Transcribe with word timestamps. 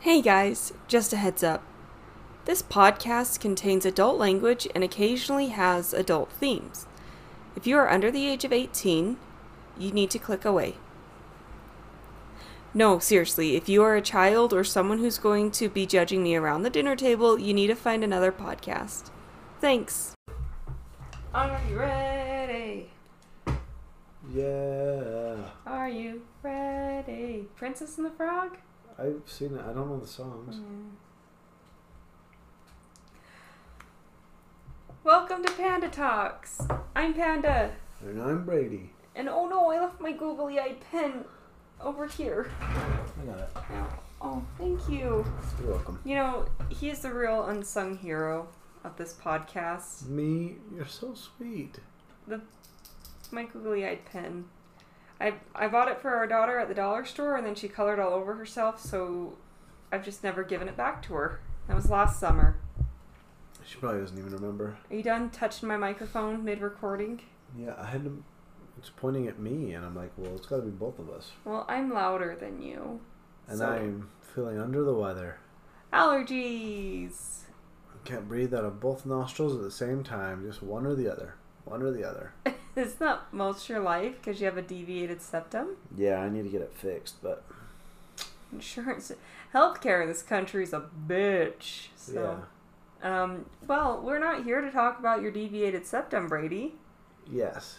Hey 0.00 0.22
guys, 0.22 0.72
just 0.88 1.12
a 1.12 1.16
heads 1.16 1.42
up. 1.42 1.62
This 2.46 2.62
podcast 2.62 3.38
contains 3.38 3.84
adult 3.84 4.16
language 4.18 4.66
and 4.74 4.82
occasionally 4.82 5.48
has 5.48 5.92
adult 5.92 6.32
themes. 6.32 6.86
If 7.54 7.66
you 7.66 7.76
are 7.76 7.90
under 7.90 8.10
the 8.10 8.26
age 8.26 8.46
of 8.46 8.50
18, 8.50 9.18
you 9.78 9.92
need 9.92 10.08
to 10.12 10.18
click 10.18 10.46
away. 10.46 10.76
No, 12.72 12.98
seriously, 12.98 13.56
if 13.56 13.68
you 13.68 13.82
are 13.82 13.94
a 13.94 14.00
child 14.00 14.54
or 14.54 14.64
someone 14.64 15.00
who's 15.00 15.18
going 15.18 15.50
to 15.50 15.68
be 15.68 15.84
judging 15.84 16.22
me 16.22 16.34
around 16.34 16.62
the 16.62 16.70
dinner 16.70 16.96
table, 16.96 17.38
you 17.38 17.52
need 17.52 17.66
to 17.66 17.74
find 17.74 18.02
another 18.02 18.32
podcast. 18.32 19.10
Thanks. 19.60 20.14
Are 21.34 21.60
you 21.68 21.78
ready? 21.78 22.90
Yeah. 24.32 25.36
Are 25.66 25.90
you 25.90 26.22
ready? 26.42 27.48
Princess 27.54 27.98
and 27.98 28.06
the 28.06 28.10
Frog? 28.12 28.56
I've 29.00 29.22
seen 29.24 29.54
it. 29.56 29.62
I 29.62 29.72
don't 29.72 29.88
know 29.88 29.98
the 29.98 30.06
songs. 30.06 30.56
Hmm. 30.56 30.88
Welcome 35.04 35.42
to 35.42 35.52
Panda 35.52 35.88
Talks. 35.88 36.60
I'm 36.94 37.14
Panda. 37.14 37.72
And 38.02 38.20
I'm 38.20 38.44
Brady. 38.44 38.90
And 39.16 39.26
oh 39.26 39.48
no, 39.48 39.70
I 39.70 39.80
left 39.80 40.02
my 40.02 40.12
googly 40.12 40.60
eyed 40.60 40.80
pen 40.90 41.24
over 41.80 42.06
here. 42.06 42.50
I 42.60 43.24
got 43.24 43.38
it. 43.38 43.48
Oh, 44.20 44.44
thank 44.58 44.86
you. 44.86 45.24
You're 45.62 45.72
welcome. 45.72 45.98
You 46.04 46.16
know, 46.16 46.44
he 46.68 46.90
is 46.90 46.98
the 46.98 47.14
real 47.14 47.46
unsung 47.46 47.96
hero 47.96 48.48
of 48.84 48.98
this 48.98 49.14
podcast. 49.14 50.08
Me, 50.08 50.56
you're 50.74 50.84
so 50.84 51.14
sweet. 51.14 51.78
The 52.26 52.42
My 53.30 53.44
googly 53.44 53.86
eyed 53.86 54.04
pen. 54.04 54.44
I 55.20 55.34
I 55.54 55.68
bought 55.68 55.88
it 55.88 56.00
for 56.00 56.14
our 56.14 56.26
daughter 56.26 56.58
at 56.58 56.68
the 56.68 56.74
dollar 56.74 57.04
store 57.04 57.36
and 57.36 57.46
then 57.46 57.54
she 57.54 57.68
colored 57.68 57.98
all 58.00 58.14
over 58.14 58.34
herself, 58.34 58.80
so 58.80 59.34
I've 59.92 60.04
just 60.04 60.24
never 60.24 60.42
given 60.42 60.68
it 60.68 60.76
back 60.76 61.02
to 61.04 61.14
her. 61.14 61.40
That 61.66 61.76
was 61.76 61.90
last 61.90 62.18
summer. 62.18 62.58
She 63.64 63.76
probably 63.78 64.00
doesn't 64.00 64.18
even 64.18 64.32
remember. 64.32 64.76
Are 64.90 64.96
you 64.96 65.02
done 65.02 65.30
touching 65.30 65.68
my 65.68 65.76
microphone 65.76 66.44
mid 66.44 66.60
recording? 66.60 67.20
Yeah, 67.56 67.74
I 67.78 67.86
had 67.86 68.04
to. 68.04 68.24
It's 68.78 68.90
pointing 68.90 69.28
at 69.28 69.38
me, 69.38 69.74
and 69.74 69.84
I'm 69.84 69.94
like, 69.94 70.10
well, 70.16 70.34
it's 70.34 70.46
got 70.46 70.56
to 70.56 70.62
be 70.62 70.70
both 70.70 70.98
of 70.98 71.10
us. 71.10 71.32
Well, 71.44 71.66
I'm 71.68 71.92
louder 71.92 72.34
than 72.34 72.62
you. 72.62 73.00
And 73.46 73.58
So- 73.58 73.66
I'm 73.66 74.08
feeling 74.22 74.58
under 74.58 74.82
the 74.82 74.94
weather. 74.94 75.36
Allergies. 75.92 77.40
I 77.94 78.08
can't 78.08 78.26
breathe 78.28 78.54
out 78.54 78.64
of 78.64 78.80
both 78.80 79.04
nostrils 79.04 79.54
at 79.54 79.60
the 79.62 79.70
same 79.70 80.02
time, 80.02 80.44
just 80.46 80.62
one 80.62 80.86
or 80.86 80.94
the 80.94 81.10
other. 81.12 81.34
One 81.64 81.82
or 81.82 81.90
the 81.90 82.04
other. 82.08 82.32
Isn't 82.76 82.98
that 83.00 83.32
most 83.32 83.68
your 83.68 83.80
life 83.80 84.16
because 84.16 84.40
you 84.40 84.46
have 84.46 84.56
a 84.56 84.62
deviated 84.62 85.20
septum? 85.22 85.76
Yeah, 85.96 86.20
I 86.20 86.28
need 86.28 86.44
to 86.44 86.48
get 86.48 86.60
it 86.60 86.72
fixed, 86.74 87.22
but 87.22 87.44
Insurance, 88.52 89.12
healthcare 89.54 90.02
in 90.02 90.08
this 90.08 90.22
country 90.22 90.64
is 90.64 90.72
a 90.72 90.84
bitch. 91.06 91.88
So, 91.94 92.42
um, 93.02 93.46
well, 93.66 94.00
we're 94.02 94.18
not 94.18 94.44
here 94.44 94.60
to 94.60 94.70
talk 94.70 94.98
about 94.98 95.22
your 95.22 95.30
deviated 95.30 95.86
septum, 95.86 96.26
Brady. 96.26 96.74
Yes. 97.30 97.78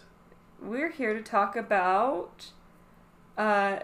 We're 0.62 0.92
here 0.92 1.14
to 1.14 1.22
talk 1.22 1.56
about 1.56 2.48
uh, 3.38 3.80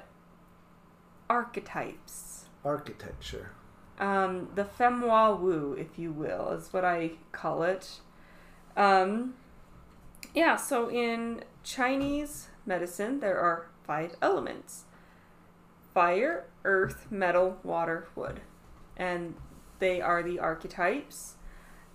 archetypes. 1.30 2.46
Architecture. 2.64 3.52
Um, 4.00 4.50
the 4.56 4.64
femme 4.64 5.02
wu, 5.02 5.74
if 5.78 6.00
you 6.00 6.12
will, 6.12 6.52
is 6.52 6.72
what 6.72 6.86
I 6.86 7.12
call 7.32 7.64
it. 7.64 8.00
Um, 8.78 9.34
yeah, 10.38 10.56
so 10.56 10.88
in 10.88 11.44
Chinese 11.64 12.50
medicine, 12.64 13.22
there 13.22 13.40
are 13.40 13.66
five 13.88 14.16
elements 14.22 14.84
fire, 15.96 16.46
earth, 16.64 17.08
metal, 17.10 17.58
water, 17.64 18.08
wood. 18.16 18.42
And 18.96 19.34
they 19.80 20.00
are 20.00 20.22
the 20.22 20.38
archetypes. 20.38 21.38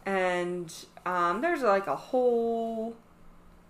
And 0.05 0.75
um, 1.07 1.41
there's 1.41 1.63
like 1.63 1.87
a 1.87 1.95
whole 1.95 2.97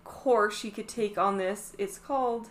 course 0.03 0.63
you 0.63 0.71
could 0.71 0.87
take 0.87 1.19
on 1.19 1.37
this. 1.37 1.75
It's 1.77 1.99
called, 1.99 2.49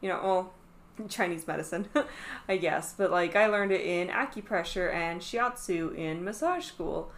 you 0.00 0.08
know, 0.08 0.20
well, 0.22 0.54
Chinese 1.08 1.44
medicine, 1.44 1.88
I 2.48 2.56
guess. 2.56 2.94
But 2.96 3.10
like 3.10 3.34
I 3.34 3.48
learned 3.48 3.72
it 3.72 3.80
in 3.80 4.10
acupressure 4.10 4.94
and 4.94 5.20
shiatsu 5.20 5.92
in 5.96 6.22
massage 6.22 6.66
school. 6.66 7.10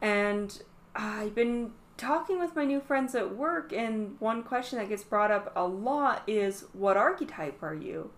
And 0.00 0.62
I've 0.94 1.34
been 1.34 1.72
talking 1.98 2.38
with 2.38 2.56
my 2.56 2.64
new 2.64 2.80
friends 2.80 3.14
at 3.14 3.36
work, 3.36 3.72
and 3.72 4.18
one 4.20 4.42
question 4.42 4.78
that 4.78 4.88
gets 4.88 5.04
brought 5.04 5.30
up 5.30 5.52
a 5.54 5.66
lot 5.66 6.22
is 6.26 6.64
what 6.72 6.96
archetype 6.96 7.62
are 7.62 7.74
you? 7.74 8.10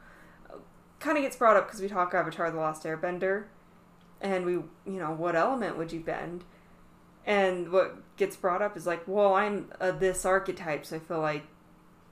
Kind 1.01 1.17
of 1.17 1.25
gets 1.25 1.37
brought 1.37 1.57
up 1.57 1.67
because 1.67 1.81
we 1.81 1.89
talk 1.89 2.15
Avatar 2.15 2.51
The 2.51 2.61
Last 2.61 2.85
Airbender, 2.85 3.47
and 4.21 4.45
we, 4.45 4.53
you 4.53 4.69
know, 4.85 5.11
what 5.11 5.35
element 5.35 5.77
would 5.79 5.91
you 5.93 6.01
bend? 6.01 6.45
And 7.27 7.73
what 7.73 8.17
gets 8.17 8.37
brought 8.37 8.63
up 8.63 8.77
is 8.77 8.87
like, 8.87 9.03
well, 9.07 9.35
I'm 9.35 9.73
uh, 9.81 9.93
this 9.93 10.25
archetype, 10.25 10.85
so 10.85 10.97
I 10.97 10.99
feel 10.99 11.21
like 11.21 11.45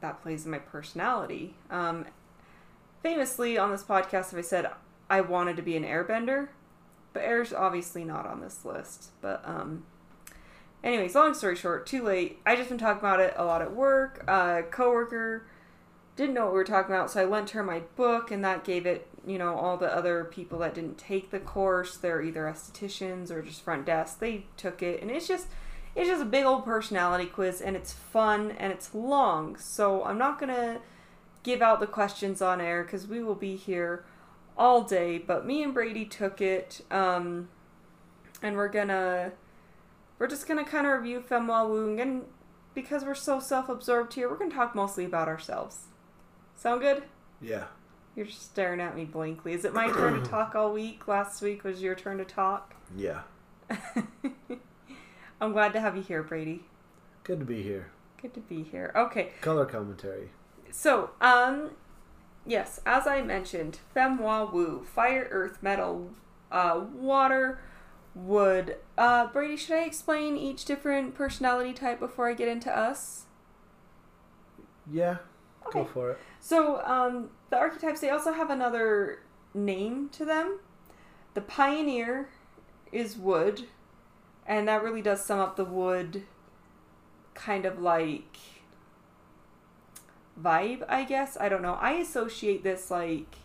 that 0.00 0.22
plays 0.22 0.46
in 0.46 0.50
my 0.50 0.58
personality. 0.58 1.54
Um, 1.70 2.06
famously 3.02 3.58
on 3.58 3.70
this 3.70 3.82
podcast, 3.82 4.36
I 4.36 4.40
said 4.40 4.70
I 5.10 5.20
wanted 5.20 5.56
to 5.56 5.62
be 5.62 5.76
an 5.76 5.84
airbender, 5.84 6.48
but 7.12 7.22
air's 7.24 7.52
obviously 7.52 8.04
not 8.04 8.26
on 8.26 8.40
this 8.40 8.64
list. 8.64 9.10
But 9.20 9.42
um, 9.44 9.84
anyways, 10.82 11.14
long 11.14 11.34
story 11.34 11.56
short, 11.56 11.86
too 11.86 12.02
late. 12.02 12.40
I 12.46 12.56
just 12.56 12.68
been 12.68 12.78
talking 12.78 13.00
about 13.00 13.20
it 13.20 13.34
a 13.36 13.44
lot 13.44 13.62
at 13.62 13.74
work. 13.74 14.24
A 14.28 14.62
coworker 14.70 15.46
didn't 16.16 16.34
know 16.34 16.44
what 16.44 16.52
we 16.52 16.58
were 16.58 16.64
talking 16.64 16.94
about, 16.94 17.10
so 17.10 17.20
I 17.20 17.24
lent 17.24 17.50
her 17.50 17.62
my 17.62 17.80
book, 17.96 18.30
and 18.30 18.44
that 18.44 18.64
gave 18.64 18.86
it, 18.86 19.06
you 19.26 19.38
know, 19.38 19.54
all 19.54 19.76
the 19.76 19.94
other 19.94 20.24
people 20.24 20.58
that 20.60 20.74
didn't 20.74 20.98
take 20.98 21.30
the 21.30 21.38
course. 21.38 21.96
They're 21.96 22.22
either 22.22 22.44
estheticians 22.44 23.30
or 23.30 23.42
just 23.42 23.62
front 23.62 23.86
desk. 23.86 24.18
They 24.18 24.46
took 24.56 24.82
it, 24.82 25.00
and 25.02 25.10
it's 25.10 25.28
just. 25.28 25.48
It's 25.96 26.08
just 26.08 26.22
a 26.22 26.26
big 26.26 26.44
old 26.44 26.64
personality 26.64 27.26
quiz, 27.26 27.60
and 27.60 27.74
it's 27.74 27.92
fun 27.92 28.52
and 28.52 28.72
it's 28.72 28.94
long. 28.94 29.56
So 29.56 30.04
I'm 30.04 30.18
not 30.18 30.38
gonna 30.38 30.80
give 31.42 31.60
out 31.60 31.80
the 31.80 31.88
questions 31.88 32.40
on 32.40 32.60
air 32.60 32.84
because 32.84 33.08
we 33.08 33.20
will 33.20 33.34
be 33.34 33.56
here 33.56 34.04
all 34.56 34.82
day. 34.82 35.18
But 35.18 35.44
me 35.44 35.60
and 35.62 35.74
Brady 35.74 36.04
took 36.04 36.40
it, 36.40 36.84
um, 36.90 37.48
and 38.42 38.54
we're 38.54 38.68
gonna 38.68 39.32
we're 40.18 40.26
just 40.26 40.46
gonna 40.46 40.64
kind 40.64 40.86
of 40.86 40.92
review 41.00 41.20
Femme 41.20 41.48
Wu, 41.48 41.98
and 41.98 42.22
because 42.74 43.04
we're 43.04 43.14
so 43.14 43.40
self-absorbed 43.40 44.14
here, 44.14 44.28
we're 44.28 44.36
gonna 44.36 44.54
talk 44.54 44.74
mostly 44.74 45.04
about 45.04 45.28
ourselves. 45.28 45.86
Sound 46.56 46.80
good? 46.80 47.04
Yeah. 47.40 47.64
You're 48.16 48.26
just 48.26 48.42
staring 48.42 48.80
at 48.80 48.96
me 48.96 49.04
blankly. 49.04 49.52
Is 49.52 49.64
it 49.64 49.72
my 49.72 49.88
turn 49.90 50.22
to 50.22 50.28
talk 50.30 50.54
all 50.54 50.72
week? 50.72 51.06
Last 51.06 51.40
week 51.40 51.62
was 51.62 51.80
your 51.82 51.94
turn 51.94 52.18
to 52.18 52.24
talk. 52.24 52.74
Yeah. 52.96 53.20
I'm 55.40 55.52
glad 55.52 55.72
to 55.74 55.80
have 55.80 55.96
you 55.96 56.02
here, 56.02 56.22
Brady. 56.22 56.64
Good 57.22 57.38
to 57.38 57.44
be 57.44 57.62
here. 57.62 57.90
Good 58.20 58.34
to 58.34 58.40
be 58.40 58.64
here. 58.64 58.92
Okay, 58.96 59.30
Color 59.40 59.66
commentary. 59.66 60.30
So, 60.72 61.10
um, 61.20 61.70
yes, 62.44 62.80
as 62.84 63.06
I 63.06 63.22
mentioned, 63.22 63.78
Femme 63.94 64.18
Wu, 64.18 64.84
fire, 64.84 65.28
earth, 65.30 65.62
metal, 65.62 66.10
uh, 66.50 66.80
water, 66.92 67.60
wood. 68.14 68.76
Uh, 68.98 69.28
Brady, 69.28 69.56
should 69.56 69.76
I 69.76 69.84
explain 69.84 70.36
each 70.36 70.64
different 70.64 71.14
personality 71.14 71.72
type 71.72 72.00
before 72.00 72.28
I 72.28 72.34
get 72.34 72.48
into 72.48 72.76
us? 72.76 73.26
Yeah. 74.91 75.19
Go 75.70 75.84
for 75.84 76.10
it. 76.12 76.19
So, 76.41 76.82
um, 76.84 77.31
the 77.50 77.56
archetypes, 77.56 78.00
they 78.00 78.10
also 78.10 78.32
have 78.32 78.50
another 78.50 79.20
name 79.54 80.08
to 80.10 80.25
them. 80.25 80.58
The 81.34 81.42
pioneer 81.42 82.31
is 82.91 83.16
wood, 83.16 83.69
and 84.47 84.66
that 84.66 84.82
really 84.82 85.03
does 85.03 85.25
sum 85.25 85.38
up 85.38 85.56
the 85.56 85.64
wood 85.64 86.25
kind 87.34 87.66
of 87.66 87.81
like 87.81 88.37
vibe, 90.42 90.84
I 90.88 91.04
guess. 91.04 91.37
I 91.38 91.48
don't 91.48 91.62
know. 91.62 91.75
I 91.75 91.92
associate 91.92 92.64
this 92.64 92.91
like 92.91 93.37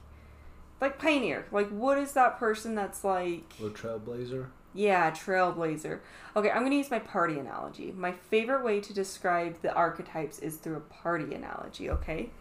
like 0.82 0.98
pioneer. 0.98 1.46
Like 1.52 1.70
what 1.70 1.98
is 1.98 2.14
that 2.14 2.40
person 2.40 2.74
that's 2.74 3.04
like 3.04 3.54
Little 3.60 4.00
trailblazer. 4.00 4.48
Yeah, 4.74 5.12
trailblazer. 5.12 6.00
Okay, 6.36 6.50
I'm 6.50 6.60
going 6.60 6.72
to 6.72 6.78
use 6.78 6.92
my 6.92 7.00
party 7.00 7.38
analogy. 7.38 7.92
My 7.92 8.12
favorite 8.12 8.64
way 8.64 8.80
to 8.82 8.94
describe 8.94 9.62
the 9.62 9.74
archetypes 9.74 10.40
is 10.40 10.58
through 10.58 10.78
a 10.78 10.82
party 10.82 11.34
analogy, 11.34 11.90
okay? 11.90 12.32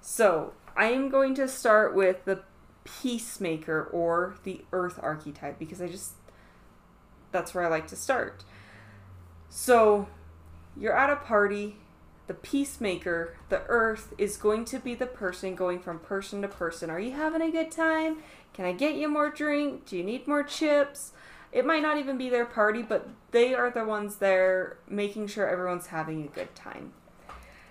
So, 0.00 0.52
I 0.76 0.86
am 0.86 1.08
going 1.08 1.34
to 1.36 1.48
start 1.48 1.94
with 1.94 2.24
the 2.24 2.42
peacemaker 2.84 3.84
or 3.84 4.34
the 4.44 4.64
earth 4.72 4.98
archetype 5.00 5.58
because 5.58 5.80
I 5.80 5.88
just 5.88 6.14
that's 7.30 7.54
where 7.54 7.64
I 7.64 7.68
like 7.68 7.86
to 7.88 7.96
start. 7.96 8.44
So, 9.48 10.08
you're 10.76 10.96
at 10.96 11.10
a 11.10 11.16
party, 11.16 11.76
the 12.26 12.34
peacemaker, 12.34 13.36
the 13.48 13.62
earth 13.68 14.14
is 14.18 14.36
going 14.36 14.64
to 14.66 14.78
be 14.78 14.94
the 14.94 15.06
person 15.06 15.54
going 15.54 15.80
from 15.80 15.98
person 15.98 16.42
to 16.42 16.48
person. 16.48 16.90
Are 16.90 17.00
you 17.00 17.12
having 17.12 17.42
a 17.42 17.50
good 17.50 17.70
time? 17.70 18.18
Can 18.52 18.64
I 18.66 18.72
get 18.72 18.94
you 18.94 19.08
more 19.08 19.30
drink? 19.30 19.86
Do 19.86 19.96
you 19.96 20.04
need 20.04 20.28
more 20.28 20.42
chips? 20.42 21.12
It 21.52 21.66
might 21.66 21.82
not 21.82 21.98
even 21.98 22.16
be 22.16 22.30
their 22.30 22.46
party, 22.46 22.82
but 22.82 23.08
they 23.30 23.54
are 23.54 23.70
the 23.70 23.84
ones 23.84 24.16
there 24.16 24.78
making 24.88 25.26
sure 25.26 25.48
everyone's 25.48 25.88
having 25.88 26.24
a 26.24 26.28
good 26.28 26.54
time. 26.54 26.94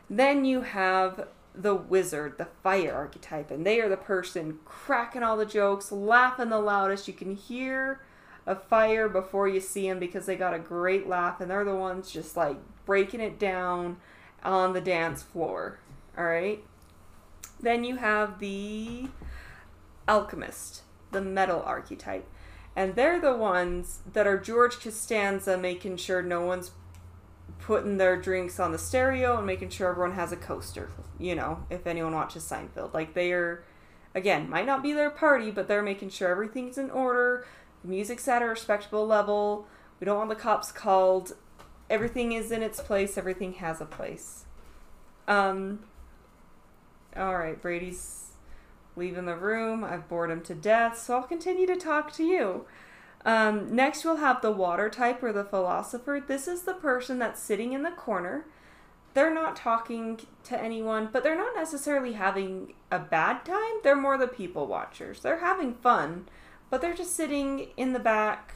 Then 0.10 0.46
you 0.46 0.62
have 0.62 1.28
the 1.56 1.76
wizard, 1.76 2.38
the 2.38 2.48
fire 2.64 2.94
archetype, 2.94 3.50
and 3.50 3.66
they 3.66 3.82
are 3.82 3.90
the 3.90 3.98
person 3.98 4.60
cracking 4.66 5.24
all 5.24 5.36
the 5.36 5.46
jokes, 5.46 5.92
laughing 5.92 6.50
the 6.50 6.60
loudest. 6.60 7.08
You 7.08 7.14
can 7.14 7.36
hear 7.36 8.02
a 8.46 8.56
fire 8.56 9.10
before 9.10 9.48
you 9.48 9.60
see 9.60 9.88
them 9.88 10.00
because 10.00 10.26
they 10.26 10.36
got 10.36 10.54
a 10.54 10.60
great 10.60 11.08
laugh, 11.08 11.42
and 11.42 11.50
they're 11.50 11.66
the 11.66 11.76
ones 11.76 12.12
just 12.12 12.38
like 12.38 12.58
breaking 12.86 13.20
it 13.20 13.40
down 13.40 13.98
on 14.44 14.74
the 14.74 14.82
dance 14.82 15.24
floor. 15.24 15.80
All 16.18 16.26
right. 16.26 16.64
Then 17.60 17.84
you 17.84 17.98
have 17.98 18.40
the 18.40 19.10
alchemist, 20.08 20.82
the 21.12 21.22
metal 21.22 21.62
archetype. 21.66 22.28
And 22.76 22.96
they're 22.96 23.20
the 23.20 23.36
ones 23.36 24.00
that 24.14 24.28
are 24.28 24.38
George 24.38 24.80
Costanza 24.80 25.58
making 25.58 25.98
sure 25.98 26.22
no 26.22 26.42
one's 26.42 26.72
putting 27.60 27.98
their 27.98 28.18
drinks 28.18 28.60
on 28.60 28.72
the 28.72 28.78
stereo 28.78 29.38
and 29.38 29.46
making 29.46 29.70
sure 29.70 29.90
everyone 29.90 30.14
has 30.14 30.32
a 30.32 30.38
coaster, 30.38 30.90
you 31.20 31.36
know, 31.36 31.64
if 31.70 31.86
anyone 31.86 32.14
watches 32.14 32.44
Seinfeld. 32.44 32.94
Like 32.94 33.14
they 33.14 33.32
are 33.34 33.64
again, 34.16 34.50
might 34.50 34.66
not 34.66 34.84
be 34.84 34.94
their 34.94 35.10
party, 35.10 35.52
but 35.52 35.68
they're 35.68 35.82
making 35.82 36.10
sure 36.10 36.30
everything's 36.30 36.78
in 36.78 36.90
order, 36.90 37.46
the 37.84 37.90
music's 37.90 38.28
at 38.28 38.42
a 38.42 38.46
respectable 38.46 39.06
level. 39.06 39.68
We 40.00 40.06
don't 40.06 40.18
want 40.18 40.30
the 40.30 40.36
cops 40.36 40.72
called. 40.72 41.34
Everything 41.90 42.32
is 42.32 42.52
in 42.52 42.64
its 42.64 42.80
place, 42.80 43.18
everything 43.18 43.54
has 43.54 43.82
a 43.82 43.86
place. 43.86 44.46
Um 45.28 45.80
all 47.16 47.38
right, 47.38 47.62
Brady's 47.62 48.21
leaving 48.96 49.26
the 49.26 49.36
room. 49.36 49.84
I've 49.84 50.08
bored 50.08 50.32
him 50.32 50.42
to 50.42 50.56
death, 50.56 50.98
so 50.98 51.16
I'll 51.16 51.24
continue 51.24 51.68
to 51.68 51.76
talk 51.76 52.12
to 52.14 52.24
you. 52.24 52.66
Um, 53.24 53.76
next, 53.76 54.04
we'll 54.04 54.18
have 54.18 54.42
the 54.42 54.52
water 54.52 54.90
type 54.90 55.22
or 55.22 55.32
the 55.32 55.44
philosopher. 55.44 56.24
This 56.26 56.48
is 56.48 56.64
the 56.64 56.74
person 56.74 57.20
that's 57.20 57.42
sitting 57.42 57.74
in 57.74 57.84
the 57.84 57.92
corner. 57.92 58.46
They're 59.14 59.34
not 59.34 59.56
talking 59.56 60.20
to 60.46 60.60
anyone, 60.60 61.10
but 61.12 61.24
they're 61.24 61.38
not 61.38 61.56
necessarily 61.56 62.14
having 62.14 62.74
a 62.92 63.00
bad 63.00 63.46
time. 63.46 63.82
They're 63.84 63.96
more 63.96 64.18
the 64.18 64.28
people 64.28 64.68
watchers. 64.68 65.22
They're 65.22 65.40
having 65.40 65.74
fun, 65.76 66.30
but 66.70 66.82
they're 66.82 66.96
just 66.96 67.16
sitting 67.16 67.70
in 67.78 67.94
the 67.94 68.00
back, 68.00 68.54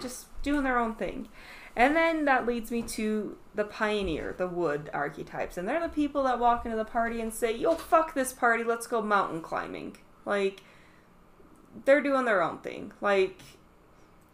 just 0.00 0.26
doing 0.42 0.64
their 0.64 0.78
own 0.78 0.96
thing. 0.96 1.28
And 1.74 1.96
then 1.96 2.26
that 2.26 2.46
leads 2.46 2.70
me 2.70 2.82
to 2.82 3.36
the 3.54 3.64
pioneer, 3.64 4.34
the 4.36 4.46
wood 4.46 4.90
archetypes. 4.92 5.56
And 5.56 5.66
they're 5.66 5.80
the 5.80 5.88
people 5.88 6.22
that 6.24 6.38
walk 6.38 6.64
into 6.64 6.76
the 6.76 6.84
party 6.84 7.20
and 7.20 7.32
say, 7.32 7.56
yo, 7.56 7.74
fuck 7.74 8.14
this 8.14 8.32
party, 8.32 8.62
let's 8.62 8.86
go 8.86 9.00
mountain 9.00 9.40
climbing. 9.40 9.96
Like, 10.26 10.62
they're 11.84 12.02
doing 12.02 12.26
their 12.26 12.42
own 12.42 12.58
thing. 12.58 12.92
Like, 13.00 13.40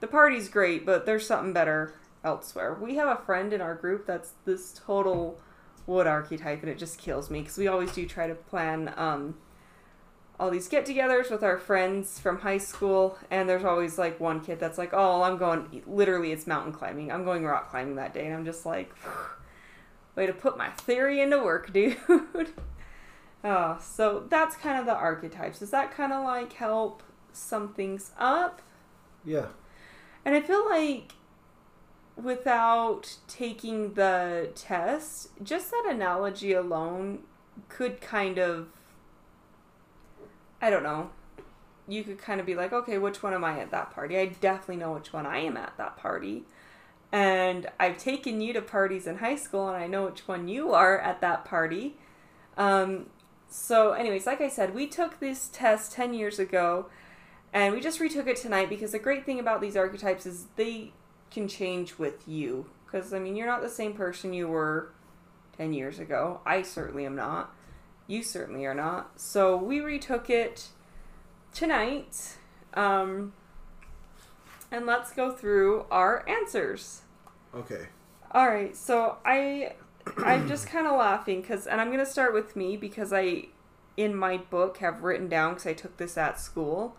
the 0.00 0.08
party's 0.08 0.48
great, 0.48 0.84
but 0.84 1.06
there's 1.06 1.26
something 1.26 1.52
better 1.52 1.94
elsewhere. 2.24 2.74
We 2.74 2.96
have 2.96 3.08
a 3.08 3.22
friend 3.22 3.52
in 3.52 3.60
our 3.60 3.74
group 3.74 4.06
that's 4.06 4.32
this 4.44 4.72
total 4.72 5.40
wood 5.86 6.06
archetype, 6.06 6.62
and 6.62 6.70
it 6.70 6.78
just 6.78 6.98
kills 6.98 7.30
me 7.30 7.40
because 7.40 7.56
we 7.56 7.68
always 7.68 7.92
do 7.92 8.06
try 8.06 8.26
to 8.26 8.34
plan 8.34 8.92
um, 8.96 9.36
all 10.40 10.50
these 10.50 10.68
get 10.68 10.86
togethers 10.86 11.30
with 11.30 11.42
our 11.42 11.58
friends 11.58 12.18
from 12.18 12.38
high 12.38 12.58
school, 12.58 13.18
and 13.30 13.48
there's 13.48 13.64
always 13.64 13.98
like 13.98 14.20
one 14.20 14.40
kid 14.40 14.60
that's 14.60 14.78
like, 14.78 14.90
Oh, 14.92 15.22
I'm 15.22 15.36
going, 15.36 15.82
literally, 15.86 16.32
it's 16.32 16.46
mountain 16.46 16.72
climbing. 16.72 17.10
I'm 17.10 17.24
going 17.24 17.44
rock 17.44 17.70
climbing 17.70 17.96
that 17.96 18.14
day. 18.14 18.26
And 18.26 18.34
I'm 18.34 18.44
just 18.44 18.64
like, 18.64 18.94
Way 20.14 20.26
to 20.26 20.32
put 20.32 20.56
my 20.56 20.70
theory 20.70 21.20
into 21.20 21.42
work, 21.42 21.72
dude. 21.72 21.96
oh, 23.44 23.78
so 23.80 24.26
that's 24.28 24.56
kind 24.56 24.78
of 24.78 24.86
the 24.86 24.94
archetypes. 24.94 25.58
Does 25.58 25.70
that 25.70 25.92
kind 25.92 26.12
of 26.12 26.24
like 26.24 26.52
help 26.52 27.02
sum 27.32 27.72
things 27.72 28.12
up? 28.18 28.62
Yeah. 29.24 29.46
And 30.24 30.34
I 30.34 30.40
feel 30.40 30.68
like 30.68 31.14
without 32.16 33.16
taking 33.28 33.94
the 33.94 34.50
test, 34.54 35.30
just 35.42 35.70
that 35.70 35.86
analogy 35.88 36.52
alone 36.52 37.20
could 37.68 38.00
kind 38.00 38.38
of 38.38 38.68
I 40.60 40.70
don't 40.70 40.82
know. 40.82 41.10
You 41.86 42.04
could 42.04 42.18
kind 42.18 42.40
of 42.40 42.46
be 42.46 42.54
like, 42.54 42.72
okay, 42.72 42.98
which 42.98 43.22
one 43.22 43.32
am 43.32 43.44
I 43.44 43.58
at 43.60 43.70
that 43.70 43.90
party? 43.92 44.18
I 44.18 44.26
definitely 44.26 44.76
know 44.76 44.92
which 44.92 45.12
one 45.12 45.26
I 45.26 45.38
am 45.38 45.56
at 45.56 45.76
that 45.78 45.96
party. 45.96 46.44
And 47.10 47.66
I've 47.80 47.96
taken 47.96 48.40
you 48.40 48.52
to 48.52 48.60
parties 48.60 49.06
in 49.06 49.18
high 49.18 49.36
school, 49.36 49.68
and 49.68 49.76
I 49.76 49.86
know 49.86 50.04
which 50.04 50.28
one 50.28 50.48
you 50.48 50.72
are 50.72 50.98
at 50.98 51.22
that 51.22 51.44
party. 51.44 51.96
Um, 52.58 53.06
so, 53.48 53.92
anyways, 53.92 54.26
like 54.26 54.42
I 54.42 54.48
said, 54.48 54.74
we 54.74 54.86
took 54.86 55.18
this 55.18 55.48
test 55.50 55.92
10 55.92 56.12
years 56.12 56.38
ago, 56.38 56.86
and 57.52 57.72
we 57.72 57.80
just 57.80 58.00
retook 58.00 58.26
it 58.26 58.36
tonight 58.36 58.68
because 58.68 58.92
the 58.92 58.98
great 58.98 59.24
thing 59.24 59.40
about 59.40 59.62
these 59.62 59.76
archetypes 59.76 60.26
is 60.26 60.46
they 60.56 60.92
can 61.30 61.48
change 61.48 61.98
with 61.98 62.28
you. 62.28 62.66
Because, 62.84 63.14
I 63.14 63.18
mean, 63.18 63.36
you're 63.36 63.46
not 63.46 63.62
the 63.62 63.70
same 63.70 63.94
person 63.94 64.34
you 64.34 64.48
were 64.48 64.92
10 65.56 65.72
years 65.72 65.98
ago. 65.98 66.40
I 66.44 66.60
certainly 66.62 67.06
am 67.06 67.16
not. 67.16 67.54
You 68.08 68.22
certainly 68.24 68.64
are 68.64 68.74
not. 68.74 69.20
So 69.20 69.56
we 69.56 69.80
retook 69.80 70.28
it 70.30 70.68
tonight. 71.52 72.38
Um, 72.72 73.34
and 74.72 74.86
let's 74.86 75.12
go 75.12 75.30
through 75.30 75.84
our 75.90 76.28
answers. 76.28 77.02
Okay. 77.54 77.88
All 78.32 78.48
right. 78.48 78.74
So 78.74 79.18
I 79.24 79.74
I'm 80.16 80.48
just 80.48 80.66
kind 80.66 80.86
of 80.86 80.98
laughing 80.98 81.42
cuz 81.42 81.66
and 81.66 81.80
I'm 81.80 81.88
going 81.88 82.04
to 82.04 82.10
start 82.10 82.32
with 82.32 82.56
me 82.56 82.76
because 82.76 83.12
I 83.12 83.48
in 83.96 84.14
my 84.14 84.38
book 84.38 84.78
have 84.78 85.02
written 85.02 85.28
down 85.28 85.54
cuz 85.54 85.66
I 85.66 85.74
took 85.74 85.96
this 85.98 86.16
at 86.16 86.40
school 86.40 86.96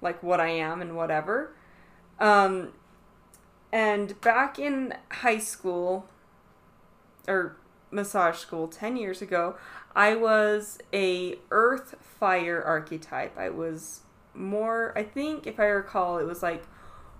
like 0.00 0.22
what 0.22 0.40
I 0.40 0.48
am 0.48 0.80
and 0.80 0.96
whatever. 0.96 1.54
Um 2.18 2.72
and 3.72 4.20
back 4.20 4.58
in 4.58 4.94
high 5.10 5.38
school 5.38 6.08
or 7.26 7.56
massage 7.92 8.36
school 8.36 8.68
10 8.68 8.96
years 8.96 9.22
ago, 9.22 9.56
I 9.94 10.14
was 10.14 10.78
a 10.92 11.38
earth 11.50 11.94
fire 12.00 12.62
archetype. 12.62 13.36
I 13.38 13.50
was 13.50 14.00
more 14.34 14.96
I 14.96 15.02
think 15.02 15.46
if 15.46 15.60
I 15.60 15.66
recall 15.66 16.18
it 16.18 16.24
was 16.24 16.42
like 16.42 16.64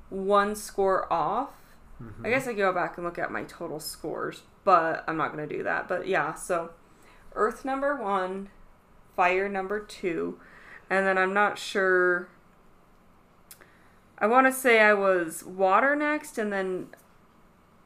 one 0.08 0.54
score 0.54 1.12
off. 1.12 1.50
Mm-hmm. 2.02 2.26
I 2.26 2.30
guess 2.30 2.46
I 2.46 2.50
could 2.50 2.58
go 2.58 2.72
back 2.72 2.96
and 2.96 3.04
look 3.04 3.18
at 3.18 3.30
my 3.30 3.44
total 3.44 3.80
scores, 3.80 4.42
but 4.64 5.04
I'm 5.06 5.16
not 5.16 5.32
going 5.32 5.48
to 5.48 5.56
do 5.56 5.62
that. 5.62 5.88
But 5.88 6.08
yeah, 6.08 6.34
so 6.34 6.70
earth 7.34 7.64
number 7.64 7.94
1, 7.96 8.48
fire 9.14 9.48
number 9.48 9.78
2, 9.80 10.38
and 10.90 11.06
then 11.06 11.16
I'm 11.16 11.32
not 11.32 11.58
sure 11.58 12.28
I 14.22 14.26
want 14.26 14.46
to 14.46 14.52
say 14.52 14.80
I 14.80 14.94
was 14.94 15.42
water 15.42 15.96
next 15.96 16.38
and 16.38 16.52
then 16.52 16.86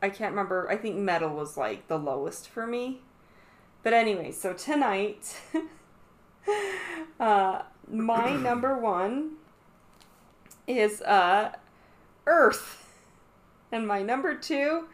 I 0.07 0.09
can't 0.09 0.31
remember. 0.31 0.71
I 0.71 0.77
think 0.77 0.95
metal 0.95 1.31
was 1.31 1.57
like 1.57 1.89
the 1.89 1.99
lowest 1.99 2.49
for 2.49 2.65
me. 2.65 3.01
But 3.83 3.93
anyway, 3.93 4.31
so 4.31 4.53
tonight, 4.53 5.37
uh, 7.21 7.63
my 7.91 8.37
number 8.37 8.79
one 8.79 9.33
is 10.69 11.03
uh, 11.03 11.55
Earth, 12.25 12.87
and 13.73 13.89
my 13.89 14.01
number 14.01 14.37
two 14.37 14.85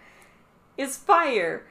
is 0.78 0.96
Fire, 0.96 1.66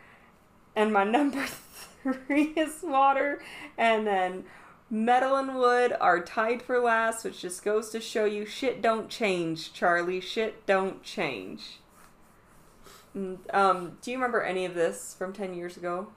and 0.76 0.94
my 0.94 1.04
number 1.04 1.44
three 1.48 2.44
is 2.56 2.82
Water, 2.84 3.42
and 3.76 4.06
then 4.06 4.44
metal 4.88 5.36
and 5.36 5.56
wood 5.56 5.96
are 6.00 6.24
tied 6.24 6.62
for 6.62 6.80
last, 6.80 7.26
which 7.26 7.42
just 7.42 7.66
goes 7.66 7.90
to 7.90 8.00
show 8.00 8.26
you 8.26 8.46
shit 8.46 8.84
don't 8.84 9.10
change, 9.10 9.74
Charlie. 9.74 10.22
Shit 10.22 10.64
don't 10.68 11.02
change. 11.02 11.80
Um, 13.16 13.98
do 14.02 14.12
you 14.12 14.18
remember 14.18 14.42
any 14.42 14.66
of 14.66 14.74
this 14.74 15.16
from 15.18 15.34
10 15.34 15.54
years 15.54 15.78
ago? 15.78 16.08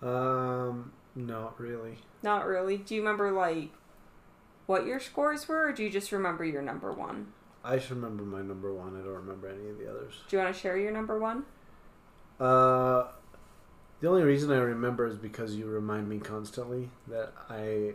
Um, 0.00 0.92
not 1.14 1.58
really. 1.60 1.98
Not 2.22 2.46
really. 2.46 2.78
Do 2.78 2.94
you 2.94 3.00
remember 3.00 3.32
like 3.32 3.70
what 4.66 4.86
your 4.86 5.00
scores 5.00 5.48
were, 5.48 5.68
or 5.68 5.72
do 5.72 5.82
you 5.82 5.90
just 5.90 6.12
remember 6.12 6.44
your 6.44 6.62
number 6.62 6.92
one? 6.92 7.28
I 7.64 7.76
just 7.76 7.90
remember 7.90 8.22
my 8.22 8.42
number 8.42 8.72
one. 8.72 8.94
I 8.98 9.04
don't 9.04 9.14
remember 9.14 9.48
any 9.48 9.68
of 9.68 9.78
the 9.78 9.90
others. 9.90 10.14
Do 10.28 10.36
you 10.36 10.42
want 10.42 10.54
to 10.54 10.60
share 10.60 10.76
your 10.76 10.92
number 10.92 11.18
one? 11.18 11.44
Uh, 12.38 13.04
the 14.00 14.08
only 14.08 14.22
reason 14.22 14.52
I 14.52 14.58
remember 14.58 15.06
is 15.06 15.16
because 15.16 15.56
you 15.56 15.66
remind 15.66 16.08
me 16.08 16.18
constantly 16.18 16.90
that 17.08 17.32
I 17.50 17.94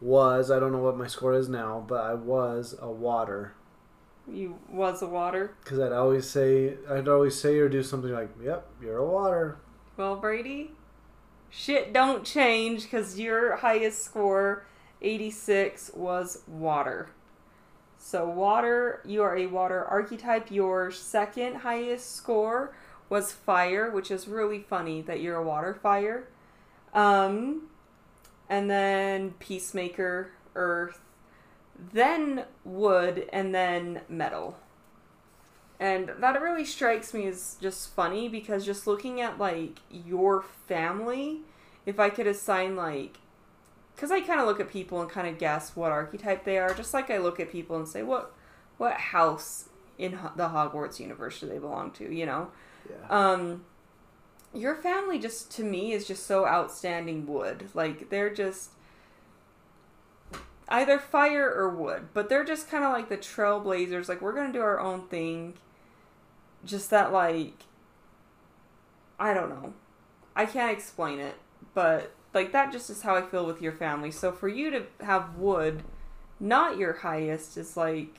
was. 0.00 0.50
I 0.50 0.60
don't 0.60 0.70
know 0.70 0.78
what 0.78 0.96
my 0.96 1.08
score 1.08 1.34
is 1.34 1.48
now, 1.48 1.84
but 1.86 2.00
I 2.00 2.14
was 2.14 2.76
a 2.80 2.90
water. 2.90 3.54
You 4.26 4.58
was 4.70 5.02
a 5.02 5.06
water. 5.06 5.54
Because 5.62 5.80
I'd 5.80 5.92
always 5.92 6.28
say, 6.28 6.76
I'd 6.90 7.08
always 7.08 7.38
say 7.38 7.58
or 7.58 7.68
do 7.68 7.82
something 7.82 8.12
like, 8.12 8.30
"Yep, 8.42 8.66
you're 8.80 8.98
a 8.98 9.06
water." 9.06 9.58
Well, 9.96 10.16
Brady, 10.16 10.72
shit 11.50 11.92
don't 11.92 12.24
change 12.24 12.84
because 12.84 13.18
your 13.18 13.56
highest 13.56 14.02
score, 14.02 14.66
86, 15.02 15.90
was 15.94 16.42
water. 16.48 17.10
So, 17.98 18.28
water, 18.28 19.00
you 19.04 19.22
are 19.22 19.36
a 19.36 19.46
water 19.46 19.84
archetype. 19.84 20.50
Your 20.50 20.90
second 20.90 21.56
highest 21.56 22.14
score 22.14 22.74
was 23.08 23.32
fire, 23.32 23.90
which 23.90 24.10
is 24.10 24.28
really 24.28 24.60
funny 24.60 25.00
that 25.02 25.20
you're 25.20 25.36
a 25.36 25.42
water 25.42 25.74
fire. 25.74 26.28
Um, 26.92 27.68
and 28.48 28.70
then 28.70 29.32
peacemaker, 29.38 30.32
earth, 30.54 31.00
then 31.92 32.44
wood, 32.64 33.28
and 33.32 33.54
then 33.54 34.02
metal. 34.08 34.58
And 35.80 36.12
that 36.20 36.40
really 36.40 36.64
strikes 36.64 37.12
me 37.12 37.26
as 37.26 37.56
just 37.60 37.94
funny 37.94 38.28
because 38.28 38.64
just 38.64 38.86
looking 38.86 39.20
at 39.20 39.38
like 39.38 39.80
your 39.90 40.42
family 40.42 41.40
if 41.86 42.00
I 42.00 42.10
could 42.10 42.26
assign 42.26 42.76
like 42.76 43.18
because 43.94 44.10
I 44.10 44.20
kind 44.20 44.40
of 44.40 44.46
look 44.46 44.58
at 44.58 44.68
people 44.68 45.00
and 45.00 45.08
kind 45.08 45.28
of 45.28 45.38
guess 45.38 45.76
what 45.76 45.92
archetype 45.92 46.44
they 46.44 46.58
are, 46.58 46.74
just 46.74 46.92
like 46.92 47.10
I 47.10 47.18
look 47.18 47.38
at 47.38 47.50
people 47.50 47.76
and 47.76 47.86
say 47.86 48.02
what 48.02 48.32
what 48.76 48.94
house 48.94 49.68
in 49.98 50.18
the 50.36 50.48
Hogwarts 50.48 50.98
universe 50.98 51.38
do 51.38 51.46
they 51.46 51.58
belong 51.58 51.92
to, 51.92 52.12
you 52.12 52.26
know? 52.26 52.50
Yeah. 52.90 53.08
Um, 53.08 53.64
your 54.52 54.74
family 54.74 55.20
just 55.20 55.52
to 55.52 55.64
me 55.64 55.92
is 55.92 56.08
just 56.08 56.26
so 56.26 56.46
outstanding 56.46 57.26
wood. 57.26 57.68
Like 57.72 58.10
they're 58.10 58.34
just 58.34 58.70
either 60.68 60.98
fire 60.98 61.52
or 61.52 61.68
wood, 61.68 62.08
but 62.14 62.28
they're 62.28 62.44
just 62.44 62.70
kind 62.70 62.84
of 62.84 62.92
like 62.92 63.08
the 63.08 63.16
trailblazers. 63.16 64.08
Like 64.08 64.20
we're 64.20 64.34
gonna 64.34 64.52
do 64.52 64.62
our 64.62 64.80
own 64.80 65.06
thing. 65.08 65.54
Just 66.64 66.90
that 66.90 67.12
like 67.12 67.64
I 69.18 69.34
don't 69.34 69.50
know. 69.50 69.74
I 70.34 70.46
can't 70.46 70.72
explain 70.72 71.20
it, 71.20 71.36
but 71.74 72.12
like 72.32 72.52
that 72.52 72.72
just 72.72 72.90
is 72.90 73.02
how 73.02 73.14
I 73.14 73.22
feel 73.22 73.46
with 73.46 73.62
your 73.62 73.72
family. 73.72 74.10
So 74.10 74.32
for 74.32 74.48
you 74.48 74.70
to 74.70 74.86
have 75.00 75.36
wood 75.36 75.82
not 76.40 76.76
your 76.78 76.92
highest 76.92 77.56
is 77.56 77.76
like 77.76 78.18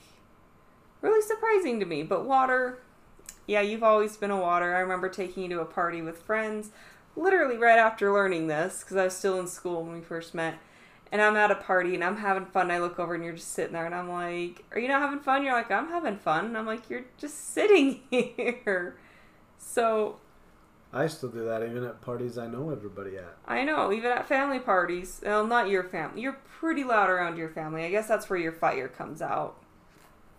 really 1.00 1.22
surprising 1.22 1.80
to 1.80 1.86
me. 1.86 2.02
But 2.02 2.24
water, 2.24 2.80
yeah, 3.46 3.60
you've 3.60 3.82
always 3.82 4.16
been 4.16 4.30
a 4.30 4.40
water. 4.40 4.74
I 4.74 4.80
remember 4.80 5.08
taking 5.08 5.44
you 5.44 5.48
to 5.50 5.60
a 5.60 5.66
party 5.66 6.02
with 6.02 6.22
friends, 6.22 6.70
literally 7.14 7.56
right 7.56 7.78
after 7.78 8.12
learning 8.12 8.46
this, 8.46 8.80
because 8.80 8.96
I 8.96 9.04
was 9.04 9.16
still 9.16 9.38
in 9.38 9.46
school 9.46 9.84
when 9.84 9.94
we 9.94 10.00
first 10.00 10.34
met. 10.34 10.58
And 11.12 11.22
I'm 11.22 11.36
at 11.36 11.50
a 11.50 11.54
party 11.54 11.94
and 11.94 12.02
I'm 12.02 12.16
having 12.16 12.46
fun. 12.46 12.70
I 12.70 12.78
look 12.78 12.98
over 12.98 13.14
and 13.14 13.22
you're 13.22 13.34
just 13.34 13.52
sitting 13.52 13.72
there, 13.72 13.86
and 13.86 13.94
I'm 13.94 14.08
like, 14.08 14.64
Are 14.72 14.78
you 14.78 14.88
not 14.88 15.00
having 15.00 15.20
fun? 15.20 15.44
You're 15.44 15.52
like, 15.52 15.70
I'm 15.70 15.88
having 15.88 16.16
fun. 16.16 16.46
And 16.46 16.58
I'm 16.58 16.66
like, 16.66 16.90
You're 16.90 17.04
just 17.16 17.52
sitting 17.54 18.00
here. 18.10 18.96
So 19.58 20.16
I 20.92 21.06
still 21.08 21.28
do 21.28 21.44
that 21.44 21.62
even 21.62 21.84
at 21.84 22.00
parties 22.00 22.38
I 22.38 22.46
know 22.46 22.70
everybody 22.70 23.18
at. 23.18 23.36
I 23.46 23.64
know, 23.64 23.92
even 23.92 24.10
at 24.12 24.26
family 24.26 24.58
parties. 24.58 25.20
Well, 25.22 25.46
not 25.46 25.68
your 25.68 25.84
family. 25.84 26.22
You're 26.22 26.38
pretty 26.58 26.84
loud 26.84 27.10
around 27.10 27.36
your 27.36 27.50
family. 27.50 27.84
I 27.84 27.90
guess 27.90 28.08
that's 28.08 28.30
where 28.30 28.38
your 28.38 28.52
fire 28.52 28.88
comes 28.88 29.20
out. 29.20 29.56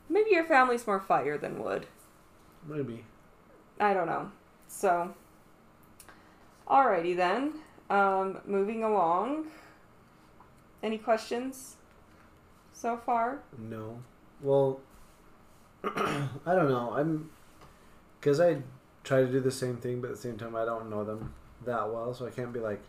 Maybe 0.10 0.32
your 0.32 0.46
family's 0.46 0.88
more 0.88 1.00
fire 1.00 1.38
than 1.38 1.64
wood. 1.64 1.86
Maybe. 2.66 3.04
I 3.80 3.94
don't 3.94 4.08
know. 4.08 4.32
So, 4.68 5.14
alrighty 6.68 7.16
then. 7.16 7.54
Um, 7.90 8.40
moving 8.46 8.84
along. 8.84 9.48
Any 10.84 10.98
questions 10.98 11.76
so 12.74 12.98
far? 12.98 13.40
No. 13.58 14.00
Well, 14.42 14.80
I 15.84 16.30
don't 16.46 16.70
know. 16.70 16.94
I'm 16.96 17.30
because 18.20 18.40
I 18.40 18.58
try 19.04 19.22
to 19.22 19.28
do 19.32 19.40
the 19.40 19.52
same 19.52 19.78
thing, 19.78 20.02
but 20.02 20.10
at 20.10 20.16
the 20.16 20.22
same 20.22 20.38
time, 20.38 20.56
I 20.56 20.66
don't 20.66 20.90
know 20.90 21.04
them 21.04 21.34
that 21.66 21.92
well, 21.92 22.14
so 22.14 22.26
I 22.26 22.30
can't 22.30 22.54
be 22.54 22.60
like, 22.60 22.82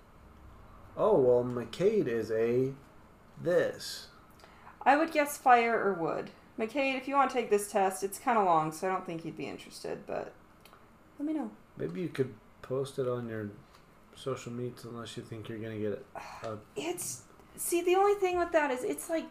oh, 0.97 1.19
well, 1.19 1.45
McCade 1.45 2.07
is 2.07 2.31
a 2.31 2.73
this. 3.43 4.09
I 4.83 4.97
would 4.97 5.13
guess 5.13 5.37
fire 5.39 5.81
or 5.81 5.95
wood. 5.95 6.31
McCade, 6.59 6.97
if 6.97 7.07
you 7.07 7.15
want 7.15 7.31
to 7.31 7.37
take 7.37 7.51
this 7.51 7.71
test, 7.71 8.03
it's 8.03 8.19
kind 8.19 8.37
of 8.37 8.45
long, 8.45 8.73
so 8.73 8.89
I 8.89 8.93
don't 8.93 9.07
think 9.07 9.25
you'd 9.25 9.37
be 9.37 9.47
interested, 9.47 10.07
but 10.07 10.33
let 11.19 11.27
me 11.27 11.33
know. 11.33 11.51
Maybe 11.77 12.01
you 12.01 12.09
could 12.09 12.35
post 12.63 12.99
it 12.99 13.07
on 13.07 13.29
your 13.29 13.51
social 14.17 14.53
meets 14.53 14.85
unless 14.85 15.17
you 15.17 15.23
think 15.23 15.49
you're 15.49 15.59
gonna 15.59 15.79
get 15.79 15.93
it. 15.93 16.07
It's 16.75 17.23
see 17.59 17.83
the 17.83 17.95
only 17.95 18.15
thing 18.15 18.39
with 18.39 18.53
that 18.53 18.71
is 18.71 18.85
it's 18.85 19.11
like 19.11 19.27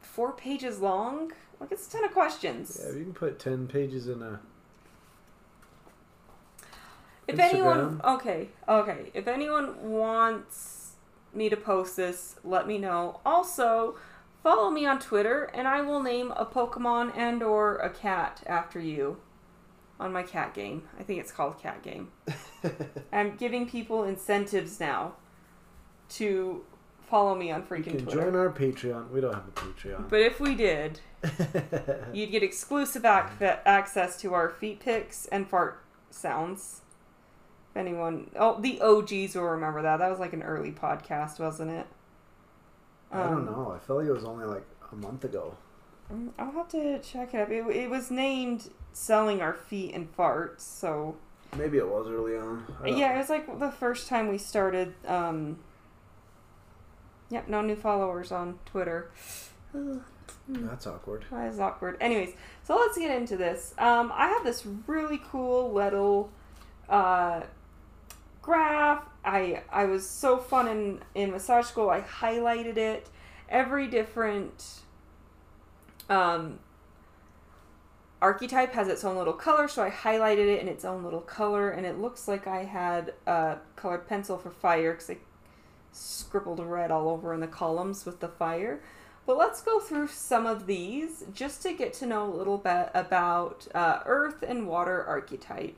four 0.00 0.32
pages 0.32 0.80
long. 0.80 1.32
Like 1.58 1.72
it's 1.72 1.88
a 1.88 1.90
ton 1.90 2.04
of 2.04 2.12
questions. 2.12 2.80
yeah, 2.82 2.96
you 2.96 3.04
can 3.04 3.12
put 3.12 3.38
ten 3.38 3.66
pages 3.66 4.08
in 4.08 4.22
a. 4.22 4.40
if 7.26 7.38
anyone 7.38 8.00
okay, 8.04 8.48
okay. 8.68 9.10
If 9.14 9.26
anyone 9.26 9.90
wants 9.90 10.92
me 11.34 11.48
to 11.48 11.56
post 11.56 11.96
this, 11.96 12.36
let 12.44 12.66
me 12.66 12.78
know. 12.78 13.20
Also, 13.24 13.96
follow 14.42 14.70
me 14.70 14.86
on 14.86 14.98
Twitter 14.98 15.50
and 15.54 15.68
I 15.68 15.80
will 15.82 16.02
name 16.02 16.32
a 16.32 16.44
Pokemon 16.44 17.16
and 17.16 17.42
or 17.42 17.76
a 17.76 17.90
cat 17.90 18.42
after 18.46 18.80
you 18.80 19.18
on 19.98 20.12
my 20.12 20.22
cat 20.22 20.54
game. 20.54 20.82
I 20.98 21.02
think 21.02 21.20
it's 21.20 21.30
called 21.30 21.60
cat 21.60 21.82
game. 21.82 22.08
I'm 23.12 23.36
giving 23.36 23.68
people 23.68 24.04
incentives 24.04 24.80
now 24.80 25.12
to 26.10 26.64
follow 27.10 27.34
me 27.34 27.50
on 27.50 27.60
You 27.60 27.66
freaking 27.66 27.84
can 27.84 28.04
Twitter. 28.04 28.22
join 28.30 28.36
our 28.36 28.50
Patreon. 28.50 29.10
We 29.10 29.20
don't 29.20 29.34
have 29.34 29.46
a 29.48 29.50
Patreon. 29.52 30.08
But 30.08 30.20
if 30.20 30.40
we 30.40 30.54
did, 30.54 31.00
you'd 32.12 32.30
get 32.30 32.42
exclusive 32.42 33.04
ac- 33.04 33.44
access 33.66 34.16
to 34.22 34.32
our 34.34 34.48
feet 34.48 34.80
pics 34.80 35.26
and 35.26 35.48
fart 35.48 35.82
sounds. 36.10 36.80
If 37.72 37.76
anyone, 37.76 38.30
oh, 38.36 38.60
the 38.60 38.80
OGs 38.80 39.34
will 39.34 39.44
remember 39.44 39.82
that. 39.82 39.98
That 39.98 40.10
was 40.10 40.18
like 40.18 40.32
an 40.32 40.42
early 40.42 40.72
podcast, 40.72 41.38
wasn't 41.38 41.70
it? 41.70 41.86
I 43.12 43.24
don't 43.24 43.32
Um, 43.38 43.46
know. 43.46 43.72
I 43.76 43.78
feel 43.84 43.96
like 43.96 44.06
it 44.06 44.12
was 44.12 44.24
only 44.24 44.44
like 44.46 44.66
a 44.92 44.96
month 44.96 45.24
ago. 45.24 45.56
mm, 46.12 46.30
I'll 46.38 46.50
have 46.52 46.68
to 46.68 46.98
check 47.00 47.34
it 47.34 47.40
up. 47.40 47.50
It, 47.50 47.64
it 47.76 47.90
was 47.90 48.10
named 48.10 48.70
"Selling 48.92 49.40
Our 49.40 49.52
Feet 49.54 49.94
and 49.94 50.14
Farts," 50.16 50.60
so 50.60 51.16
Maybe 51.56 51.78
it 51.78 51.88
was 51.88 52.06
early 52.08 52.36
on. 52.36 52.64
Yeah, 52.86 53.14
it 53.14 53.18
was 53.18 53.28
like 53.28 53.58
the 53.58 53.72
first 53.72 54.06
time 54.08 54.28
we 54.28 54.38
started. 54.38 54.94
Um, 55.06 55.58
yep, 57.30 57.48
no 57.48 57.62
new 57.62 57.76
followers 57.76 58.32
on 58.32 58.58
Twitter. 58.66 59.10
That's 60.48 60.86
awkward. 60.86 61.24
That 61.30 61.48
is 61.52 61.60
awkward. 61.60 61.96
Anyways, 62.00 62.34
so 62.64 62.76
let's 62.76 62.98
get 62.98 63.16
into 63.16 63.36
this. 63.36 63.74
Um, 63.78 64.12
I 64.14 64.28
have 64.28 64.44
this 64.44 64.66
really 64.86 65.20
cool 65.30 65.72
little 65.72 66.30
uh, 66.88 67.42
graph. 68.42 69.04
I 69.24 69.62
I 69.70 69.84
was 69.84 70.08
so 70.08 70.38
fun 70.38 70.68
in 70.68 71.00
in 71.14 71.30
massage 71.30 71.66
school. 71.66 71.88
I 71.90 72.00
highlighted 72.00 72.76
it. 72.76 73.08
Every 73.48 73.86
different 73.88 74.80
um, 76.08 76.58
archetype 78.20 78.72
has 78.72 78.88
its 78.88 79.04
own 79.04 79.16
little 79.16 79.32
color, 79.32 79.68
so 79.68 79.82
I 79.82 79.90
highlighted 79.90 80.46
it 80.46 80.60
in 80.60 80.68
its 80.68 80.84
own 80.84 81.04
little 81.04 81.20
color, 81.20 81.70
and 81.70 81.86
it 81.86 82.00
looks 82.00 82.28
like 82.28 82.46
I 82.46 82.64
had 82.64 83.14
a 83.26 83.58
colored 83.76 84.06
pencil 84.08 84.38
for 84.38 84.50
fire 84.50 84.92
because 84.92 85.10
I 85.10 85.16
scribbled 85.92 86.60
red 86.60 86.90
all 86.90 87.08
over 87.08 87.32
in 87.34 87.40
the 87.40 87.46
columns 87.46 88.04
with 88.06 88.20
the 88.20 88.28
fire. 88.28 88.80
But 89.26 89.36
let's 89.36 89.62
go 89.62 89.78
through 89.80 90.08
some 90.08 90.46
of 90.46 90.66
these 90.66 91.24
just 91.32 91.62
to 91.62 91.72
get 91.72 91.92
to 91.94 92.06
know 92.06 92.26
a 92.26 92.34
little 92.34 92.58
bit 92.58 92.90
about 92.94 93.68
uh, 93.74 94.00
earth 94.06 94.42
and 94.42 94.66
water 94.66 95.04
archetype. 95.04 95.76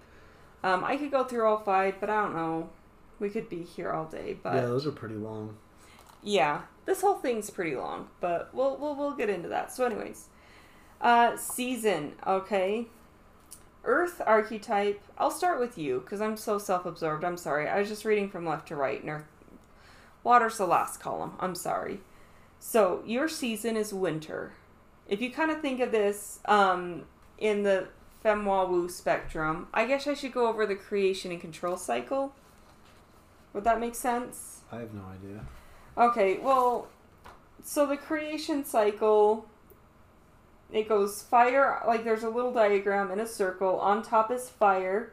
Um, 0.62 0.84
I 0.84 0.96
could 0.96 1.10
go 1.10 1.24
through 1.24 1.44
all 1.46 1.58
five, 1.58 1.96
but 2.00 2.08
I 2.08 2.22
don't 2.22 2.34
know. 2.34 2.70
We 3.18 3.30
could 3.30 3.48
be 3.48 3.62
here 3.62 3.90
all 3.90 4.04
day, 4.06 4.36
but 4.42 4.54
yeah, 4.54 4.62
those 4.62 4.86
are 4.86 4.92
pretty 4.92 5.16
long. 5.16 5.56
yeah, 6.22 6.62
this 6.86 7.00
whole 7.00 7.14
thing's 7.16 7.50
pretty 7.50 7.76
long, 7.76 8.08
but 8.20 8.50
we'll 8.54 8.76
we'll, 8.78 8.94
we'll 8.96 9.12
get 9.16 9.28
into 9.28 9.48
that. 9.48 9.72
So, 9.72 9.84
anyways, 9.84 10.28
uh, 11.00 11.36
season. 11.36 12.14
Okay, 12.26 12.86
Earth 13.84 14.20
archetype. 14.24 15.02
I'll 15.18 15.30
start 15.30 15.58
with 15.60 15.76
you 15.76 16.00
because 16.00 16.20
I'm 16.20 16.36
so 16.36 16.58
self-absorbed. 16.58 17.24
I'm 17.24 17.36
sorry. 17.36 17.68
I 17.68 17.78
was 17.80 17.88
just 17.88 18.04
reading 18.04 18.30
from 18.30 18.46
left 18.46 18.68
to 18.68 18.76
right, 18.76 19.00
and 19.00 19.10
Earth. 19.10 19.26
Water's 20.24 20.58
the 20.58 20.66
last 20.66 21.00
column. 21.00 21.34
I'm 21.40 21.54
sorry. 21.54 22.00
So 22.58 23.02
your 23.06 23.28
season 23.28 23.76
is 23.76 23.92
winter. 23.92 24.52
If 25.08 25.20
you 25.20 25.30
kind 25.30 25.50
of 25.50 25.60
think 25.60 25.80
of 25.80 25.90
this 25.90 26.38
um, 26.44 27.04
in 27.38 27.64
the 27.64 27.88
Femwa 28.24 28.68
Wu 28.68 28.88
spectrum, 28.88 29.66
I 29.74 29.84
guess 29.84 30.06
I 30.06 30.14
should 30.14 30.32
go 30.32 30.46
over 30.46 30.64
the 30.64 30.76
creation 30.76 31.32
and 31.32 31.40
control 31.40 31.76
cycle. 31.76 32.34
Would 33.52 33.64
that 33.64 33.80
make 33.80 33.94
sense? 33.94 34.60
I 34.70 34.76
have 34.76 34.94
no 34.94 35.02
idea. 35.02 35.44
Okay, 35.98 36.38
well, 36.38 36.88
so 37.62 37.84
the 37.84 37.96
creation 37.96 38.64
cycle, 38.64 39.46
it 40.72 40.88
goes 40.88 41.22
fire, 41.22 41.82
like 41.86 42.04
there's 42.04 42.22
a 42.22 42.30
little 42.30 42.52
diagram 42.52 43.10
in 43.10 43.20
a 43.20 43.26
circle. 43.26 43.78
On 43.80 44.02
top 44.02 44.30
is 44.30 44.48
fire, 44.48 45.12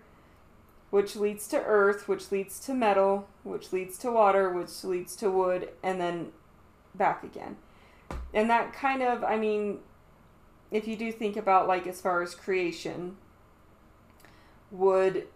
which 0.90 1.16
leads 1.16 1.48
to 1.48 1.62
earth, 1.64 2.08
which 2.08 2.32
leads 2.32 2.60
to 2.62 2.74
metal, 2.74 3.28
which 3.44 3.72
leads 3.72 3.98
to 4.00 4.12
water, 4.12 4.50
which 4.50 4.84
leads 4.84 5.16
to 5.18 5.30
wood, 5.30 5.70
and 5.84 6.02
then 6.02 6.32
back 6.96 7.24
again. 7.24 7.58
And 8.34 8.50
that 8.50 8.74
kind 8.74 9.02
of, 9.02 9.24
I 9.24 9.38
mean, 9.38 9.80
if 10.72 10.88
you 10.88 10.96
do 10.96 11.12
think 11.12 11.38
about 11.38 11.68
like 11.68 11.88
as 11.88 12.02
far 12.02 12.22
as 12.22 12.36
creation, 12.36 13.18
wood 14.72 15.28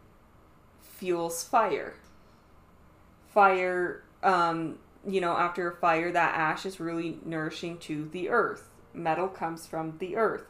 fuels 0.82 1.44
fire. 1.44 1.96
Fire, 3.28 4.04
um, 4.22 4.78
you 5.08 5.20
know, 5.20 5.36
after 5.36 5.70
a 5.70 5.76
fire, 5.76 6.12
that 6.12 6.36
ash 6.36 6.66
is 6.66 6.80
really 6.80 7.20
nourishing 7.26 7.78
to 7.80 8.08
the 8.12 8.30
earth. 8.30 8.70
Metal 8.94 9.28
comes 9.28 9.66
from 9.66 9.98
the 9.98 10.16
earth. 10.16 10.46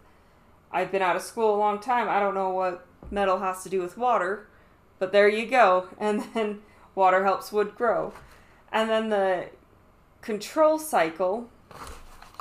I've 0.71 0.91
been 0.91 1.01
out 1.01 1.15
of 1.15 1.21
school 1.21 1.55
a 1.55 1.57
long 1.57 1.79
time. 1.79 2.09
I 2.09 2.19
don't 2.19 2.35
know 2.35 2.49
what 2.49 2.85
metal 3.09 3.39
has 3.39 3.63
to 3.63 3.69
do 3.69 3.81
with 3.81 3.97
water, 3.97 4.47
but 4.99 5.11
there 5.11 5.29
you 5.29 5.45
go. 5.45 5.87
And 5.99 6.23
then 6.33 6.61
water 6.95 7.23
helps 7.23 7.51
wood 7.51 7.75
grow. 7.75 8.13
And 8.71 8.89
then 8.89 9.09
the 9.09 9.49
control 10.21 10.79
cycle, 10.79 11.49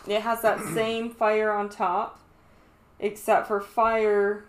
it 0.07 0.23
has 0.23 0.43
that 0.43 0.61
same 0.75 1.11
fire 1.11 1.53
on 1.53 1.69
top, 1.69 2.21
except 2.99 3.49
for 3.49 3.61
fire, 3.61 4.45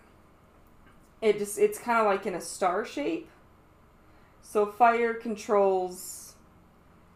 it 1.20 1.38
just 1.38 1.58
it's 1.58 1.78
kind 1.78 1.98
of 2.00 2.06
like 2.06 2.26
in 2.26 2.34
a 2.34 2.40
star 2.40 2.84
shape. 2.84 3.28
So 4.42 4.66
fire 4.66 5.14
controls 5.14 6.34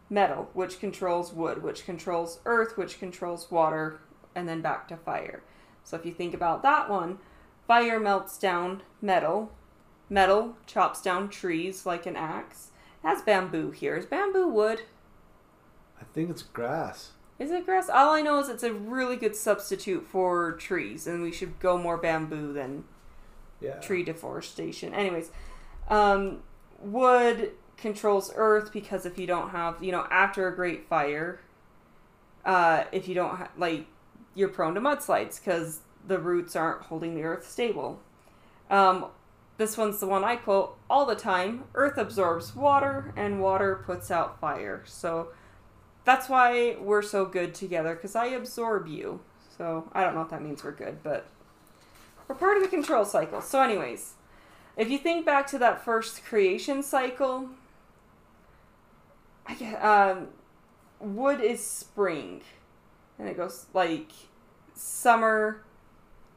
metal, 0.09 0.49
which 0.53 0.79
controls 0.79 1.31
wood, 1.31 1.61
which 1.63 1.85
controls 1.85 2.39
earth, 2.45 2.77
which 2.77 2.99
controls 2.99 3.51
water, 3.51 3.99
and 4.35 4.47
then 4.47 4.61
back 4.61 4.87
to 4.87 4.97
fire. 4.97 5.43
So 5.83 5.95
if 5.95 6.05
you 6.05 6.13
think 6.13 6.33
about 6.33 6.63
that 6.63 6.89
one, 6.89 7.19
fire 7.67 7.99
melts 7.99 8.37
down 8.37 8.81
metal, 9.01 9.51
metal 10.09 10.55
chops 10.65 11.01
down 11.01 11.29
trees 11.29 11.85
like 11.85 12.05
an 12.05 12.15
axe. 12.15 12.71
It 13.03 13.07
has 13.07 13.21
bamboo 13.21 13.71
here. 13.71 13.95
Is 13.95 14.05
bamboo 14.05 14.47
wood? 14.47 14.81
I 15.99 16.05
think 16.13 16.29
it's 16.29 16.41
grass. 16.43 17.11
Is 17.37 17.51
it 17.51 17.65
grass? 17.65 17.89
All 17.89 18.11
I 18.13 18.21
know 18.21 18.39
is 18.39 18.49
it's 18.49 18.63
a 18.63 18.73
really 18.73 19.15
good 19.15 19.35
substitute 19.35 20.05
for 20.05 20.53
trees, 20.53 21.07
and 21.07 21.21
we 21.21 21.31
should 21.31 21.59
go 21.59 21.77
more 21.77 21.97
bamboo 21.97 22.51
than 22.53 22.83
Yeah. 23.61 23.79
tree 23.79 24.03
deforestation. 24.03 24.93
Anyways, 24.93 25.31
um, 25.89 26.43
wood 26.79 27.51
controls 27.77 28.31
earth 28.35 28.71
because 28.73 29.05
if 29.05 29.17
you 29.17 29.27
don't 29.27 29.49
have, 29.49 29.81
you 29.83 29.91
know, 29.91 30.05
after 30.11 30.47
a 30.47 30.55
great 30.55 30.87
fire, 30.87 31.39
uh, 32.45 32.85
if 32.91 33.07
you 33.07 33.15
don't 33.15 33.35
ha- 33.37 33.49
like, 33.57 33.85
you're 34.35 34.49
prone 34.49 34.73
to 34.75 34.81
mudslides 34.81 35.39
because 35.43 35.81
the 36.05 36.19
roots 36.19 36.55
aren't 36.55 36.83
holding 36.83 37.15
the 37.15 37.23
earth 37.23 37.47
stable. 37.49 37.99
Um, 38.69 39.07
this 39.59 39.77
one's 39.77 39.99
the 39.99 40.07
one 40.07 40.23
I 40.23 40.37
quote 40.37 40.77
all 40.89 41.05
the 41.05 41.15
time. 41.15 41.65
Earth 41.75 41.97
absorbs 41.97 42.55
water, 42.55 43.13
and 43.17 43.41
water 43.41 43.83
puts 43.85 44.09
out 44.09 44.39
fire. 44.39 44.83
So 44.85 45.33
that's 46.05 46.29
why 46.29 46.77
we're 46.79 47.01
so 47.01 47.25
good 47.25 47.53
together 47.53 47.93
because 47.93 48.15
I 48.15 48.27
absorb 48.27 48.87
you. 48.87 49.19
So 49.57 49.89
I 49.91 50.01
don't 50.01 50.15
know 50.15 50.21
if 50.21 50.29
that 50.29 50.41
means 50.41 50.63
we're 50.63 50.71
good, 50.71 51.03
but 51.03 51.27
we're 52.25 52.35
part 52.35 52.55
of 52.55 52.63
the 52.63 52.69
control 52.69 53.03
cycle. 53.03 53.41
So, 53.41 53.61
anyways, 53.61 54.13
if 54.77 54.89
you 54.89 54.97
think 54.97 55.25
back 55.25 55.45
to 55.47 55.57
that 55.57 55.83
first 55.83 56.23
creation 56.23 56.81
cycle, 56.81 57.49
um, 59.81 60.29
wood 61.01 61.41
is 61.41 61.61
spring, 61.61 62.43
and 63.17 63.27
it 63.27 63.35
goes 63.35 63.65
like 63.73 64.13
summer, 64.73 65.65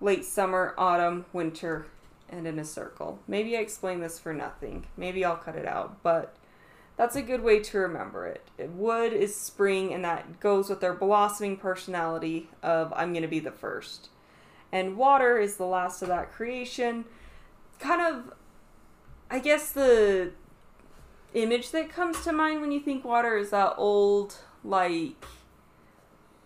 late 0.01 0.25
summer, 0.25 0.75
autumn, 0.77 1.25
winter, 1.33 1.87
and 2.33 2.47
in 2.47 2.59
a 2.59 2.65
circle. 2.65 3.21
Maybe 3.29 3.57
I 3.57 3.61
explained 3.61 4.03
this 4.03 4.19
for 4.19 4.33
nothing. 4.33 4.87
Maybe 4.97 5.25
I'll 5.25 5.37
cut 5.37 5.55
it 5.55 5.67
out, 5.67 6.03
but 6.03 6.35
that's 6.97 7.15
a 7.15 7.23
good 7.23 7.43
way 7.43 7.61
to 7.61 7.79
remember 7.79 8.27
it. 8.27 8.47
Wood 8.71 9.13
is 9.13 9.37
spring, 9.37 9.93
and 9.93 10.05
that 10.05 10.41
goes 10.41 10.69
with 10.69 10.81
their 10.81 10.95
blossoming 10.95 11.57
personality 11.57 12.49
of 12.63 12.93
I'm 12.97 13.13
going 13.13 13.23
to 13.23 13.29
be 13.29 13.41
the 13.41 13.53
first. 13.53 14.09
And 14.73 14.97
water 14.97 15.39
is 15.39 15.57
the 15.57 15.67
last 15.67 16.03
of 16.03 16.09
that 16.09 16.33
creation. 16.33 17.05
Kind 17.79 18.01
of, 18.01 18.35
I 19.31 19.39
guess 19.39 19.73
the 19.73 20.33
image 21.35 21.71
that 21.71 21.91
comes 21.91 22.25
to 22.25 22.33
mind 22.33 22.61
when 22.61 22.73
you 22.73 22.81
think 22.81 23.05
water 23.05 23.37
is 23.37 23.51
that 23.51 23.75
old, 23.77 24.37
like, 24.65 25.25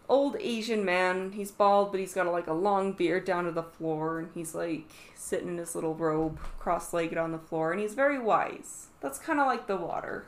old 0.09 0.37
Asian 0.41 0.85
man. 0.85 1.33
He's 1.33 1.51
bald, 1.51 1.91
but 1.91 2.01
he's 2.01 2.15
got 2.15 2.27
like 2.27 2.47
a 2.47 2.53
long 2.53 2.93
beard 2.93 3.25
down 3.25 3.45
to 3.45 3.53
the 3.53 3.63
floor, 3.63 4.19
and 4.19 4.31
he's 4.35 4.55
like 4.55 4.91
sitting 5.15 5.49
in 5.49 5.59
his 5.59 5.75
little 5.75 5.95
robe, 5.95 6.39
cross 6.59 6.93
legged 6.93 7.19
on 7.19 7.33
the 7.33 7.39
floor, 7.39 7.73
and 7.73 7.81
he's 7.81 7.95
very 7.95 8.19
wise. 8.19 8.89
That's 9.01 9.19
kind 9.19 9.41
of 9.41 9.47
like 9.47 9.67
the 9.67 9.77
water. 9.77 10.27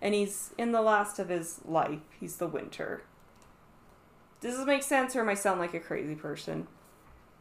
And 0.00 0.14
he's 0.14 0.52
in 0.58 0.72
the 0.72 0.82
last 0.82 1.18
of 1.18 1.28
his 1.28 1.60
life. 1.64 2.00
He's 2.20 2.36
the 2.36 2.46
winter. 2.46 3.02
Does 4.40 4.58
this 4.58 4.66
make 4.66 4.82
sense, 4.82 5.16
or 5.16 5.20
am 5.20 5.28
I 5.28 5.34
sound 5.34 5.58
like 5.58 5.74
a 5.74 5.80
crazy 5.80 6.14
person? 6.14 6.66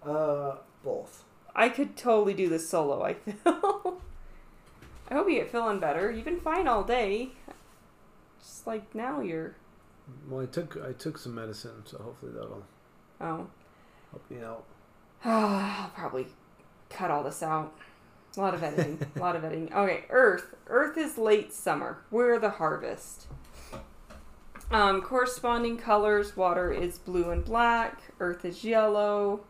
Uh, 0.04 0.56
both. 0.84 1.24
I 1.56 1.70
could 1.70 1.98
totally 1.98 2.34
do 2.34 2.50
this 2.50 2.70
solo, 2.70 3.04
I 3.04 3.14
feel. 3.44 4.02
I 5.10 5.14
hope 5.14 5.30
you 5.30 5.36
get 5.36 5.52
feeling 5.52 5.80
better. 5.80 6.12
You've 6.12 6.26
been 6.26 6.40
fine 6.40 6.68
all 6.68 6.84
day. 6.84 7.30
Just 8.40 8.66
like 8.66 8.96
now 8.96 9.22
you're. 9.22 9.56
Well, 10.30 10.42
I 10.42 10.46
took 10.46 10.78
I 10.88 10.94
took 10.94 11.18
some 11.18 11.36
medicine, 11.36 11.84
so 11.86 11.98
hopefully 11.98 12.32
that'll 12.34 12.64
Oh. 13.22 13.48
help 14.12 14.30
me 14.30 14.42
out. 14.44 14.64
I'll 15.26 15.90
probably 15.90 16.28
cut 16.90 17.10
all 17.12 17.24
this 17.24 17.42
out. 17.42 17.74
A 18.38 18.42
lot 18.42 18.54
of 18.54 18.64
editing. 18.64 19.00
a 19.16 19.20
lot 19.20 19.36
of 19.36 19.44
editing. 19.44 19.74
Okay, 19.74 20.04
Earth. 20.10 20.54
Earth 20.68 20.98
is 20.98 21.18
late 21.18 21.54
summer. 21.54 22.00
We're 22.12 22.38
the 22.40 22.50
harvest. 22.52 23.28
Um, 24.72 25.02
corresponding 25.02 25.78
colors 25.78 26.36
water 26.36 26.72
is 26.74 26.98
blue 26.98 27.30
and 27.30 27.46
black, 27.46 28.02
earth 28.20 28.44
is 28.46 28.64
yellow. 28.64 29.42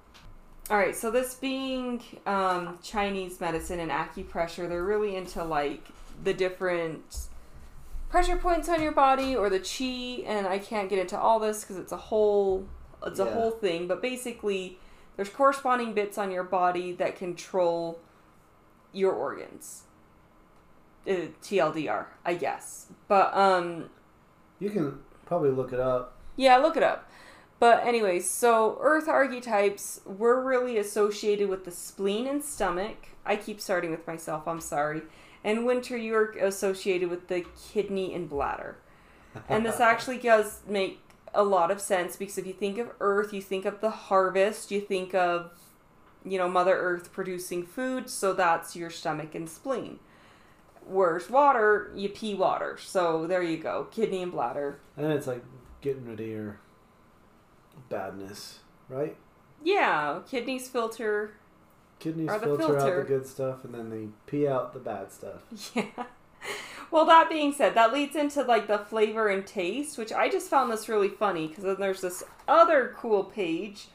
All 0.69 0.77
right, 0.77 0.95
so 0.95 1.09
this 1.09 1.35
being 1.35 2.01
um, 2.25 2.77
Chinese 2.83 3.39
medicine 3.39 3.79
and 3.79 3.89
acupressure, 3.91 4.67
they're 4.67 4.83
really 4.83 5.15
into 5.15 5.43
like 5.43 5.83
the 6.23 6.33
different 6.33 7.27
pressure 8.09 8.37
points 8.37 8.69
on 8.69 8.81
your 8.81 8.91
body 8.91 9.35
or 9.35 9.49
the 9.49 9.59
chi, 9.59 10.23
and 10.29 10.47
I 10.47 10.59
can't 10.59 10.89
get 10.89 10.99
into 10.99 11.17
all 11.19 11.39
this 11.39 11.61
because 11.61 11.77
it's 11.77 11.91
a 11.91 11.97
whole 11.97 12.67
it's 13.05 13.19
a 13.19 13.25
whole 13.25 13.51
thing. 13.51 13.87
But 13.87 14.01
basically, 14.01 14.79
there's 15.15 15.29
corresponding 15.29 15.93
bits 15.93 16.17
on 16.17 16.31
your 16.31 16.43
body 16.43 16.91
that 16.93 17.15
control 17.15 17.99
your 18.93 19.13
organs. 19.13 19.83
Uh, 21.07 21.27
TLDR, 21.43 22.05
I 22.25 22.33
guess. 22.33 22.87
But 23.07 23.35
um, 23.37 23.89
You 24.59 24.71
can 24.71 24.99
probably 25.27 25.51
look 25.51 25.71
it 25.71 25.79
up. 25.79 26.15
yeah, 26.35 26.57
look 26.57 26.75
it 26.77 26.81
up. 26.83 27.07
But 27.59 27.85
anyways, 27.85 28.27
so 28.29 28.77
Earth 28.81 29.07
archetypes 29.07 30.01
were 30.05 30.41
really 30.43 30.77
associated 30.77 31.47
with 31.47 31.63
the 31.63 31.71
spleen 31.71 32.25
and 32.27 32.43
stomach. 32.43 33.09
I 33.25 33.35
keep 33.35 33.61
starting 33.61 33.91
with 33.91 34.05
myself. 34.07 34.47
I'm 34.47 34.59
sorry. 34.61 35.03
And 35.45 35.63
Winter, 35.63 35.95
you're 35.95 36.31
associated 36.31 37.07
with 37.07 37.27
the 37.27 37.45
kidney 37.71 38.15
and 38.15 38.27
bladder. 38.27 38.77
And 39.47 39.63
this 39.63 39.79
actually 39.79 40.17
does 40.17 40.61
make 40.67 40.99
a 41.35 41.43
lot 41.43 41.69
of 41.69 41.79
sense 41.79 42.15
because 42.15 42.39
if 42.39 42.47
you 42.47 42.53
think 42.53 42.79
of 42.79 42.89
Earth, 42.99 43.31
you 43.31 43.43
think 43.43 43.63
of 43.63 43.79
the 43.79 43.91
harvest, 43.91 44.71
you 44.71 44.81
think 44.81 45.13
of, 45.13 45.51
you 46.25 46.39
know, 46.39 46.49
Mother 46.49 46.75
Earth 46.75 47.13
producing 47.13 47.63
food, 47.63 48.09
so 48.09 48.33
that's 48.33 48.75
your 48.75 48.89
stomach 48.89 49.35
and 49.35 49.47
spleen. 49.47 49.99
Where's 50.83 51.29
water, 51.29 51.91
you 51.95 52.09
pee 52.09 52.33
water. 52.33 52.79
So 52.81 53.27
there 53.27 53.43
you 53.43 53.57
go, 53.57 53.87
kidney 53.91 54.23
and 54.23 54.31
bladder. 54.31 54.79
And 54.97 55.11
it's 55.11 55.27
like 55.27 55.43
getting 55.81 56.07
rid 56.07 56.21
of 56.21 56.27
your 56.27 56.59
badness, 57.87 58.61
right? 58.89 59.15
Yeah, 59.63 60.21
kidneys 60.27 60.67
filter. 60.67 61.33
Kidneys 61.99 62.27
the 62.27 62.39
filter 62.39 62.79
out 62.79 62.95
the 62.95 63.03
good 63.03 63.27
stuff, 63.27 63.63
and 63.63 63.73
then 63.73 63.89
they 63.89 64.07
pee 64.25 64.47
out 64.47 64.73
the 64.73 64.79
bad 64.79 65.11
stuff. 65.11 65.41
Yeah. 65.75 66.05
Well, 66.91 67.05
that 67.07 67.29
being 67.29 67.51
said, 67.51 67.73
that 67.73 67.91
leads 67.91 68.15
into 68.15 68.43
like 68.43 68.67
the 68.67 68.77
flavor 68.77 69.27
and 69.27 69.45
taste, 69.45 69.97
which 69.97 70.13
I 70.13 70.29
just 70.29 70.49
found 70.49 70.71
this 70.71 70.87
really 70.87 71.09
funny 71.09 71.47
because 71.47 71.63
then 71.63 71.77
there's 71.79 72.01
this 72.01 72.23
other 72.47 72.93
cool 72.95 73.23
page. 73.23 73.87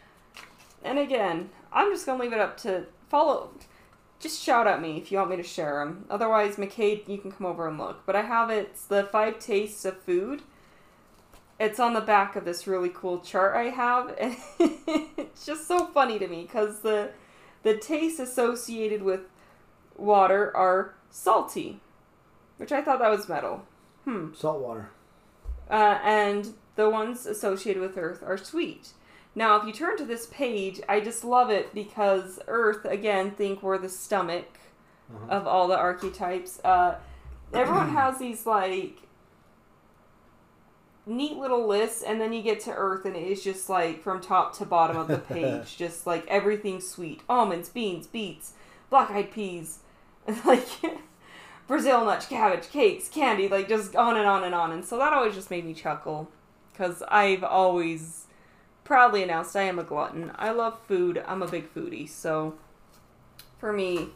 And 0.82 0.98
again, 0.98 1.50
I'm 1.72 1.92
just 1.92 2.04
gonna 2.04 2.20
leave 2.22 2.32
it 2.32 2.40
up 2.40 2.56
to 2.58 2.86
follow. 3.08 3.52
Just 4.18 4.42
shout 4.42 4.66
at 4.66 4.82
me 4.82 4.98
if 4.98 5.10
you 5.10 5.18
want 5.18 5.30
me 5.30 5.36
to 5.36 5.42
share 5.42 5.82
them. 5.82 6.04
Otherwise, 6.10 6.56
McCade, 6.56 7.08
you 7.08 7.16
can 7.16 7.32
come 7.32 7.46
over 7.46 7.66
and 7.68 7.78
look. 7.78 8.04
But 8.04 8.16
I 8.16 8.22
have 8.22 8.50
it. 8.50 8.70
It's 8.72 8.84
the 8.84 9.04
five 9.04 9.38
tastes 9.38 9.84
of 9.84 10.02
food. 10.02 10.42
It's 11.58 11.78
on 11.80 11.94
the 11.94 12.00
back 12.00 12.36
of 12.36 12.44
this 12.44 12.66
really 12.66 12.90
cool 12.92 13.20
chart 13.20 13.54
I 13.54 13.64
have, 13.70 14.14
and 14.20 14.36
it's 14.58 15.46
just 15.46 15.68
so 15.68 15.86
funny 15.86 16.18
to 16.18 16.26
me 16.26 16.42
because 16.42 16.80
the 16.80 17.10
the 17.62 17.76
tastes 17.76 18.18
associated 18.20 19.02
with 19.02 19.20
water 19.96 20.54
are 20.56 20.94
salty, 21.10 21.80
which 22.56 22.72
I 22.72 22.82
thought 22.82 22.98
that 23.00 23.10
was 23.10 23.28
metal. 23.28 23.64
Hmm. 24.04 24.32
Salt 24.34 24.60
water. 24.60 24.90
Uh, 25.70 25.98
and 26.02 26.54
the 26.76 26.88
ones 26.88 27.26
associated 27.26 27.80
with 27.82 27.96
Earth 27.98 28.22
are 28.24 28.38
sweet. 28.38 28.90
Now, 29.34 29.56
if 29.60 29.66
you 29.66 29.72
turn 29.72 29.96
to 29.98 30.04
this 30.04 30.26
page, 30.26 30.80
I 30.88 31.00
just 31.00 31.22
love 31.24 31.50
it 31.50 31.72
because 31.74 32.40
Earth, 32.48 32.84
again, 32.84 33.30
think 33.32 33.62
we're 33.62 33.78
the 33.78 33.88
stomach 33.88 34.58
Uh-huh. 35.12 35.26
of 35.38 35.46
all 35.46 35.68
the 35.68 35.76
archetypes. 35.76 36.60
Uh, 36.64 36.96
everyone 37.52 37.88
has 38.00 38.18
these 38.18 38.46
like 38.46 39.02
neat 41.10 41.36
little 41.36 41.66
lists, 41.66 42.02
and 42.02 42.20
then 42.20 42.32
you 42.32 42.42
get 42.42 42.60
to 42.60 42.72
Earth, 42.72 43.04
and 43.04 43.16
it 43.16 43.26
is 43.26 43.42
just 43.42 43.68
like 43.68 44.02
from 44.02 44.20
top 44.20 44.56
to 44.58 44.64
bottom 44.64 44.96
of 44.96 45.08
the 45.08 45.18
page, 45.34 45.76
just 45.76 46.06
like 46.06 46.26
everything 46.28 46.80
sweet: 46.80 47.20
almonds, 47.28 47.68
beans, 47.68 48.06
beets, 48.06 48.54
black-eyed 48.88 49.32
peas, 49.32 49.80
like 50.44 50.66
Brazil 51.66 52.04
nuts, 52.04 52.26
cabbage, 52.26 52.70
cakes, 52.70 53.08
candy, 53.08 53.48
like 53.48 53.68
just 53.68 53.94
on 53.96 54.16
and 54.16 54.26
on 54.26 54.44
and 54.44 54.54
on. 54.54 54.72
And 54.72 54.84
so 54.84 54.96
that 54.98 55.12
always 55.12 55.34
just 55.34 55.50
made 55.50 55.64
me 55.64 55.74
chuckle 55.74 56.30
because 56.72 57.02
I've 57.08 57.44
always 57.44 58.26
proudly 58.84 59.22
announced 59.22 59.54
I 59.54 59.62
am 59.62 59.78
a 59.78 59.84
glutton. 59.84 60.32
I 60.36 60.50
love 60.50 60.80
food. 60.86 61.22
I'm 61.26 61.42
a 61.42 61.48
big 61.48 61.72
foodie, 61.74 62.08
so 62.08 62.54
for 63.58 63.72
me, 63.72 64.08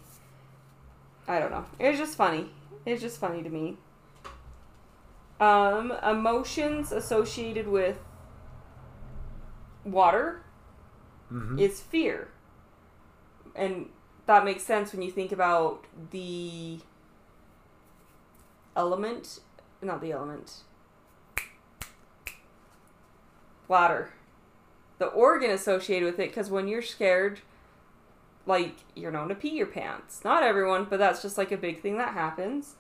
I 1.29 1.39
don't 1.39 1.51
know. 1.51 1.67
It's 1.79 1.99
just 1.99 2.17
funny. 2.17 2.51
It's 2.87 3.03
just 3.03 3.19
funny 3.19 3.43
to 3.43 3.51
me. 3.51 3.77
Um, 5.41 5.93
emotions 6.03 6.93
associated 6.93 7.67
with 7.69 7.99
water 9.85 10.43
Mhm. 11.31 11.61
is 11.61 11.81
fear. 11.81 12.29
And 13.55 13.91
that 14.27 14.45
makes 14.45 14.63
sense 14.63 14.93
when 14.93 15.03
you 15.03 15.11
think 15.11 15.33
about 15.33 15.85
the 16.11 16.81
element, 18.77 19.41
not 19.83 20.01
the 20.01 20.13
element, 20.13 20.63
bladder. 23.69 24.13
The 24.99 25.07
organ 25.07 25.51
associated 25.51 26.07
with 26.07 26.19
it, 26.21 26.29
because 26.29 26.51
when 26.51 26.69
you're 26.69 26.83
scared, 26.83 27.41
like 28.47 28.77
you're 28.95 29.11
known 29.11 29.29
to 29.29 29.35
pee 29.35 29.51
your 29.51 29.67
pants. 29.67 30.23
Not 30.25 30.43
everyone, 30.43 30.85
but 30.85 30.99
that's 30.99 31.23
just 31.23 31.37
like 31.37 31.51
a 31.53 31.57
big 31.57 31.83
thing 31.83 31.97
that 31.99 32.15
happens. 32.15 32.77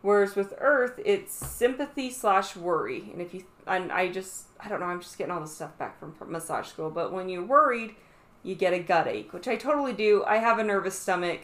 Whereas 0.00 0.36
with 0.36 0.54
Earth, 0.58 1.00
it's 1.04 1.34
sympathy 1.34 2.10
slash 2.10 2.54
worry. 2.54 3.10
And 3.12 3.20
if 3.20 3.34
you, 3.34 3.44
and 3.66 3.90
I 3.90 4.08
just, 4.08 4.46
I 4.60 4.68
don't 4.68 4.80
know, 4.80 4.86
I'm 4.86 5.00
just 5.00 5.18
getting 5.18 5.32
all 5.32 5.40
this 5.40 5.54
stuff 5.54 5.76
back 5.76 5.98
from 5.98 6.14
massage 6.30 6.68
school. 6.68 6.90
But 6.90 7.12
when 7.12 7.28
you're 7.28 7.44
worried, 7.44 7.96
you 8.44 8.54
get 8.54 8.72
a 8.72 8.78
gut 8.78 9.08
ache, 9.08 9.32
which 9.32 9.48
I 9.48 9.56
totally 9.56 9.92
do. 9.92 10.24
I 10.24 10.36
have 10.36 10.58
a 10.58 10.64
nervous 10.64 10.96
stomach. 10.98 11.40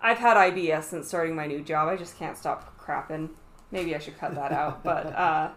I've 0.00 0.18
had 0.18 0.36
IBS 0.36 0.84
since 0.84 1.08
starting 1.08 1.34
my 1.34 1.46
new 1.46 1.62
job. 1.62 1.88
I 1.88 1.96
just 1.96 2.18
can't 2.18 2.36
stop 2.36 2.78
crapping. 2.78 3.30
Maybe 3.70 3.94
I 3.96 3.98
should 3.98 4.18
cut 4.18 4.34
that 4.34 4.52
out. 4.52 4.84
But, 4.84 5.06
uh, 5.06 5.50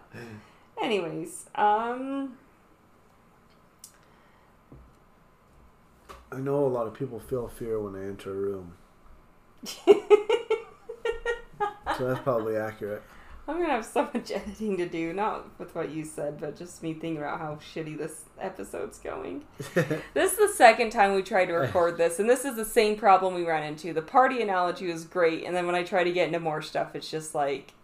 anyways, 0.82 1.46
um, 1.54 2.38
I 6.32 6.38
know 6.38 6.64
a 6.64 6.68
lot 6.68 6.86
of 6.86 6.94
people 6.94 7.20
feel 7.20 7.48
fear 7.48 7.78
when 7.78 7.92
they 7.92 8.06
enter 8.06 8.30
a 8.30 8.34
room. 8.34 8.74
so 12.00 12.08
that's 12.08 12.20
probably 12.20 12.56
accurate. 12.56 13.02
I'm 13.46 13.60
gonna 13.60 13.72
have 13.72 13.84
so 13.84 14.08
much 14.14 14.30
editing 14.34 14.76
to 14.78 14.88
do, 14.88 15.12
not 15.12 15.58
with 15.58 15.74
what 15.74 15.90
you 15.90 16.04
said, 16.04 16.40
but 16.40 16.56
just 16.56 16.82
me 16.82 16.94
thinking 16.94 17.18
about 17.18 17.38
how 17.38 17.56
shitty 17.56 17.98
this 17.98 18.22
episode's 18.38 18.98
going. 18.98 19.44
this 20.14 20.32
is 20.32 20.38
the 20.38 20.52
second 20.54 20.90
time 20.90 21.14
we 21.14 21.22
tried 21.22 21.46
to 21.46 21.54
record 21.54 21.98
this, 21.98 22.18
and 22.18 22.30
this 22.30 22.44
is 22.44 22.56
the 22.56 22.64
same 22.64 22.96
problem 22.96 23.34
we 23.34 23.44
ran 23.44 23.64
into. 23.64 23.92
The 23.92 24.02
party 24.02 24.40
analogy 24.40 24.90
was 24.90 25.04
great, 25.04 25.44
and 25.44 25.54
then 25.54 25.66
when 25.66 25.74
I 25.74 25.82
try 25.82 26.04
to 26.04 26.12
get 26.12 26.28
into 26.28 26.40
more 26.40 26.62
stuff, 26.62 26.94
it's 26.94 27.10
just 27.10 27.34
like, 27.34 27.74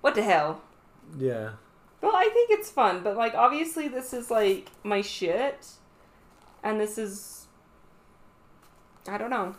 what 0.00 0.14
the 0.14 0.22
hell? 0.22 0.62
Yeah. 1.16 1.52
Well, 2.00 2.14
I 2.14 2.28
think 2.32 2.50
it's 2.50 2.70
fun, 2.70 3.02
but 3.02 3.16
like, 3.16 3.34
obviously, 3.34 3.88
this 3.88 4.12
is 4.12 4.30
like 4.30 4.68
my 4.82 5.00
shit, 5.00 5.68
and 6.62 6.80
this 6.80 6.98
is. 6.98 7.46
I 9.06 9.16
don't 9.16 9.30
know. 9.30 9.56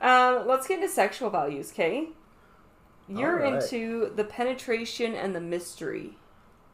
Uh, 0.00 0.44
let's 0.46 0.66
get 0.66 0.80
into 0.80 0.88
sexual 0.88 1.28
values, 1.28 1.72
okay? 1.72 2.08
You're 3.08 3.44
Alright. 3.44 3.62
into 3.62 4.12
the 4.14 4.24
penetration 4.24 5.14
and 5.14 5.34
the 5.34 5.40
mystery. 5.40 6.16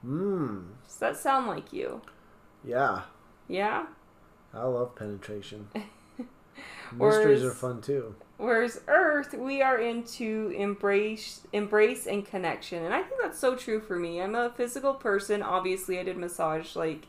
Mmm. 0.07 0.65
Does 0.87 0.97
that 0.97 1.17
sound 1.17 1.47
like 1.47 1.73
you? 1.73 2.03
Yeah. 2.65 3.03
Yeah? 3.49 3.87
I 4.55 4.65
love 4.65 4.95
penetration. 4.97 5.69
Whereas- 6.97 7.17
Mysteries 7.27 7.45
are 7.45 7.51
fun 7.55 7.81
too. 7.81 8.15
Whereas 8.39 8.81
Earth, 8.89 9.35
we 9.35 9.63
are 9.63 9.79
into 9.79 10.53
embrace, 10.57 11.43
embrace 11.53 12.07
and 12.09 12.27
connection, 12.27 12.83
and 12.85 12.93
I 12.93 13.03
think 13.03 13.21
that's 13.23 13.39
so 13.39 13.55
true 13.55 13.81
for 13.81 13.97
me. 13.97 14.21
I'm 14.21 14.35
a 14.35 14.51
physical 14.51 14.95
person. 14.95 15.43
Obviously, 15.43 16.01
I 16.01 16.03
did 16.03 16.17
massage. 16.17 16.75
Like, 16.75 17.07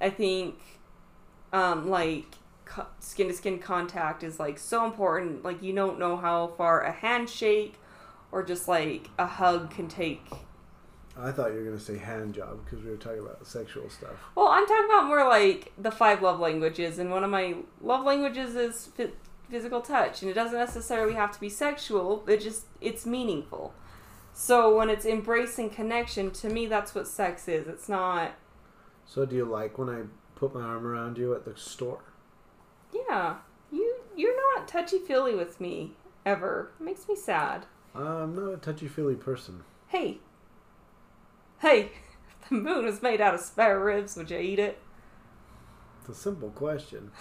I 0.00 0.10
think, 0.10 0.54
um, 1.52 1.88
like 1.90 2.26
skin 3.00 3.26
to 3.26 3.34
skin 3.34 3.58
contact 3.58 4.22
is 4.22 4.38
like 4.38 4.58
so 4.60 4.84
important. 4.84 5.42
Like, 5.42 5.60
you 5.60 5.72
don't 5.74 5.98
know 5.98 6.16
how 6.16 6.48
far 6.56 6.82
a 6.82 6.92
handshake 6.92 7.74
or 8.32 8.42
just 8.42 8.68
like 8.68 9.08
a 9.18 9.26
hug 9.26 9.70
can 9.70 9.88
take. 9.88 10.24
I 11.16 11.32
thought 11.32 11.52
you 11.52 11.58
were 11.58 11.64
gonna 11.64 11.78
say 11.78 11.98
hand 11.98 12.34
job 12.34 12.64
because 12.64 12.84
we 12.84 12.90
were 12.90 12.96
talking 12.96 13.20
about 13.20 13.46
sexual 13.46 13.90
stuff. 13.90 14.12
Well, 14.34 14.48
I'm 14.48 14.66
talking 14.66 14.86
about 14.86 15.06
more 15.06 15.28
like 15.28 15.72
the 15.76 15.90
five 15.90 16.22
love 16.22 16.40
languages, 16.40 16.98
and 16.98 17.10
one 17.10 17.24
of 17.24 17.30
my 17.30 17.56
love 17.80 18.04
languages 18.04 18.54
is 18.54 18.86
phy- 18.96 19.12
physical 19.50 19.80
touch, 19.80 20.22
and 20.22 20.30
it 20.30 20.34
doesn't 20.34 20.58
necessarily 20.58 21.14
have 21.14 21.32
to 21.32 21.40
be 21.40 21.48
sexual. 21.48 22.24
It 22.26 22.40
just 22.40 22.66
it's 22.80 23.04
meaningful. 23.04 23.74
So 24.32 24.74
when 24.74 24.88
it's 24.88 25.04
embracing 25.04 25.70
connection, 25.70 26.30
to 26.30 26.48
me, 26.48 26.66
that's 26.66 26.94
what 26.94 27.08
sex 27.08 27.48
is. 27.48 27.66
It's 27.66 27.88
not. 27.88 28.32
So 29.04 29.26
do 29.26 29.34
you 29.36 29.44
like 29.44 29.76
when 29.76 29.90
I 29.90 30.02
put 30.36 30.54
my 30.54 30.62
arm 30.62 30.86
around 30.86 31.18
you 31.18 31.34
at 31.34 31.44
the 31.44 31.56
store? 31.56 32.04
Yeah, 32.94 33.38
you 33.70 33.96
you're 34.16 34.56
not 34.56 34.68
touchy 34.68 34.98
feely 34.98 35.34
with 35.34 35.60
me 35.60 35.92
ever. 36.24 36.70
It 36.80 36.84
makes 36.84 37.08
me 37.08 37.16
sad. 37.16 37.66
I'm 37.94 38.34
not 38.34 38.52
a 38.52 38.56
touchy 38.56 38.88
feely 38.88 39.14
person. 39.16 39.62
Hey, 39.88 40.18
hey, 41.60 41.90
if 42.42 42.48
the 42.48 42.54
moon 42.54 42.84
was 42.84 43.02
made 43.02 43.20
out 43.20 43.34
of 43.34 43.40
spare 43.40 43.80
ribs, 43.80 44.16
would 44.16 44.30
you 44.30 44.38
eat 44.38 44.58
it? 44.58 44.78
It's 46.00 46.10
a 46.10 46.14
simple 46.14 46.50
question. 46.50 47.10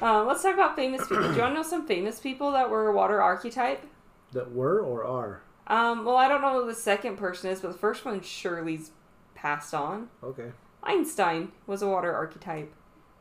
Uh, 0.00 0.24
let's 0.24 0.42
talk 0.42 0.54
about 0.54 0.74
famous 0.74 1.06
people. 1.06 1.28
Do 1.28 1.34
you 1.34 1.40
want 1.42 1.52
to 1.52 1.54
know 1.54 1.62
some 1.62 1.86
famous 1.86 2.18
people 2.18 2.50
that 2.52 2.68
were 2.68 2.88
a 2.88 2.92
water 2.92 3.22
archetype? 3.22 3.86
That 4.32 4.50
were 4.52 4.80
or 4.80 5.04
are? 5.04 5.42
Um, 5.66 6.04
well, 6.04 6.16
I 6.16 6.28
don't 6.28 6.40
know 6.40 6.60
who 6.60 6.66
the 6.66 6.74
second 6.74 7.16
person 7.18 7.50
is, 7.50 7.60
but 7.60 7.70
the 7.70 7.78
first 7.78 8.04
one 8.04 8.20
surely's 8.22 8.90
passed 9.34 9.72
on. 9.74 10.08
Okay. 10.24 10.50
Einstein 10.82 11.52
was 11.66 11.82
a 11.82 11.88
water 11.88 12.12
archetype. 12.12 12.72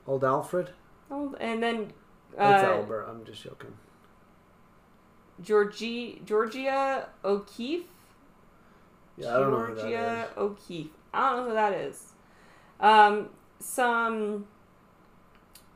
Old 0.08 0.24
Alfred? 0.24 0.72
Oh, 1.12 1.36
and 1.40 1.62
then 1.62 1.92
It's 2.32 2.40
uh, 2.40 2.78
Albert. 2.78 3.06
I'm 3.10 3.24
just 3.26 3.44
joking. 3.44 3.74
Georgie, 5.42 6.22
Georgia 6.26 7.08
O'Keeffe. 7.24 7.86
Yeah, 9.18 9.36
I 9.36 9.40
don't 9.40 9.52
know 9.52 9.58
who 9.66 9.76
that 9.76 9.82
Georgia 9.82 10.24
is. 10.32 10.38
O'Keeffe. 10.38 10.92
I 11.14 11.30
don't 11.30 11.38
know 11.44 11.48
who 11.50 11.54
that 11.54 11.74
is. 11.74 12.14
Um, 12.80 13.30
some 13.60 14.48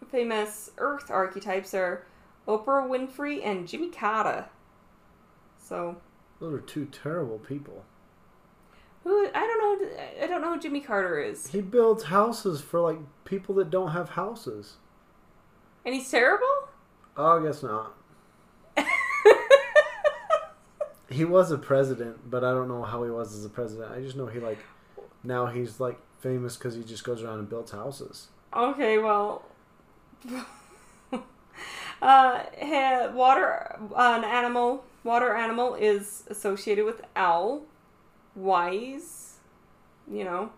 famous 0.09 0.71
Earth 0.77 1.09
archetypes 1.11 1.73
are 1.73 2.05
Oprah 2.47 2.87
Winfrey 2.87 3.45
and 3.45 3.67
Jimmy 3.67 3.89
Carter. 3.89 4.45
So 5.59 5.97
Those 6.39 6.53
are 6.53 6.59
two 6.61 6.85
terrible 6.85 7.39
people. 7.39 7.83
who 9.03 9.27
I 9.27 9.31
don't 9.31 9.81
know. 9.81 9.89
I 10.23 10.27
don't 10.27 10.41
know 10.41 10.53
who 10.53 10.59
Jimmy 10.59 10.81
Carter 10.81 11.19
is, 11.19 11.47
He 11.47 11.61
builds 11.61 12.03
houses 12.05 12.61
for 12.61 12.79
like 12.79 12.99
people 13.25 13.53
that 13.55 13.69
don't 13.69 13.91
have 13.91 14.09
houses. 14.09 14.75
and 15.85 15.93
he's 15.93 16.09
terrible. 16.09 16.69
Oh, 17.17 17.39
I 17.39 17.43
guess 17.45 17.63
not. 17.63 17.93
He 21.09 21.23
was 21.25 21.51
a 21.51 21.57
president, 21.57 22.29
but 22.29 22.43
I 22.43 22.51
don't 22.51 22.67
know 22.67 22.83
how 22.83 23.03
he 23.03 23.09
was 23.09 23.33
as 23.33 23.45
a 23.45 23.49
president. 23.49 23.91
I 23.91 24.01
just 24.01 24.15
know 24.15 24.27
he 24.27 24.39
like 24.39 24.59
now 25.23 25.45
he's 25.45 25.79
like 25.79 25.99
famous 26.19 26.57
because 26.57 26.75
he 26.75 26.83
just 26.83 27.03
goes 27.03 27.23
around 27.23 27.39
and 27.39 27.49
builds 27.49 27.71
houses. 27.71 28.27
Okay, 28.53 28.97
well, 28.97 29.43
uh, 32.01 32.43
water 33.13 33.79
an 33.95 34.23
animal 34.23 34.83
water 35.03 35.33
animal 35.33 35.75
is 35.75 36.25
associated 36.29 36.85
with 36.85 37.01
owl, 37.15 37.63
wise, 38.35 39.35
you 40.11 40.23
know, 40.23 40.51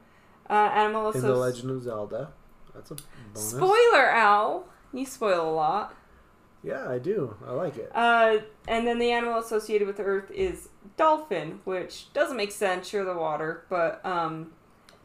uh, 0.49 0.53
animal 0.73 1.11
In 1.11 1.21
the. 1.21 1.35
Legend 1.35 1.71
of 1.71 1.83
Zelda, 1.83 2.31
that's 2.73 2.91
a 2.91 2.95
bonus. 3.33 3.49
Spoiler, 3.49 4.09
owl. 4.09 4.65
You 4.91 5.05
spoil 5.05 5.47
a 5.47 5.53
lot. 5.53 5.95
Yeah, 6.63 6.89
I 6.89 6.99
do. 6.99 7.35
I 7.47 7.51
like 7.51 7.77
it. 7.77 7.91
Uh, 7.95 8.39
and 8.67 8.85
then 8.85 8.99
the 8.99 9.11
animal 9.11 9.39
associated 9.39 9.87
with 9.87 9.97
the 9.97 10.03
earth 10.03 10.29
is 10.31 10.69
dolphin, 10.97 11.61
which 11.63 12.11
doesn't 12.13 12.35
make 12.35 12.51
sense. 12.51 12.91
You're 12.91 13.05
the 13.05 13.13
water, 13.15 13.65
but 13.69 14.05
um, 14.05 14.51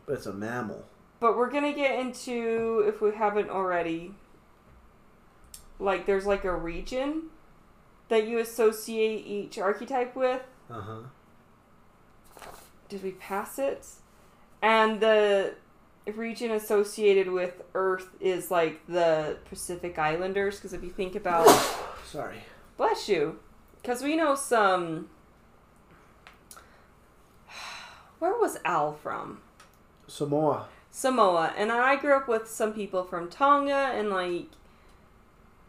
But 0.07 0.15
it's 0.15 0.27
a 0.27 0.33
mammal. 0.33 0.85
But 1.21 1.37
we're 1.37 1.51
gonna 1.51 1.73
get 1.73 1.99
into 1.99 2.85
if 2.87 3.01
we 3.01 3.15
haven't 3.15 3.51
already. 3.51 4.15
Like 5.79 6.07
there's 6.07 6.27
like 6.27 6.45
a 6.45 6.55
region 6.55 7.25
that 8.09 8.27
you 8.27 8.39
associate 8.39 9.27
each 9.27 9.59
archetype 9.59 10.15
with. 10.17 10.43
Uh 10.71 10.81
huh. 10.81 11.01
Did 12.89 13.03
we 13.03 13.13
pass 13.13 13.59
it? 13.59 13.87
And 14.61 15.01
the 15.01 15.55
region 16.13 16.51
associated 16.51 17.31
with 17.31 17.63
Earth 17.75 18.09
is 18.21 18.51
like 18.51 18.87
the 18.87 19.39
Pacific 19.49 19.99
Islanders, 19.99 20.57
because 20.57 20.73
if 20.73 20.83
you 20.83 20.91
think 20.91 21.15
about, 21.15 21.49
Sorry. 22.07 22.39
bless 22.77 23.09
you, 23.09 23.39
because 23.81 24.03
we 24.03 24.17
know 24.17 24.35
some. 24.35 25.09
Where 28.19 28.39
was 28.39 28.59
Al 28.65 28.93
from? 28.93 29.41
Samoa. 30.07 30.67
Samoa, 30.91 31.53
and 31.57 31.73
I 31.73 31.97
grew 31.97 32.15
up 32.17 32.29
with 32.29 32.49
some 32.49 32.73
people 32.73 33.03
from 33.03 33.29
Tonga, 33.29 33.91
and 33.95 34.11
like 34.11 34.47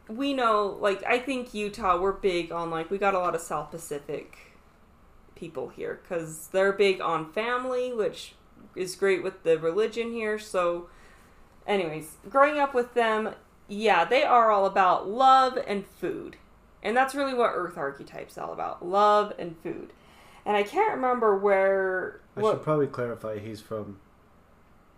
we 0.07 0.33
know, 0.33 0.77
like 0.79 1.03
I 1.03 1.17
think 1.17 1.53
Utah, 1.53 1.99
we're 1.99 2.11
big 2.11 2.51
on 2.51 2.69
like 2.69 2.91
we 2.91 2.97
got 2.97 3.15
a 3.15 3.19
lot 3.19 3.33
of 3.33 3.41
South 3.41 3.71
Pacific 3.71 4.37
people 5.35 5.69
here 5.69 5.99
because 6.01 6.47
they're 6.49 6.73
big 6.73 7.01
on 7.01 7.31
family, 7.31 7.91
which 7.91 8.35
is 8.75 8.95
great 8.95 9.23
with 9.23 9.43
the 9.43 9.57
religion 9.57 10.11
here. 10.11 10.37
So, 10.39 10.87
anyways, 11.67 12.17
growing 12.29 12.59
up 12.59 12.73
with 12.73 12.93
them, 12.93 13.35
yeah, 13.67 14.05
they 14.05 14.23
are 14.23 14.51
all 14.51 14.65
about 14.65 15.09
love 15.09 15.57
and 15.67 15.85
food, 15.85 16.37
and 16.83 16.95
that's 16.95 17.15
really 17.15 17.33
what 17.33 17.51
Earth 17.53 17.77
archetype's 17.77 18.37
all 18.37 18.53
about: 18.53 18.85
love 18.85 19.33
and 19.39 19.55
food. 19.61 19.91
And 20.45 20.55
I 20.55 20.63
can't 20.63 20.95
remember 20.95 21.37
where. 21.37 22.21
I 22.37 22.41
what, 22.41 22.51
should 22.51 22.63
probably 22.63 22.87
clarify 22.87 23.39
he's 23.39 23.61
from. 23.61 23.99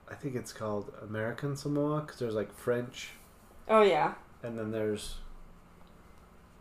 I 0.10 0.16
think 0.16 0.36
it's 0.36 0.54
called 0.54 0.94
American 1.02 1.56
Samoa 1.56 2.02
because 2.02 2.20
there's 2.20 2.36
like 2.36 2.54
French, 2.54 3.10
oh 3.68 3.82
yeah, 3.82 4.16
and 4.44 4.58
then 4.58 4.72
there's 4.72 5.18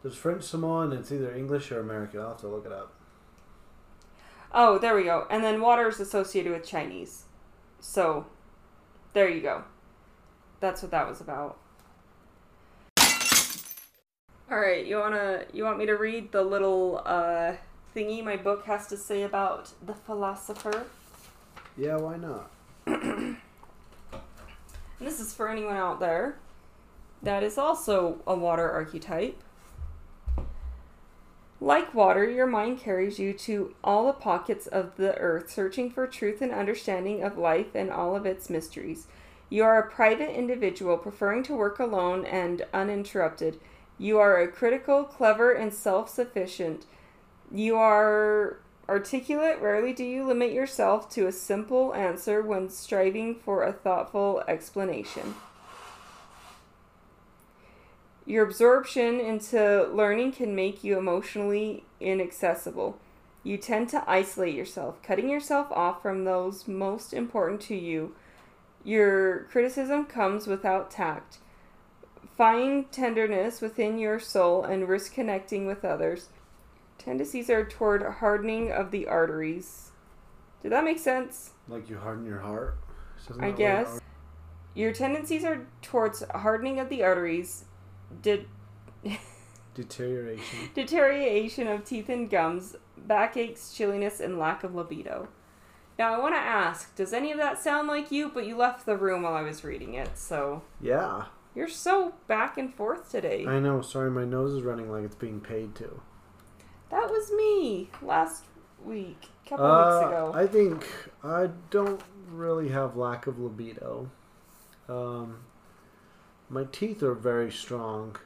there's 0.02 0.16
French 0.16 0.42
Samoa, 0.44 0.82
and 0.82 0.92
it's 0.92 1.10
either 1.10 1.34
English 1.34 1.72
or 1.72 1.80
American. 1.80 2.20
I'll 2.20 2.28
have 2.28 2.40
to 2.40 2.48
look 2.48 2.66
it 2.66 2.72
up. 2.72 2.92
Oh, 4.58 4.78
there 4.78 4.94
we 4.94 5.04
go. 5.04 5.26
And 5.28 5.44
then 5.44 5.60
water 5.60 5.86
is 5.88 6.00
associated 6.00 6.50
with 6.50 6.66
Chinese. 6.66 7.24
So 7.78 8.26
There 9.12 9.28
you 9.28 9.42
go. 9.42 9.64
That's 10.60 10.80
what 10.82 10.90
that 10.90 11.06
was 11.06 11.20
about. 11.20 11.58
All 14.50 14.58
right, 14.60 14.86
you 14.86 14.96
wanna 14.96 15.44
you 15.52 15.64
want 15.64 15.78
me 15.78 15.86
to 15.86 15.94
read 15.94 16.32
the 16.32 16.42
little 16.42 17.02
uh, 17.04 17.52
thingy 17.94 18.24
my 18.24 18.36
book 18.36 18.64
has 18.64 18.86
to 18.88 18.96
say 18.96 19.22
about 19.22 19.72
the 19.84 19.94
philosopher? 19.94 20.86
Yeah, 21.76 21.96
why 21.96 22.16
not? 22.16 22.50
And 24.98 25.06
this 25.06 25.20
is 25.20 25.34
for 25.34 25.48
anyone 25.50 25.76
out 25.76 26.00
there 26.00 26.36
that 27.22 27.42
is 27.42 27.58
also 27.58 28.22
a 28.26 28.34
water 28.34 28.70
archetype. 28.70 29.42
Like 31.60 31.94
water, 31.94 32.28
your 32.28 32.46
mind 32.46 32.80
carries 32.80 33.18
you 33.18 33.32
to 33.32 33.74
all 33.82 34.06
the 34.06 34.12
pockets 34.12 34.66
of 34.66 34.96
the 34.96 35.16
earth, 35.16 35.50
searching 35.50 35.90
for 35.90 36.06
truth 36.06 36.42
and 36.42 36.52
understanding 36.52 37.22
of 37.22 37.38
life 37.38 37.74
and 37.74 37.90
all 37.90 38.14
of 38.14 38.26
its 38.26 38.50
mysteries. 38.50 39.06
You 39.48 39.64
are 39.64 39.78
a 39.78 39.90
private 39.90 40.36
individual, 40.36 40.98
preferring 40.98 41.44
to 41.44 41.56
work 41.56 41.78
alone 41.78 42.26
and 42.26 42.66
uninterrupted. 42.74 43.58
You 43.96 44.18
are 44.18 44.38
a 44.38 44.48
critical, 44.48 45.04
clever, 45.04 45.52
and 45.52 45.72
self 45.72 46.10
sufficient. 46.10 46.84
You 47.50 47.76
are 47.76 48.58
articulate. 48.88 49.60
Rarely 49.60 49.94
do 49.94 50.04
you 50.04 50.26
limit 50.26 50.52
yourself 50.52 51.08
to 51.10 51.26
a 51.26 51.32
simple 51.32 51.94
answer 51.94 52.42
when 52.42 52.68
striving 52.68 53.34
for 53.34 53.62
a 53.62 53.72
thoughtful 53.72 54.42
explanation. 54.46 55.34
Your 58.26 58.44
absorption 58.44 59.20
into 59.20 59.88
learning 59.92 60.32
can 60.32 60.56
make 60.56 60.82
you 60.82 60.98
emotionally 60.98 61.84
inaccessible. 62.00 62.98
You 63.44 63.56
tend 63.56 63.88
to 63.90 64.02
isolate 64.10 64.54
yourself, 64.54 65.00
cutting 65.00 65.30
yourself 65.30 65.70
off 65.70 66.02
from 66.02 66.24
those 66.24 66.66
most 66.66 67.12
important 67.12 67.60
to 67.62 67.76
you. 67.76 68.16
Your 68.82 69.44
criticism 69.44 70.06
comes 70.06 70.48
without 70.48 70.90
tact. 70.90 71.38
Find 72.36 72.90
tenderness 72.90 73.60
within 73.60 73.98
your 73.98 74.18
soul 74.18 74.64
and 74.64 74.88
risk 74.88 75.14
connecting 75.14 75.64
with 75.64 75.84
others. 75.84 76.28
Tendencies 76.98 77.48
are 77.48 77.64
toward 77.64 78.02
hardening 78.02 78.72
of 78.72 78.90
the 78.90 79.06
arteries. 79.06 79.92
Did 80.62 80.72
that 80.72 80.84
make 80.84 80.98
sense? 80.98 81.50
Like 81.68 81.88
you 81.88 81.98
harden 81.98 82.26
your 82.26 82.40
heart? 82.40 82.78
I 83.38 83.52
guess. 83.52 84.00
Your 84.74 84.92
tendencies 84.92 85.44
are 85.44 85.66
towards 85.80 86.24
hardening 86.34 86.80
of 86.80 86.88
the 86.88 87.02
arteries, 87.02 87.64
de- 88.22 88.46
Deterioration. 89.74 90.70
deterioration 90.74 91.66
of 91.68 91.84
teeth 91.84 92.08
and 92.08 92.30
gums, 92.30 92.76
backaches, 92.96 93.72
chilliness, 93.74 94.20
and 94.20 94.38
lack 94.38 94.64
of 94.64 94.74
libido. 94.74 95.28
Now, 95.98 96.14
I 96.14 96.18
want 96.18 96.34
to 96.34 96.38
ask 96.40 96.94
does 96.94 97.12
any 97.12 97.30
of 97.32 97.38
that 97.38 97.58
sound 97.62 97.88
like 97.88 98.10
you? 98.10 98.30
But 98.32 98.46
you 98.46 98.56
left 98.56 98.86
the 98.86 98.96
room 98.96 99.22
while 99.22 99.34
I 99.34 99.42
was 99.42 99.64
reading 99.64 99.94
it, 99.94 100.16
so 100.16 100.62
Yeah. 100.80 101.24
you're 101.54 101.68
so 101.68 102.14
back 102.26 102.56
and 102.58 102.74
forth 102.74 103.10
today. 103.10 103.46
I 103.46 103.60
know. 103.60 103.80
Sorry, 103.82 104.10
my 104.10 104.24
nose 104.24 104.52
is 104.54 104.62
running 104.62 104.90
like 104.90 105.04
it's 105.04 105.14
being 105.14 105.40
paid 105.40 105.74
to. 105.76 106.00
That 106.90 107.10
was 107.10 107.30
me 107.32 107.90
last 108.02 108.44
week, 108.84 109.28
a 109.44 109.48
couple 109.50 109.66
Uh, 109.66 109.98
weeks 110.00 110.06
ago. 110.08 110.32
I 110.34 110.46
think 110.46 110.86
I 111.24 111.50
don't 111.70 112.00
really 112.30 112.68
have 112.68 112.96
lack 112.96 113.26
of 113.26 113.38
libido. 113.38 114.10
Um, 114.88 115.38
my 116.48 116.64
teeth 116.64 117.02
are 117.02 117.14
very 117.14 117.50
strong. 117.50 118.16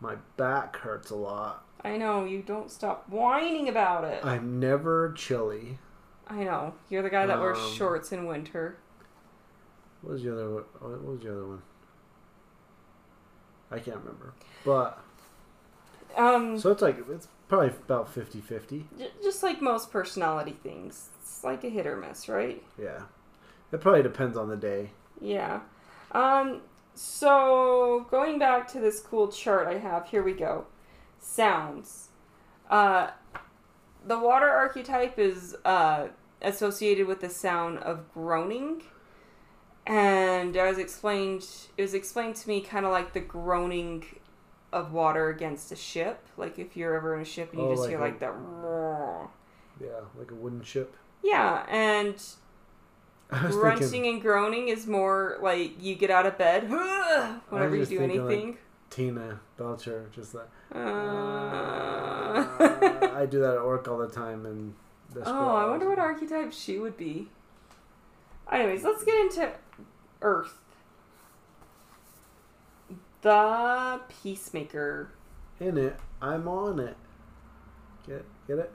My 0.00 0.16
back 0.36 0.76
hurts 0.76 1.10
a 1.10 1.16
lot. 1.16 1.64
I 1.82 1.96
know, 1.96 2.24
you 2.24 2.42
don't 2.42 2.70
stop 2.70 3.08
whining 3.08 3.68
about 3.68 4.04
it. 4.04 4.24
I'm 4.24 4.58
never 4.58 5.12
chilly. 5.12 5.78
I 6.26 6.42
know. 6.44 6.74
You're 6.90 7.02
the 7.02 7.10
guy 7.10 7.26
that 7.26 7.38
wears 7.38 7.58
Um, 7.58 7.72
shorts 7.72 8.12
in 8.12 8.26
winter. 8.26 8.76
What 10.02 10.14
was 10.14 10.22
the 10.24 10.32
other 10.32 10.50
one? 10.50 10.64
What 10.80 11.04
was 11.04 11.20
the 11.20 11.30
other 11.32 11.46
one? 11.46 11.62
I 13.70 13.78
can't 13.78 13.98
remember. 13.98 14.32
But 14.64 14.98
Um, 16.16 16.58
so 16.58 16.70
it's 16.72 16.82
like 16.82 16.96
it's 17.10 17.28
probably 17.48 17.68
about 17.68 18.08
50-50. 18.12 18.84
j- 18.98 19.10
just 19.22 19.42
like 19.42 19.60
most 19.60 19.90
personality 19.90 20.56
things, 20.62 21.10
it's 21.20 21.44
like 21.44 21.62
a 21.64 21.68
hit 21.68 21.86
or 21.86 21.96
miss, 21.96 22.28
right? 22.28 22.62
Yeah. 22.80 23.02
It 23.72 23.80
probably 23.80 24.02
depends 24.02 24.36
on 24.36 24.48
the 24.48 24.56
day. 24.56 24.90
Yeah. 25.20 25.60
Um, 26.12 26.62
so 26.94 28.06
going 28.10 28.38
back 28.38 28.68
to 28.72 28.80
this 28.80 29.00
cool 29.00 29.28
chart 29.28 29.66
I 29.68 29.78
have, 29.78 30.08
here 30.08 30.22
we 30.22 30.32
go. 30.32 30.66
Sounds. 31.18 32.08
Uh, 32.70 33.10
the 34.06 34.18
water 34.18 34.48
archetype 34.48 35.18
is 35.18 35.56
uh, 35.64 36.08
associated 36.42 37.06
with 37.06 37.20
the 37.20 37.28
sound 37.30 37.78
of 37.78 38.12
groaning. 38.12 38.82
And 39.86 40.56
I 40.56 40.68
was 40.68 40.78
explained 40.78 41.46
it 41.76 41.82
was 41.82 41.94
explained 41.94 42.34
to 42.36 42.48
me 42.48 42.60
kind 42.60 42.84
of 42.84 42.92
like 42.92 43.12
the 43.12 43.20
groaning 43.20 44.04
of 44.72 44.92
water 44.92 45.28
against 45.28 45.70
a 45.70 45.76
ship. 45.76 46.26
Like 46.36 46.58
if 46.58 46.76
you're 46.76 46.94
ever 46.96 47.14
in 47.14 47.22
a 47.22 47.24
ship 47.24 47.52
and 47.52 47.60
you 47.60 47.66
Oh, 47.68 47.70
just 47.70 47.82
like 47.82 47.90
hear 47.90 47.98
a- 47.98 48.02
like 48.02 48.18
that. 48.20 48.34
Yeah, 49.80 50.00
like 50.18 50.30
a 50.30 50.34
wooden 50.34 50.62
ship. 50.62 50.96
Yeah, 51.22 51.64
and 51.68 52.20
grunting 53.28 53.88
thinking 53.88 54.12
and 54.14 54.22
groaning 54.22 54.68
is 54.68 54.86
more 54.86 55.38
like 55.40 55.82
you 55.82 55.94
get 55.94 56.10
out 56.10 56.26
of 56.26 56.38
bed 56.38 56.70
whenever 57.50 57.76
you 57.76 57.86
do 57.86 57.98
thinking, 57.98 58.24
like, 58.24 58.32
anything. 58.32 58.58
Tina 58.90 59.40
Belcher, 59.56 60.08
just 60.12 60.34
like. 60.34 60.48
Uh, 60.74 60.78
I 63.14 63.26
do 63.28 63.40
that 63.40 63.56
at 63.56 63.64
work 63.64 63.88
all 63.88 63.98
the 63.98 64.08
time, 64.08 64.46
and 64.46 64.74
oh, 65.24 65.54
I 65.54 65.68
wonder 65.68 65.88
what 65.88 65.98
archetype 65.98 66.52
she 66.52 66.78
would 66.78 66.96
be. 66.96 67.28
Anyways, 68.50 68.84
let's 68.84 69.04
get 69.04 69.14
into 69.14 69.50
Earth. 70.22 70.58
The 73.22 74.00
Peacemaker. 74.22 75.10
in 75.58 75.76
it. 75.78 75.96
I'm 76.22 76.46
on 76.46 76.78
it. 76.78 76.96
Get 78.06 78.16
it? 78.16 78.24
get 78.46 78.58
it? 78.58 78.72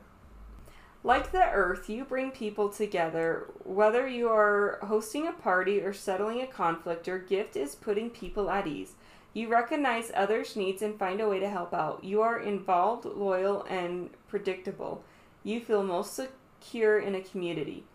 Like 1.04 1.32
the 1.32 1.50
Earth, 1.50 1.90
you 1.90 2.06
bring 2.06 2.30
people 2.30 2.70
together. 2.70 3.48
Whether 3.64 4.08
you 4.08 4.30
are 4.30 4.78
hosting 4.84 5.28
a 5.28 5.32
party 5.32 5.82
or 5.82 5.94
settling 5.94 6.42
a 6.42 6.48
conflict, 6.48 7.08
your 7.08 7.18
gift 7.18 7.56
is 7.56 7.74
putting 7.74 8.12
people 8.12 8.52
at 8.52 8.68
ease. 8.68 8.94
You 9.34 9.48
recognize 9.48 10.12
others' 10.14 10.56
needs 10.56 10.82
and 10.84 11.00
find 11.00 11.20
a 11.20 11.28
way 11.28 11.40
to 11.40 11.50
help 11.50 11.74
out. 11.74 12.04
You 12.04 12.22
are 12.22 12.40
involved, 12.40 13.06
loyal, 13.06 13.64
and 13.64 14.12
predictable. 14.28 15.04
You 15.44 15.60
feel 15.60 15.84
most 15.84 16.14
secure 16.14 17.00
in 17.00 17.16
a 17.16 17.22
community. 17.22 17.86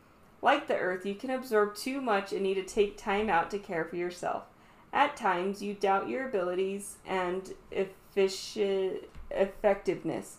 Like 0.42 0.66
the 0.66 0.77
Earth, 0.77 1.07
you 1.07 1.14
can 1.14 1.31
absorb 1.31 1.77
too 1.77 2.01
much 2.01 2.33
and 2.33 2.42
need 2.42 2.55
to 2.55 2.64
take 2.64 2.97
time 2.97 3.31
out 3.31 3.51
to 3.53 3.59
care 3.59 3.85
for 3.85 3.97
yourself. 3.97 4.45
At 4.92 5.16
times, 5.16 5.62
you 5.62 5.75
doubt 5.75 6.09
your 6.09 6.27
abilities 6.29 6.97
and 7.07 7.53
effici- 7.71 9.05
effectiveness. 9.31 10.38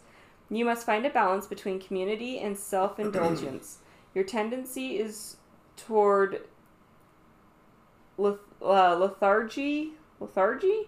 You 0.50 0.66
must 0.66 0.86
find 0.86 1.06
a 1.06 1.10
balance 1.10 1.46
between 1.46 1.80
community 1.80 2.40
and 2.40 2.58
self 2.58 3.00
indulgence. 3.00 3.80
Your 4.16 4.24
tendency 4.24 4.98
is 4.98 5.38
toward 5.76 6.42
leth- 8.18 8.40
uh, 8.62 8.96
lethargy, 8.96 9.92
lethargy, 10.20 10.88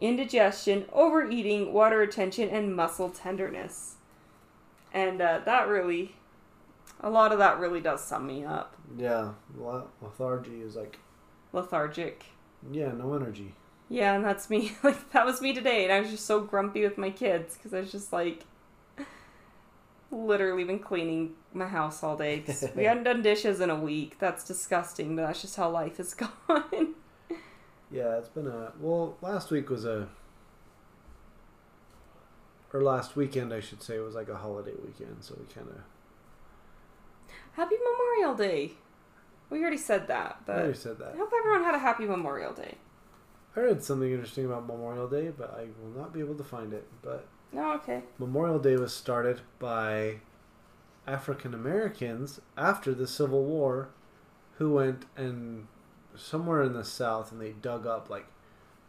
indigestion, 0.00 0.84
overeating, 0.92 1.72
water 1.72 1.98
retention, 1.98 2.48
and 2.48 2.74
muscle 2.74 3.10
tenderness. 3.10 3.96
And 4.92 5.20
uh, 5.20 5.40
that 5.44 5.68
really, 5.68 6.14
a 7.00 7.10
lot 7.10 7.32
of 7.32 7.38
that 7.38 7.58
really 7.58 7.80
does 7.80 8.02
sum 8.02 8.26
me 8.26 8.44
up. 8.44 8.76
Yeah, 8.96 9.32
lethargy 10.00 10.62
is 10.62 10.76
like 10.76 10.98
Lethargic. 11.52 12.24
yeah, 12.70 12.92
no 12.92 13.14
energy. 13.14 13.54
Yeah, 13.90 14.14
and 14.14 14.24
that's 14.24 14.48
me. 14.50 14.72
Like 14.82 15.10
that 15.12 15.26
was 15.26 15.40
me 15.42 15.52
today, 15.52 15.84
and 15.84 15.92
I 15.92 16.00
was 16.00 16.10
just 16.10 16.26
so 16.26 16.40
grumpy 16.40 16.82
with 16.82 16.96
my 16.98 17.10
kids 17.10 17.56
because 17.56 17.74
I 17.74 17.80
was 17.80 17.92
just 17.92 18.12
like, 18.12 18.44
literally 20.10 20.64
been 20.64 20.78
cleaning 20.78 21.34
my 21.52 21.66
house 21.66 22.02
all 22.02 22.16
day. 22.16 22.44
we 22.76 22.84
hadn't 22.84 23.04
done 23.04 23.22
dishes 23.22 23.60
in 23.60 23.70
a 23.70 23.76
week. 23.76 24.18
That's 24.18 24.44
disgusting, 24.44 25.16
but 25.16 25.26
that's 25.26 25.42
just 25.42 25.56
how 25.56 25.70
life 25.70 25.98
has 25.98 26.14
gone. 26.48 26.94
Yeah, 27.90 28.18
it's 28.18 28.28
been 28.28 28.46
a 28.46 28.72
well. 28.80 29.16
Last 29.22 29.50
week 29.50 29.70
was 29.70 29.84
a 29.84 30.08
or 32.72 32.82
last 32.82 33.16
weekend, 33.16 33.52
I 33.52 33.60
should 33.60 33.82
say, 33.82 33.98
was 33.98 34.14
like 34.14 34.28
a 34.28 34.36
holiday 34.36 34.74
weekend, 34.84 35.16
so 35.20 35.34
we 35.38 35.52
kind 35.52 35.68
of 35.68 35.80
happy 37.52 37.76
Memorial 37.76 38.34
Day. 38.34 38.72
We 39.50 39.60
already 39.60 39.78
said 39.78 40.08
that, 40.08 40.36
I 40.40 40.44
but 40.44 40.56
already 40.56 40.74
said 40.74 40.98
that. 40.98 41.14
I 41.14 41.16
hope 41.16 41.32
everyone 41.38 41.64
had 41.64 41.74
a 41.74 41.78
happy 41.78 42.04
Memorial 42.04 42.52
Day. 42.52 42.74
I 43.56 43.60
read 43.60 43.82
something 43.82 44.10
interesting 44.10 44.44
about 44.44 44.66
Memorial 44.66 45.08
Day, 45.08 45.32
but 45.36 45.58
I 45.58 45.68
will 45.80 45.98
not 45.98 46.12
be 46.12 46.20
able 46.20 46.34
to 46.34 46.44
find 46.44 46.74
it. 46.74 46.86
But 47.02 47.26
No, 47.52 47.72
okay. 47.74 48.02
Memorial 48.18 48.58
Day 48.58 48.76
was 48.76 48.94
started 48.94 49.40
by 49.58 50.16
African 51.06 51.54
Americans 51.54 52.40
after 52.56 52.92
the 52.92 53.06
Civil 53.06 53.44
War 53.44 53.88
who 54.58 54.74
went 54.74 55.06
and 55.16 55.66
somewhere 56.14 56.62
in 56.62 56.74
the 56.74 56.84
South 56.84 57.32
and 57.32 57.40
they 57.40 57.52
dug 57.52 57.86
up 57.86 58.10
like 58.10 58.26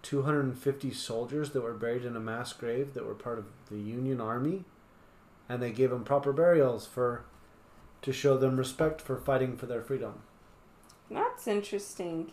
250 0.01 0.91
soldiers 0.91 1.51
that 1.51 1.61
were 1.61 1.73
buried 1.73 2.05
in 2.05 2.15
a 2.15 2.19
mass 2.19 2.53
grave 2.53 2.93
that 2.93 3.05
were 3.05 3.15
part 3.15 3.37
of 3.37 3.45
the 3.69 3.77
Union 3.77 4.19
Army 4.19 4.65
and 5.47 5.61
they 5.61 5.71
gave 5.71 5.89
them 5.89 6.03
proper 6.03 6.33
burials 6.33 6.85
for 6.85 7.23
to 8.01 8.13
show 8.13 8.37
them 8.37 8.57
respect 8.57 9.01
for 9.01 9.17
fighting 9.17 9.57
for 9.57 9.65
their 9.65 9.81
freedom. 9.81 10.21
That's 11.09 11.47
interesting. 11.47 12.31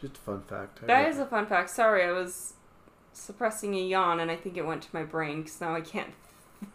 Just 0.00 0.16
a 0.16 0.20
fun 0.20 0.42
fact. 0.42 0.80
I 0.82 0.86
That 0.86 1.08
is 1.08 1.18
a 1.18 1.26
fun 1.26 1.46
fact. 1.46 1.70
Sorry, 1.70 2.04
I 2.04 2.12
was 2.12 2.54
suppressing 3.18 3.74
a 3.74 3.80
yawn 3.82 4.20
and 4.20 4.30
I 4.30 4.36
think 4.36 4.56
it 4.56 4.66
went 4.66 4.82
to 4.82 4.88
my 4.92 5.02
brain 5.04 5.42
because 5.42 5.60
now 5.60 5.74
I 5.74 5.80
can't 5.80 6.12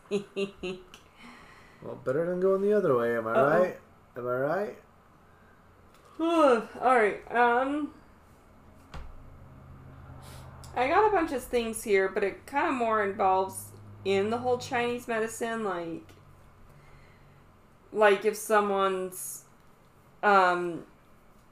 think. 0.09 0.79
Well, 1.81 1.95
better 2.05 2.25
than 2.25 2.39
going 2.39 2.61
the 2.61 2.73
other 2.73 2.95
way. 2.97 3.17
Am 3.17 3.27
I 3.27 3.31
Uh-oh. 3.31 3.59
right? 3.59 3.77
Am 4.17 4.27
I 4.27 4.31
right? 4.31 4.77
Alright, 6.19 7.31
um. 7.35 7.93
I 10.75 10.87
got 10.87 11.07
a 11.07 11.11
bunch 11.11 11.31
of 11.31 11.43
things 11.43 11.83
here, 11.83 12.09
but 12.09 12.23
it 12.23 12.45
kind 12.45 12.67
of 12.67 12.73
more 12.73 13.03
involves 13.03 13.65
in 14.05 14.29
the 14.29 14.37
whole 14.37 14.57
Chinese 14.57 15.07
medicine, 15.07 15.63
like. 15.63 16.07
Like 17.91 18.25
if 18.25 18.35
someone's. 18.35 19.43
Um. 20.21 20.83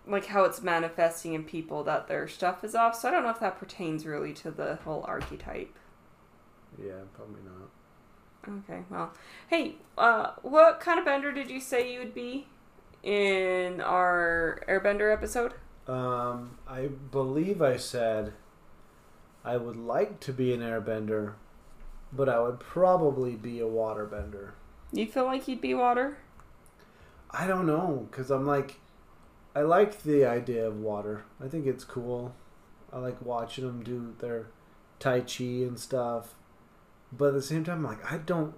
Like 0.08 0.26
how 0.26 0.44
it's 0.44 0.62
manifesting 0.62 1.34
in 1.34 1.44
people 1.44 1.84
that 1.84 2.08
their 2.08 2.28
stuff 2.28 2.64
is 2.64 2.76
off. 2.76 2.96
So 2.96 3.08
I 3.08 3.12
don't 3.12 3.24
know 3.24 3.30
if 3.30 3.40
that 3.40 3.60
pertains 3.60 4.06
really 4.06 4.34
to 4.34 4.52
the 4.52 4.76
whole 4.84 5.04
archetype. 5.08 5.78
Yeah, 6.82 7.02
probably 7.14 7.42
not. 7.46 7.70
Okay, 8.64 8.82
well. 8.90 9.14
Hey, 9.48 9.76
uh, 9.98 10.32
what 10.42 10.80
kind 10.80 10.98
of 10.98 11.06
bender 11.06 11.32
did 11.32 11.52
you 11.52 11.60
say 11.60 11.94
you 11.94 12.00
would 12.00 12.16
be 12.16 12.48
in 13.04 13.82
our 13.82 14.62
airbender 14.68 15.14
episode? 15.14 15.54
Um, 15.88 16.58
I 16.68 16.88
believe 16.88 17.62
I 17.62 17.78
said 17.78 18.34
I 19.44 19.58
would 19.58 19.76
like 19.76 20.20
to 20.22 20.34
be 20.34 20.54
an 20.54 20.62
airbender, 20.62 21.34
but 22.14 22.30
I 22.30 22.40
would 22.40 22.60
probably 22.60 23.36
be 23.36 23.60
a 23.60 23.66
waterbender. 23.66 24.52
You 24.92 25.08
feel 25.08 25.26
like 25.26 25.48
you'd 25.48 25.62
be 25.62 25.74
water? 25.74 26.18
I 27.32 27.48
don't 27.48 27.66
know, 27.66 28.08
because 28.10 28.30
I'm 28.30 28.46
like, 28.46 28.80
I 29.56 29.62
like 29.62 30.04
the 30.04 30.26
idea 30.26 30.68
of 30.68 30.78
water. 30.78 31.24
I 31.44 31.48
think 31.48 31.66
it's 31.66 31.84
cool. 31.84 32.34
I 32.92 33.00
like 33.00 33.22
watching 33.22 33.66
them 33.66 33.84
do 33.84 34.16
their 34.20 34.48
Tai 35.00 35.22
Chi 35.22 35.44
and 35.44 35.80
stuff. 35.80 36.36
But 37.12 37.30
at 37.30 37.34
the 37.34 37.42
same 37.42 37.64
time, 37.64 37.84
like, 37.84 38.10
I 38.10 38.18
don't. 38.18 38.54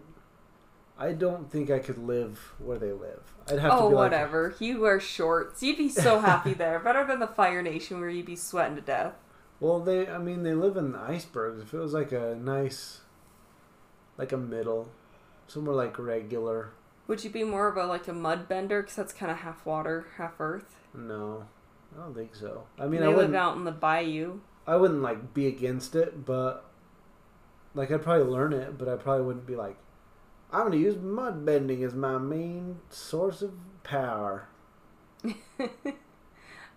I 0.96 1.14
don't 1.14 1.52
think 1.52 1.72
I 1.72 1.80
could 1.80 1.98
live 1.98 2.54
where 2.60 2.78
they 2.78 2.92
live. 2.92 3.34
I'd 3.50 3.58
have 3.58 3.72
oh, 3.72 3.76
to 3.76 3.90
be 3.90 3.96
like, 3.96 4.12
whatever. 4.12 4.56
You 4.60 4.82
wear 4.82 5.00
shorts. 5.00 5.64
You'd 5.64 5.78
be 5.78 5.90
so 5.90 6.20
happy 6.20 6.54
there. 6.54 6.78
Better 6.80 7.04
than 7.04 7.20
the 7.20 7.28
Fire 7.28 7.64
Nation 7.64 8.00
where 8.00 8.10
you'd 8.10 8.28
be 8.28 8.36
sweating 8.36 8.76
to 8.76 8.82
death. 8.82 9.16
Well, 9.60 9.80
they, 9.80 10.08
I 10.08 10.20
mean, 10.20 10.44
they 10.44 10.54
live 10.54 10.78
in 10.78 10.92
the 10.92 11.00
icebergs. 11.00 11.64
If 11.64 11.74
it 11.74 11.80
was 11.80 11.94
like 11.94 12.12
a 12.12 12.36
nice, 12.40 13.02
like 14.20 14.32
a 14.32 14.38
middle, 14.38 14.92
somewhere 15.48 15.76
like 15.76 15.98
regular, 15.98 16.74
Would 17.08 17.24
you 17.24 17.32
be 17.32 17.44
more 17.44 17.68
of 17.68 17.76
a 17.76 17.86
like 17.86 18.08
a 18.08 18.14
mud 18.14 18.48
bender? 18.48 18.82
Because 18.82 18.96
that's 18.96 19.14
kind 19.14 19.32
of 19.32 19.40
half 19.40 19.66
water, 19.66 20.06
half 20.18 20.40
earth. 20.40 20.83
No, 20.94 21.46
I 21.96 22.02
don't 22.02 22.16
think 22.16 22.36
so. 22.36 22.64
I 22.80 22.88
mean, 22.88 23.02
they 23.02 23.06
I 23.06 23.10
live 23.10 23.18
wouldn't, 23.18 23.36
out 23.36 23.58
in 23.58 23.64
the 23.64 23.72
bayou. 23.72 24.40
I 24.66 24.76
wouldn't 24.76 25.02
like 25.02 25.34
be 25.34 25.48
against 25.48 25.96
it, 25.96 26.26
but 26.26 26.66
like 27.74 27.92
I'd 27.92 28.04
probably 28.04 28.26
learn 28.26 28.54
it, 28.54 28.78
but 28.78 28.88
I 28.88 28.96
probably 28.96 29.26
wouldn't 29.26 29.48
be 29.48 29.56
like, 29.56 29.78
I'm 30.52 30.66
gonna 30.66 30.78
use 30.78 30.98
mud 30.98 31.46
bending 31.46 31.84
as 31.84 31.94
my 31.94 32.18
main 32.18 32.80
source 32.90 33.42
of 33.42 33.54
power. 33.84 34.48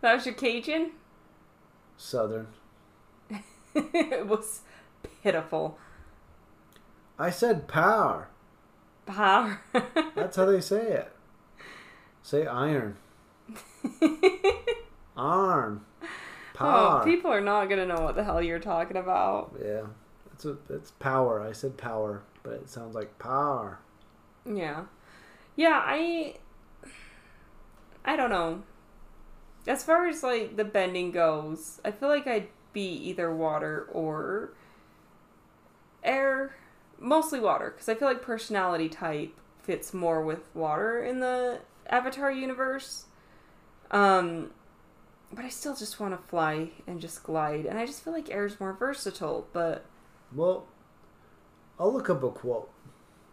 That 0.01 0.15
was 0.15 0.27
your 0.27 0.35
Cajun? 0.35 0.93
Southern. 1.97 2.49
it 3.75 4.27
was 4.27 4.61
pitiful. 5.23 5.79
I 7.19 7.31
said 7.31 7.67
power. 7.67 8.29
Power. 9.07 9.63
That's 10.15 10.37
how 10.37 10.45
they 10.45 10.61
say 10.61 10.83
it. 10.83 11.13
Say 12.23 12.47
iron. 12.47 12.97
Arm. 15.17 15.85
Power. 16.55 17.01
Oh, 17.03 17.05
people 17.05 17.31
are 17.31 17.41
not 17.41 17.69
gonna 17.69 17.87
know 17.87 18.01
what 18.01 18.17
the 18.17 18.25
hell 18.25 18.43
you're 18.43 18.59
talking 18.59 18.97
about. 18.97 19.55
Yeah, 19.63 19.83
it's 20.33 20.45
a, 20.45 20.57
it's 20.71 20.91
power. 20.93 21.41
I 21.41 21.53
said 21.53 21.77
power, 21.77 22.23
but 22.43 22.55
it 22.55 22.71
sounds 22.71 22.95
like 22.95 23.19
power. 23.19 23.79
Yeah. 24.45 24.85
Yeah, 25.57 25.83
I 25.85 26.37
I 28.05 28.17
don't 28.17 28.31
know. 28.31 28.63
As 29.67 29.83
far 29.83 30.07
as 30.07 30.23
like 30.23 30.57
the 30.57 30.65
bending 30.65 31.11
goes, 31.11 31.81
I 31.85 31.91
feel 31.91 32.09
like 32.09 32.27
I'd 32.27 32.49
be 32.73 32.87
either 32.87 33.35
water 33.35 33.89
or 33.93 34.51
air, 36.05 36.55
mostly 36.99 37.41
water 37.41 37.71
cuz 37.71 37.89
I 37.89 37.95
feel 37.95 38.09
like 38.09 38.23
personality 38.23 38.89
type 38.89 39.35
fits 39.63 39.93
more 39.93 40.23
with 40.23 40.55
water 40.55 41.03
in 41.03 41.21
the 41.21 41.61
Avatar 41.89 42.31
universe. 42.31 43.06
Um 43.91 44.51
but 45.33 45.45
I 45.45 45.49
still 45.49 45.75
just 45.75 45.99
want 45.99 46.15
to 46.15 46.29
fly 46.29 46.71
and 46.87 47.01
just 47.01 47.23
glide 47.23 47.67
and 47.67 47.79
I 47.79 47.87
just 47.87 48.05
feel 48.05 48.13
like 48.13 48.31
air 48.31 48.47
is 48.47 48.59
more 48.61 48.73
versatile, 48.73 49.49
but 49.53 49.85
Well, 50.35 50.67
I'll 51.79 51.93
look 51.93 52.09
up 52.09 52.23
a 52.23 52.31
quote 52.31 52.71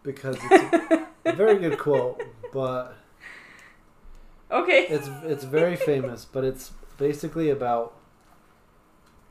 because 0.02 0.36
it's 0.50 0.92
a, 0.92 1.08
a 1.24 1.32
very 1.34 1.58
good 1.58 1.78
quote, 1.78 2.22
but 2.52 2.96
okay. 4.50 4.86
it's 4.88 5.08
it's 5.24 5.44
very 5.44 5.74
famous. 5.76 6.24
But 6.24 6.44
it's 6.44 6.72
basically 6.98 7.50
about. 7.50 7.94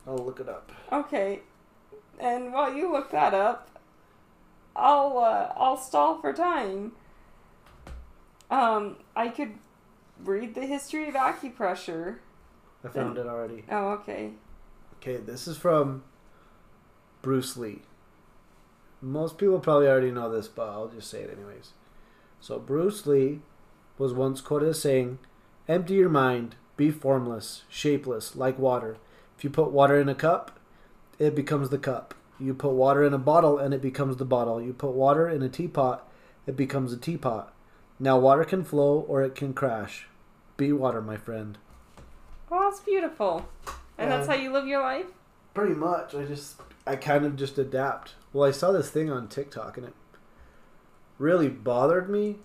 I'll 0.05 0.17
look 0.17 0.41
it 0.41 0.49
up. 0.49 0.71
Okay. 0.91 1.41
And 2.19 2.51
while 2.51 2.73
you 2.73 2.91
look 2.91 3.11
that 3.11 3.33
up, 3.33 3.69
I'll 4.75 5.17
uh, 5.17 5.53
I'll 5.55 5.77
stall 5.77 6.19
for 6.19 6.33
time. 6.33 6.93
Um, 8.51 8.97
I 9.15 9.29
could 9.29 9.53
read 10.23 10.55
the 10.55 10.65
history 10.65 11.07
of 11.07 11.15
acupressure. 11.15 12.17
I 12.83 12.89
found 12.89 13.17
it 13.17 13.27
already. 13.27 13.63
Oh, 13.69 13.89
okay. 13.91 14.31
Okay, 15.01 15.17
this 15.17 15.47
is 15.47 15.57
from 15.57 16.03
Bruce 17.21 17.55
Lee. 17.57 17.81
Most 19.01 19.37
people 19.37 19.59
probably 19.59 19.87
already 19.87 20.11
know 20.11 20.31
this, 20.31 20.47
but 20.47 20.69
I'll 20.69 20.87
just 20.87 21.09
say 21.09 21.21
it 21.21 21.37
anyways. 21.37 21.71
So, 22.39 22.59
Bruce 22.59 23.05
Lee 23.05 23.41
was 23.97 24.13
once 24.13 24.41
quoted 24.41 24.69
as 24.69 24.81
saying, 24.81 25.19
Empty 25.67 25.95
your 25.95 26.09
mind, 26.09 26.55
be 26.77 26.91
formless, 26.91 27.63
shapeless, 27.69 28.35
like 28.35 28.59
water. 28.59 28.97
If 29.37 29.43
you 29.43 29.49
put 29.49 29.71
water 29.71 29.99
in 29.99 30.09
a 30.09 30.15
cup, 30.15 30.59
it 31.19 31.35
becomes 31.35 31.69
the 31.69 31.77
cup. 31.77 32.13
You 32.39 32.53
put 32.53 32.71
water 32.71 33.03
in 33.03 33.13
a 33.13 33.17
bottle, 33.17 33.57
and 33.57 33.73
it 33.73 33.81
becomes 33.81 34.17
the 34.17 34.25
bottle. 34.25 34.61
You 34.61 34.73
put 34.73 34.91
water 34.91 35.29
in 35.29 35.41
a 35.41 35.49
teapot, 35.49 36.09
it 36.47 36.57
becomes 36.57 36.91
a 36.91 36.97
teapot. 36.97 37.53
Now, 37.99 38.17
water 38.17 38.43
can 38.43 38.63
flow 38.63 39.05
or 39.07 39.21
it 39.21 39.35
can 39.35 39.53
crash. 39.53 40.07
Be 40.57 40.71
water, 40.71 41.01
my 41.01 41.17
friend. 41.17 41.57
Well, 42.49 42.69
that's 42.69 42.81
beautiful. 42.81 43.47
And 43.97 44.11
that's 44.11 44.27
how 44.27 44.35
you 44.35 44.51
live 44.51 44.67
your 44.67 44.81
life? 44.81 45.05
Pretty 45.53 45.75
much. 45.75 46.15
I 46.15 46.25
just 46.25 46.55
I 46.85 46.95
kind 46.95 47.25
of 47.25 47.35
just 47.35 47.57
adapt. 47.57 48.15
Well, 48.31 48.47
I 48.47 48.51
saw 48.51 48.71
this 48.71 48.89
thing 48.89 49.11
on 49.11 49.27
TikTok 49.27 49.77
and 49.77 49.87
it 49.87 49.93
really 51.17 51.47
bothered 51.47 52.09
me, 52.09 52.37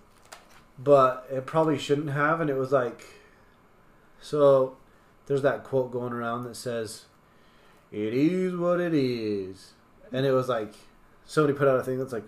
but 0.77 1.27
it 1.31 1.45
probably 1.45 1.77
shouldn't 1.77 2.11
have 2.11 2.39
and 2.39 2.49
it 2.49 2.55
was 2.55 2.71
like 2.71 3.03
so 4.21 4.77
there's 5.25 5.41
that 5.41 5.63
quote 5.63 5.91
going 5.91 6.13
around 6.13 6.43
that 6.43 6.55
says 6.55 7.05
it 7.91 8.13
is 8.13 8.55
what 8.55 8.79
it 8.79 8.93
is. 8.93 9.73
And 10.11 10.25
it 10.25 10.31
was 10.31 10.49
like 10.49 10.73
somebody 11.25 11.57
put 11.57 11.67
out 11.67 11.79
a 11.79 11.83
thing 11.83 11.97
that's 11.97 12.13
like 12.13 12.27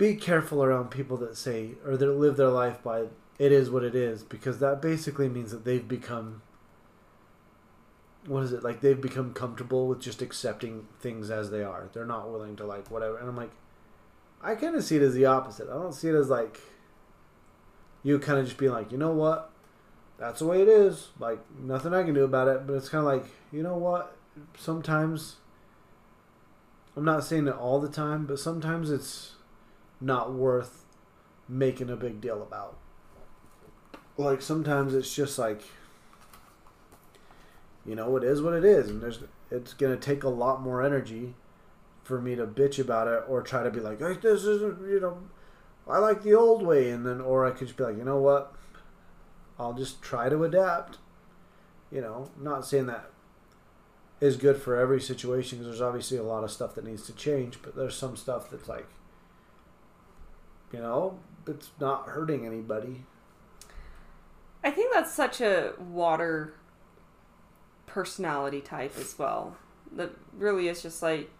be 0.00 0.14
careful 0.14 0.64
around 0.64 0.90
people 0.90 1.18
that 1.18 1.36
say 1.36 1.72
or 1.84 1.94
that 1.94 2.06
live 2.06 2.38
their 2.38 2.48
life 2.48 2.82
by 2.82 3.02
it 3.38 3.52
is 3.52 3.68
what 3.68 3.84
it 3.84 3.94
is 3.94 4.22
because 4.22 4.58
that 4.58 4.80
basically 4.80 5.28
means 5.28 5.50
that 5.50 5.66
they've 5.66 5.86
become 5.86 6.40
what 8.26 8.42
is 8.42 8.50
it 8.50 8.64
like 8.64 8.80
they've 8.80 9.02
become 9.02 9.34
comfortable 9.34 9.86
with 9.86 10.00
just 10.00 10.22
accepting 10.22 10.86
things 11.00 11.30
as 11.30 11.50
they 11.50 11.62
are. 11.62 11.90
They're 11.92 12.06
not 12.06 12.30
willing 12.30 12.56
to 12.56 12.64
like 12.64 12.90
whatever. 12.90 13.18
And 13.18 13.28
i'm 13.28 13.36
like 13.36 13.50
i 14.42 14.54
kind 14.54 14.74
of 14.74 14.84
see 14.84 14.96
it 14.96 15.02
as 15.02 15.12
the 15.12 15.26
opposite. 15.26 15.68
I 15.68 15.74
don't 15.74 15.92
see 15.92 16.08
it 16.08 16.14
as 16.14 16.30
like 16.30 16.58
you 18.02 18.18
kind 18.18 18.38
of 18.38 18.46
just 18.46 18.56
being 18.56 18.72
like 18.72 18.90
you 18.90 18.96
know 18.96 19.12
what? 19.12 19.50
That's 20.18 20.38
the 20.38 20.46
way 20.46 20.62
it 20.62 20.68
is. 20.68 21.08
Like 21.18 21.40
nothing 21.60 21.92
i 21.92 22.02
can 22.04 22.14
do 22.14 22.24
about 22.24 22.48
it. 22.48 22.66
But 22.66 22.72
it's 22.72 22.88
kind 22.88 23.06
of 23.06 23.12
like 23.12 23.30
you 23.52 23.62
know 23.62 23.76
what? 23.76 24.16
Sometimes 24.56 25.36
i'm 26.96 27.04
not 27.04 27.22
saying 27.22 27.46
it 27.46 27.54
all 27.54 27.78
the 27.78 27.88
time 27.88 28.26
but 28.26 28.38
sometimes 28.38 28.90
it's 28.90 29.36
not 30.00 30.32
worth 30.32 30.84
making 31.48 31.90
a 31.90 31.96
big 31.96 32.20
deal 32.20 32.42
about 32.42 32.76
like 34.16 34.42
sometimes 34.42 34.94
it's 34.94 35.14
just 35.14 35.38
like 35.38 35.62
you 37.84 37.94
know, 37.94 38.16
it 38.16 38.24
is 38.24 38.42
what 38.42 38.54
it 38.54 38.64
is, 38.64 38.88
and 38.88 39.02
there's 39.02 39.20
it's 39.50 39.72
gonna 39.72 39.96
take 39.96 40.22
a 40.22 40.28
lot 40.28 40.60
more 40.60 40.82
energy 40.82 41.34
for 42.04 42.20
me 42.20 42.34
to 42.36 42.46
bitch 42.46 42.78
about 42.78 43.08
it 43.08 43.24
or 43.28 43.42
try 43.42 43.62
to 43.62 43.70
be 43.70 43.80
like, 43.80 44.00
hey, 44.00 44.16
this 44.20 44.44
isn't, 44.44 44.80
you 44.88 45.00
know, 45.00 45.18
I 45.88 45.98
like 45.98 46.22
the 46.22 46.34
old 46.34 46.62
way, 46.62 46.90
and 46.90 47.06
then 47.06 47.20
or 47.20 47.46
I 47.46 47.50
could 47.50 47.68
just 47.68 47.76
be 47.76 47.84
like, 47.84 47.96
you 47.96 48.04
know 48.04 48.18
what, 48.18 48.54
I'll 49.58 49.72
just 49.72 50.02
try 50.02 50.28
to 50.28 50.44
adapt. 50.44 50.98
You 51.90 52.00
know, 52.00 52.30
not 52.40 52.64
saying 52.64 52.86
that 52.86 53.10
is 54.20 54.36
good 54.36 54.58
for 54.58 54.76
every 54.76 55.00
situation 55.00 55.58
because 55.58 55.72
there's 55.72 55.88
obviously 55.88 56.18
a 56.18 56.22
lot 56.22 56.44
of 56.44 56.50
stuff 56.52 56.74
that 56.74 56.84
needs 56.84 57.04
to 57.06 57.12
change, 57.14 57.58
but 57.62 57.74
there's 57.74 57.96
some 57.96 58.16
stuff 58.16 58.50
that's 58.50 58.68
like, 58.68 58.86
you 60.72 60.80
know, 60.80 61.18
it's 61.46 61.70
not 61.80 62.06
hurting 62.06 62.46
anybody. 62.46 63.04
I 64.62 64.70
think 64.70 64.92
that's 64.92 65.12
such 65.12 65.40
a 65.40 65.72
water 65.78 66.54
personality 67.86 68.60
type 68.60 68.96
as 68.98 69.18
well. 69.18 69.56
That 69.96 70.10
really 70.36 70.68
is 70.68 70.82
just 70.82 71.02
like, 71.02 71.30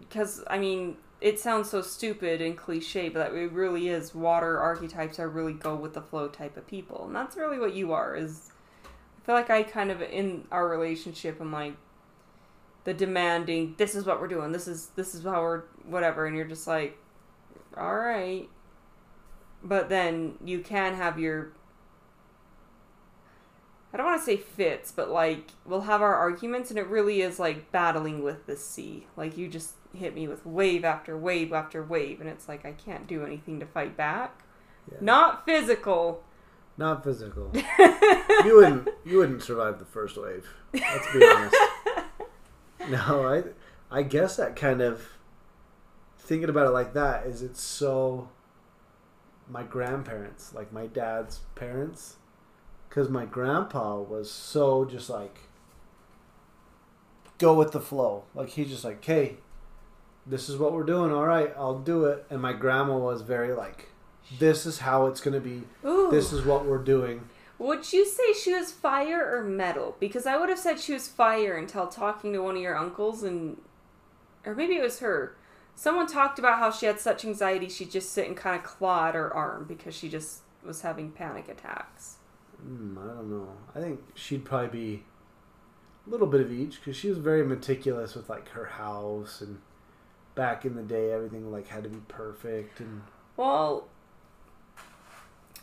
because 0.00 0.44
I 0.48 0.58
mean, 0.58 0.96
it 1.20 1.40
sounds 1.40 1.68
so 1.68 1.82
stupid 1.82 2.40
and 2.40 2.56
cliche, 2.56 3.08
but 3.08 3.32
it 3.34 3.52
really 3.52 3.88
is. 3.88 4.14
Water 4.14 4.58
archetypes 4.58 5.18
are 5.18 5.28
really 5.28 5.54
go 5.54 5.74
with 5.74 5.94
the 5.94 6.02
flow 6.02 6.28
type 6.28 6.56
of 6.56 6.66
people, 6.66 7.06
and 7.06 7.16
that's 7.16 7.36
really 7.36 7.58
what 7.58 7.74
you 7.74 7.92
are. 7.92 8.14
Is 8.14 8.50
I 8.84 9.26
feel 9.26 9.34
like 9.34 9.50
I 9.50 9.64
kind 9.64 9.90
of 9.90 10.00
in 10.00 10.46
our 10.52 10.68
relationship, 10.68 11.40
I'm 11.40 11.52
like 11.52 11.74
the 12.84 12.94
demanding. 12.94 13.74
This 13.78 13.94
is 13.94 14.04
what 14.04 14.20
we're 14.20 14.28
doing. 14.28 14.52
This 14.52 14.68
is 14.68 14.88
this 14.94 15.14
is 15.14 15.24
how 15.24 15.40
we're 15.42 15.62
whatever, 15.84 16.26
and 16.26 16.36
you're 16.36 16.46
just 16.46 16.68
like, 16.68 16.96
all 17.76 17.96
right. 17.96 18.48
But 19.62 19.88
then 19.88 20.34
you 20.44 20.60
can 20.60 20.94
have 20.94 21.18
your 21.18 21.52
I 23.92 23.96
don't 23.96 24.06
want 24.06 24.20
to 24.20 24.24
say 24.24 24.36
fits, 24.36 24.92
but 24.92 25.10
like 25.10 25.52
we'll 25.64 25.82
have 25.82 26.02
our 26.02 26.14
arguments, 26.14 26.70
and 26.70 26.78
it 26.78 26.86
really 26.88 27.22
is 27.22 27.38
like 27.38 27.72
battling 27.72 28.22
with 28.22 28.46
the 28.46 28.56
sea. 28.56 29.06
Like 29.16 29.36
you 29.38 29.48
just 29.48 29.72
hit 29.94 30.14
me 30.14 30.28
with 30.28 30.44
wave 30.44 30.84
after 30.84 31.16
wave 31.16 31.52
after 31.52 31.82
wave, 31.82 32.20
and 32.20 32.28
it's 32.28 32.48
like 32.48 32.66
I 32.66 32.72
can't 32.72 33.06
do 33.06 33.24
anything 33.24 33.60
to 33.60 33.66
fight 33.66 33.96
back. 33.96 34.44
Yeah. 34.90 34.98
Not 35.00 35.46
physical. 35.46 36.22
Not 36.76 37.02
physical. 37.02 37.50
you 38.44 38.56
wouldn't. 38.56 38.88
You 39.04 39.18
wouldn't 39.18 39.42
survive 39.42 39.78
the 39.78 39.84
first 39.86 40.20
wave. 40.20 40.46
Let's 40.72 41.12
be 41.12 41.26
honest. 41.26 41.56
No, 42.88 43.28
I. 43.28 43.42
I 43.90 44.02
guess 44.02 44.36
that 44.36 44.56
kind 44.56 44.80
of 44.80 45.08
thinking 46.18 46.48
about 46.48 46.66
it 46.66 46.70
like 46.70 46.94
that 46.94 47.26
is 47.26 47.42
it's 47.42 47.62
so. 47.62 48.30
My 49.50 49.62
grandparents, 49.62 50.52
like 50.52 50.72
my 50.72 50.86
dad's 50.86 51.40
parents, 51.54 52.16
because 52.88 53.08
my 53.08 53.24
grandpa 53.24 53.98
was 53.98 54.30
so 54.30 54.84
just 54.84 55.08
like 55.08 55.38
go 57.38 57.54
with 57.54 57.72
the 57.72 57.80
flow. 57.80 58.24
Like 58.34 58.50
he's 58.50 58.68
just 58.68 58.84
like, 58.84 59.04
hey, 59.04 59.38
this 60.26 60.48
is 60.48 60.58
what 60.58 60.72
we're 60.72 60.84
doing. 60.84 61.12
All 61.12 61.26
right, 61.26 61.52
I'll 61.56 61.78
do 61.78 62.04
it. 62.04 62.26
And 62.30 62.42
my 62.42 62.52
grandma 62.52 62.98
was 62.98 63.22
very 63.22 63.52
like, 63.52 63.88
this 64.38 64.66
is 64.66 64.80
how 64.80 65.06
it's 65.06 65.20
gonna 65.20 65.40
be. 65.40 65.62
Ooh. 65.84 66.10
This 66.10 66.32
is 66.32 66.44
what 66.44 66.66
we're 66.66 66.82
doing. 66.82 67.28
Would 67.58 67.92
you 67.92 68.06
say 68.06 68.32
she 68.32 68.54
was 68.54 68.70
fire 68.70 69.36
or 69.36 69.42
metal? 69.42 69.96
Because 69.98 70.26
I 70.26 70.36
would 70.36 70.48
have 70.48 70.58
said 70.58 70.78
she 70.78 70.92
was 70.92 71.08
fire 71.08 71.56
until 71.56 71.88
talking 71.88 72.32
to 72.32 72.38
one 72.40 72.56
of 72.56 72.62
your 72.62 72.76
uncles 72.76 73.22
and 73.22 73.60
or 74.44 74.54
maybe 74.54 74.74
it 74.74 74.82
was 74.82 75.00
her. 75.00 75.36
Someone 75.78 76.08
talked 76.08 76.40
about 76.40 76.58
how 76.58 76.72
she 76.72 76.86
had 76.86 76.98
such 76.98 77.24
anxiety 77.24 77.68
she'd 77.68 77.92
just 77.92 78.10
sit 78.10 78.26
and 78.26 78.36
kind 78.36 78.56
of 78.56 78.64
claw 78.64 79.06
at 79.06 79.14
her 79.14 79.32
arm 79.32 79.64
because 79.68 79.94
she 79.94 80.08
just 80.08 80.40
was 80.66 80.80
having 80.80 81.12
panic 81.12 81.48
attacks. 81.48 82.16
Mm, 82.60 82.98
I 83.00 83.14
don't 83.14 83.30
know. 83.30 83.48
I 83.76 83.78
think 83.78 84.00
she'd 84.16 84.44
probably 84.44 84.96
be 84.96 85.04
a 86.04 86.10
little 86.10 86.26
bit 86.26 86.40
of 86.40 86.50
each 86.50 86.80
because 86.80 86.96
she 86.96 87.08
was 87.08 87.18
very 87.18 87.46
meticulous 87.46 88.16
with 88.16 88.28
like 88.28 88.48
her 88.48 88.64
house 88.64 89.40
and 89.40 89.60
back 90.34 90.64
in 90.64 90.74
the 90.74 90.82
day 90.82 91.12
everything 91.12 91.52
like 91.52 91.68
had 91.68 91.84
to 91.84 91.88
be 91.88 92.00
perfect 92.08 92.80
and 92.80 93.02
Well, 93.36 93.86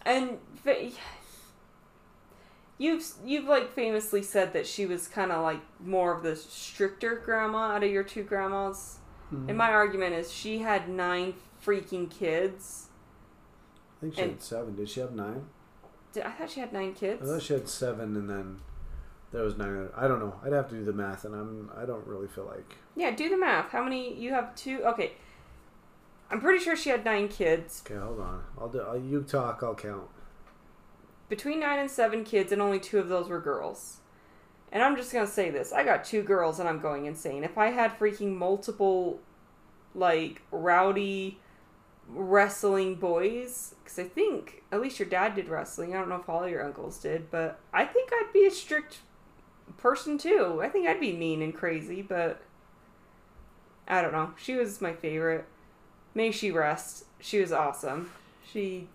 and 0.05 0.37
you've 2.77 3.05
you've 3.25 3.49
like 3.49 3.73
famously 3.73 4.23
said 4.23 4.53
that 4.53 4.65
she 4.65 4.85
was 4.85 5.09
kind 5.09 5.33
of 5.33 5.43
like 5.43 5.59
more 5.81 6.15
of 6.15 6.23
the 6.23 6.37
stricter 6.37 7.15
grandma 7.15 7.73
out 7.73 7.83
of 7.83 7.91
your 7.91 8.03
two 8.03 8.23
grandmas. 8.23 8.99
Mm-hmm. 9.33 9.49
And 9.49 9.57
my 9.57 9.71
argument 9.71 10.13
is 10.13 10.31
she 10.31 10.59
had 10.59 10.87
nine 10.89 11.33
freaking 11.65 12.09
kids. 12.09 12.87
I 13.97 14.01
think 14.01 14.15
she 14.15 14.21
and- 14.21 14.31
had 14.31 14.43
seven. 14.43 14.75
Did 14.75 14.89
she 14.89 14.99
have 14.99 15.13
nine? 15.13 15.45
Did- 16.13 16.23
I 16.23 16.31
thought 16.31 16.49
she 16.51 16.59
had 16.59 16.71
nine 16.73 16.93
kids. 16.93 17.21
I 17.23 17.33
thought 17.33 17.41
she 17.41 17.53
had 17.53 17.67
seven 17.67 18.15
and 18.15 18.29
then 18.29 18.59
there 19.31 19.43
was 19.43 19.57
nine. 19.57 19.69
other- 19.69 19.91
I 19.95 20.07
don't 20.07 20.19
know. 20.19 20.39
I'd 20.43 20.53
have 20.53 20.69
to 20.69 20.75
do 20.75 20.83
the 20.85 20.93
math 20.93 21.25
and 21.25 21.33
I'm 21.35 21.71
I 21.75 21.85
don't 21.85 22.05
really 22.07 22.27
feel 22.27 22.45
like 22.45 22.75
Yeah, 22.95 23.11
do 23.11 23.29
the 23.29 23.37
math. 23.37 23.71
How 23.71 23.83
many 23.83 24.13
you 24.13 24.31
have? 24.31 24.55
Two. 24.55 24.83
Okay, 24.85 25.13
I'm 26.29 26.39
pretty 26.39 26.63
sure 26.63 26.75
she 26.75 26.89
had 26.89 27.03
nine 27.03 27.27
kids. 27.27 27.83
okay. 27.85 27.99
Hold 27.99 28.19
on. 28.19 28.43
I'll 28.59 28.69
do. 28.69 28.79
I'll, 28.81 28.97
you 28.97 29.23
talk. 29.23 29.61
I'll 29.63 29.75
count. 29.75 30.07
Between 31.27 31.59
nine 31.59 31.79
and 31.79 31.89
seven 31.89 32.23
kids, 32.23 32.51
and 32.51 32.61
only 32.61 32.79
two 32.79 32.99
of 32.99 33.09
those 33.09 33.27
were 33.27 33.39
girls. 33.41 33.97
And 34.75 34.83
I'm 34.83 34.97
just 34.97 35.13
gonna 35.13 35.25
say 35.25 35.51
this: 35.51 35.71
I 35.71 35.85
got 35.85 36.03
two 36.03 36.21
girls, 36.21 36.59
and 36.59 36.67
I'm 36.67 36.81
going 36.81 37.05
insane. 37.05 37.45
If 37.45 37.57
I 37.57 37.67
had 37.67 37.97
freaking 37.97 38.35
multiple, 38.35 39.21
like 39.95 40.41
rowdy, 40.51 41.39
wrestling 42.09 42.95
boys, 42.95 43.75
because 43.81 43.97
I 43.97 44.03
think 44.03 44.63
at 44.73 44.81
least 44.81 44.99
your 44.99 45.07
dad 45.07 45.33
did 45.33 45.47
wrestling. 45.47 45.95
I 45.95 45.97
don't 45.97 46.09
know 46.09 46.17
if 46.17 46.27
all 46.27 46.45
your 46.45 46.61
uncles 46.61 46.97
did, 46.99 47.31
but 47.31 47.57
I 47.73 47.85
think 47.85 48.09
I'd 48.11 48.33
be 48.33 48.45
a 48.45 48.51
strict 48.51 48.97
person 49.77 50.17
too. 50.17 50.59
I 50.61 50.67
think 50.67 50.87
I'd 50.87 50.99
be 50.99 51.13
mean 51.13 51.41
and 51.41 51.55
crazy, 51.55 52.01
but 52.01 52.41
I 53.87 54.01
don't 54.01 54.11
know. 54.11 54.33
She 54.35 54.55
was 54.55 54.81
my 54.81 54.91
favorite. 54.91 55.45
May 56.13 56.31
she 56.31 56.51
rest. 56.51 57.05
She 57.21 57.39
was 57.39 57.53
awesome. 57.53 58.11
She 58.51 58.89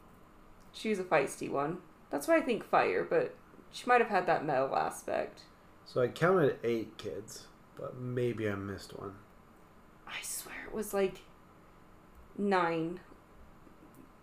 she 0.75 0.91
was 0.91 0.99
a 0.99 1.05
feisty 1.05 1.51
one. 1.51 1.79
That's 2.11 2.29
why 2.29 2.37
I 2.37 2.43
think 2.43 2.65
fire, 2.65 3.03
but 3.03 3.35
she 3.73 3.87
might 3.87 4.03
have 4.03 4.11
had 4.11 4.27
that 4.27 4.45
metal 4.45 4.77
aspect. 4.77 5.45
So 5.93 6.01
I 6.01 6.07
counted 6.07 6.57
eight 6.63 6.97
kids, 6.99 7.49
but 7.77 7.99
maybe 7.99 8.49
I 8.49 8.55
missed 8.55 8.97
one. 8.97 9.15
I 10.07 10.23
swear 10.23 10.55
it 10.65 10.73
was 10.73 10.95
like 10.95 11.23
nine. 12.39 13.01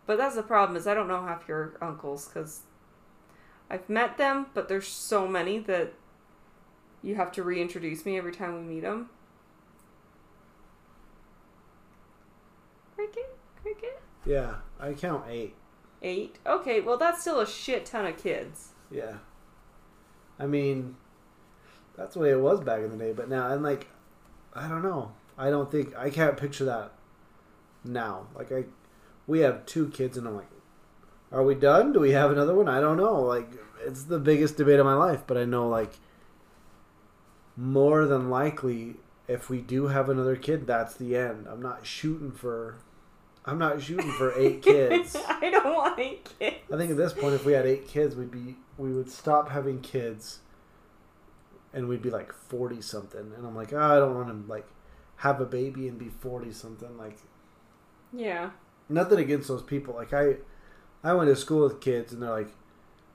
But 0.06 0.18
that's 0.18 0.36
the 0.36 0.44
problem 0.44 0.78
is 0.78 0.88
I 0.88 0.94
don't 0.94 1.10
know 1.10 1.22
half 1.22 1.46
your 1.46 1.78
uncles 1.82 2.26
because 2.26 2.62
I've 3.70 3.90
met 3.90 4.18
them, 4.18 4.46
but 4.54 4.70
there's 4.70 4.88
so 4.88 5.28
many 5.28 5.60
that 5.60 5.92
you 7.04 7.16
have 7.16 7.34
to 7.34 7.44
reintroduce 7.44 8.06
me 8.06 8.18
every 8.18 8.32
time 8.32 8.56
we 8.56 8.76
meet 8.76 8.84
them. 8.84 9.10
Cricket, 12.96 13.38
cricket. 13.62 14.02
Yeah, 14.26 14.56
I 14.80 14.94
count 14.94 15.26
eight. 15.28 15.54
Eight. 16.02 16.38
Okay, 16.46 16.80
well 16.80 16.98
that's 16.98 17.20
still 17.20 17.42
a 17.42 17.46
shit 17.46 17.86
ton 17.86 18.06
of 18.06 18.16
kids. 18.16 18.70
Yeah. 18.90 19.16
I 20.40 20.46
mean, 20.46 20.96
that's 21.98 22.14
the 22.14 22.20
way 22.20 22.30
it 22.30 22.40
was 22.40 22.62
back 22.62 22.82
in 22.82 22.92
the 22.92 22.98
day, 22.98 23.12
but 23.12 23.30
now, 23.30 23.52
and 23.52 23.64
like, 23.64 23.88
I 24.54 24.68
don't 24.68 24.84
know. 24.84 25.12
I 25.38 25.50
don't 25.50 25.72
think, 25.72 25.96
I 25.98 26.10
can't 26.10 26.38
picture 26.38 26.66
that 26.66 26.92
now. 27.84 28.28
Like, 28.36 28.52
I, 28.52 28.66
we 29.26 29.40
have 29.40 29.66
two 29.66 29.90
kids, 29.90 30.18
and 30.18 30.28
I'm 30.28 30.36
like, 30.36 30.50
are 31.32 31.44
we 31.44 31.56
done? 31.56 31.94
Do 31.94 32.00
we 32.00 32.12
have 32.12 32.32
another 32.32 32.56
one? 32.56 32.68
I 32.68 32.80
don't 32.80 32.98
know. 32.98 33.22
Like, 33.22 33.50
it's 33.86 34.04
the 34.04 34.20
biggest 34.20 34.58
debate 34.58 34.80
of 34.80 34.86
my 34.86 34.94
life, 34.94 35.24
but 35.28 35.38
I 35.38 35.46
know, 35.46 35.68
like, 35.68 35.94
more 37.56 38.06
than 38.06 38.30
likely, 38.30 38.96
if 39.28 39.50
we 39.50 39.60
do 39.62 39.88
have 39.88 40.10
another 40.10 40.36
kid, 40.36 40.68
that's 40.68 40.96
the 40.96 41.16
end. 41.16 41.48
I'm 41.50 41.62
not 41.62 41.86
shooting 41.86 42.32
for, 42.32 42.76
I'm 43.46 43.58
not 43.58 43.82
shooting 43.82 44.12
for 44.12 44.38
eight 44.38 44.62
kids. 44.62 45.18
I 45.28 45.50
don't 45.50 45.74
want 45.74 46.00
eight 46.00 46.30
kids. 46.40 46.58
I 46.72 46.78
think 46.78 46.92
at 46.92 46.98
this 46.98 47.14
point, 47.14 47.34
if 47.34 47.46
we 47.46 47.54
had 47.54 47.66
eight 47.66 47.88
kids, 47.88 48.16
we'd 48.16 48.32
be 48.32 48.56
we 48.78 48.94
would 48.94 49.10
stop 49.10 49.50
having 49.50 49.82
kids, 49.82 50.40
and 51.78 51.88
we'd 51.88 52.02
be 52.02 52.10
like 52.10 52.34
forty 52.34 52.82
something. 52.82 53.32
And 53.38 53.46
I'm 53.46 53.56
like, 53.56 53.72
oh, 53.72 53.80
I 53.80 54.00
don't 54.00 54.16
want 54.16 54.28
to 54.46 54.50
like 54.52 54.68
have 55.18 55.40
a 55.40 55.46
baby 55.46 55.88
and 55.88 55.98
be 55.98 56.10
forty 56.10 56.52
something. 56.52 56.98
Like 56.98 57.18
Yeah. 58.14 58.50
nothing 58.90 59.20
against 59.20 59.48
those 59.48 59.64
people. 59.64 59.94
Like 59.96 60.14
I, 60.14 60.38
I 61.04 61.14
went 61.14 61.30
to 61.30 61.36
school 61.36 61.64
with 61.64 61.80
kids, 61.82 62.12
and 62.12 62.22
they're 62.22 62.30
like, 62.32 62.50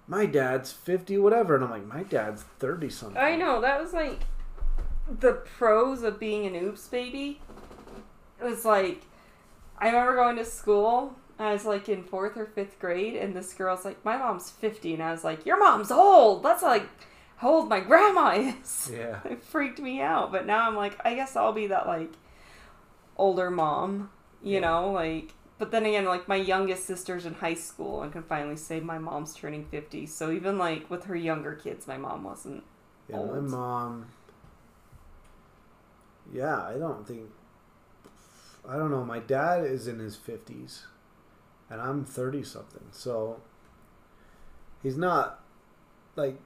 my 0.06 0.26
dad's 0.26 0.72
fifty, 0.72 1.18
whatever, 1.18 1.54
and 1.54 1.64
I'm 1.64 1.70
like, 1.70 1.86
my 1.86 2.02
dad's 2.04 2.42
thirty 2.58 2.88
something. 2.90 3.18
I 3.18 3.36
know 3.36 3.60
that 3.60 3.80
was 3.82 3.92
like 3.92 4.20
the 5.20 5.32
pros 5.32 6.02
of 6.02 6.18
being 6.20 6.46
an 6.46 6.54
oops 6.64 6.86
baby. 6.88 7.40
It 8.40 8.44
was 8.44 8.64
like 8.64 9.02
I 9.78 9.86
remember 9.86 10.14
going 10.16 10.36
to 10.36 10.44
school. 10.44 11.16
I 11.38 11.52
was 11.52 11.64
like 11.64 11.88
in 11.88 12.04
fourth 12.04 12.36
or 12.36 12.46
fifth 12.46 12.78
grade, 12.78 13.16
and 13.16 13.34
this 13.34 13.52
girl's 13.54 13.84
like, 13.84 14.04
"My 14.04 14.16
mom's 14.16 14.50
50. 14.50 14.94
and 14.94 15.02
I 15.02 15.10
was 15.10 15.24
like, 15.24 15.44
"Your 15.46 15.58
mom's 15.58 15.90
old. 15.90 16.42
That's 16.44 16.62
like 16.62 16.86
how 17.42 17.50
old 17.56 17.68
my 17.68 17.80
grandma 17.80 18.30
is." 18.36 18.90
Yeah. 18.92 19.20
It 19.32 19.42
freaked 19.42 19.80
me 19.80 20.00
out. 20.00 20.32
But 20.32 20.46
now 20.46 20.66
I'm 20.68 20.76
like, 20.76 20.96
I 21.04 21.14
guess 21.14 21.36
I'll 21.36 21.52
be 21.52 21.68
that 21.68 21.86
like 21.86 22.12
older 23.16 23.50
mom, 23.50 24.10
you 24.42 24.54
Yeah. 24.54 24.60
know, 24.60 24.90
like. 24.92 25.34
But 25.58 25.70
then 25.70 25.86
again, 25.86 26.06
like 26.06 26.26
my 26.26 26.36
youngest 26.36 26.86
sister's 26.86 27.24
in 27.26 27.34
high 27.34 27.54
school 27.54 28.02
and 28.02 28.12
can 28.12 28.24
finally 28.24 28.56
say 28.56 28.80
my 28.80 28.98
mom's 28.98 29.34
turning 29.34 29.64
50. 29.66 30.06
So 30.06 30.32
even 30.32 30.58
like 30.58 30.90
with 30.90 31.04
her 31.04 31.16
younger 31.16 31.54
kids, 31.54 31.86
my 31.86 31.96
mom 31.96 32.24
wasn't. 32.24 32.64
Yeah, 33.08 33.22
my 33.22 33.38
Old. 33.38 33.44
mom. 33.48 34.06
Yeah, 36.32 36.62
I 36.66 36.74
don't 36.78 37.06
think. 37.06 37.30
I 38.68 38.76
don't 38.76 38.90
know. 38.90 39.04
My 39.04 39.18
dad 39.18 39.64
is 39.64 39.88
in 39.88 39.98
his 39.98 40.16
fifties, 40.16 40.86
and 41.70 41.80
I'm 41.80 42.04
thirty 42.04 42.42
something. 42.44 42.84
So 42.92 43.40
he's 44.82 44.96
not 44.96 45.40
like 46.16 46.38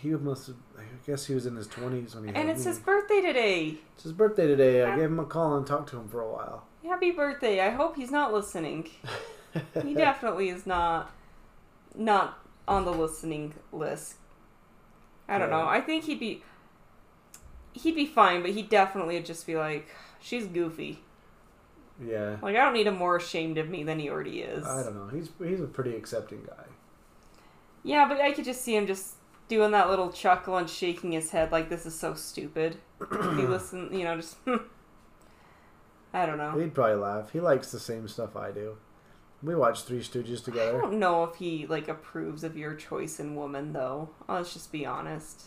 he 0.00 0.10
must. 0.10 0.46
have 0.48 0.56
I 0.78 0.82
guess 1.06 1.26
he 1.26 1.34
was 1.34 1.46
in 1.46 1.56
his 1.56 1.66
twenties 1.66 2.14
when 2.14 2.24
he. 2.28 2.34
And 2.34 2.48
it's 2.50 2.64
me. 2.64 2.70
his 2.70 2.78
birthday 2.78 3.20
today. 3.20 3.74
It's 3.94 4.04
his 4.04 4.12
birthday 4.12 4.46
today. 4.46 4.82
I 4.82 4.88
Yeah. 4.88 4.96
gave 4.96 5.04
him 5.06 5.20
a 5.20 5.24
call 5.24 5.56
and 5.56 5.66
talked 5.66 5.90
to 5.90 5.96
him 5.98 6.08
for 6.08 6.20
a 6.20 6.30
while. 6.30 6.66
Happy 6.84 7.10
birthday. 7.10 7.60
I 7.60 7.70
hope 7.70 7.96
he's 7.96 8.10
not 8.10 8.32
listening. 8.32 8.88
He 9.82 9.94
definitely 9.94 10.48
is 10.48 10.66
not 10.66 11.10
not 11.94 12.38
on 12.66 12.84
the 12.84 12.92
listening 12.92 13.54
list. 13.72 14.14
I 15.28 15.38
don't 15.38 15.50
Yeah. 15.50 15.58
know. 15.62 15.66
I 15.68 15.80
think 15.80 16.04
he'd 16.04 16.20
be 16.20 16.42
he'd 17.72 17.94
be 17.94 18.06
fine, 18.06 18.42
but 18.42 18.50
he 18.52 18.62
definitely 18.62 19.14
would 19.16 19.26
just 19.26 19.46
be 19.46 19.56
like, 19.56 19.88
she's 20.20 20.46
goofy. 20.46 21.00
Yeah. 22.04 22.36
Like 22.42 22.56
I 22.56 22.64
don't 22.64 22.74
need 22.74 22.86
him 22.86 22.96
more 22.96 23.16
ashamed 23.16 23.58
of 23.58 23.68
me 23.68 23.84
than 23.84 23.98
he 24.00 24.10
already 24.10 24.40
is. 24.40 24.64
I 24.66 24.82
don't 24.82 24.94
know. 24.96 25.08
He's 25.08 25.30
he's 25.42 25.60
a 25.60 25.66
pretty 25.66 25.94
accepting 25.96 26.42
guy. 26.46 26.64
Yeah, 27.82 28.08
but 28.08 28.20
I 28.20 28.32
could 28.32 28.44
just 28.44 28.62
see 28.62 28.74
him 28.76 28.86
just 28.86 29.14
doing 29.48 29.72
that 29.72 29.88
little 29.90 30.10
chuckle 30.10 30.56
and 30.56 30.68
shaking 30.68 31.12
his 31.12 31.30
head 31.30 31.52
like 31.52 31.68
this 31.68 31.86
is 31.86 31.98
so 31.98 32.14
stupid. 32.14 32.78
he 32.98 33.16
listen, 33.46 33.90
you 33.92 34.04
know, 34.04 34.16
just 34.16 34.36
I 36.14 36.26
don't 36.26 36.38
know. 36.38 36.58
He'd 36.58 36.74
probably 36.74 36.96
laugh. 36.96 37.32
He 37.32 37.40
likes 37.40 37.70
the 37.72 37.80
same 37.80 38.06
stuff 38.08 38.36
I 38.36 38.52
do. 38.52 38.76
We 39.42 39.54
watch 39.54 39.82
Three 39.82 40.00
Stooges 40.00 40.42
together. 40.42 40.78
I 40.78 40.80
don't 40.80 40.98
know 40.98 41.24
if 41.24 41.34
he 41.36 41.66
like 41.66 41.88
approves 41.88 42.44
of 42.44 42.56
your 42.56 42.74
choice 42.74 43.20
in 43.20 43.34
woman 43.34 43.72
though. 43.72 44.10
Let's 44.28 44.54
just 44.54 44.72
be 44.72 44.86
honest. 44.86 45.44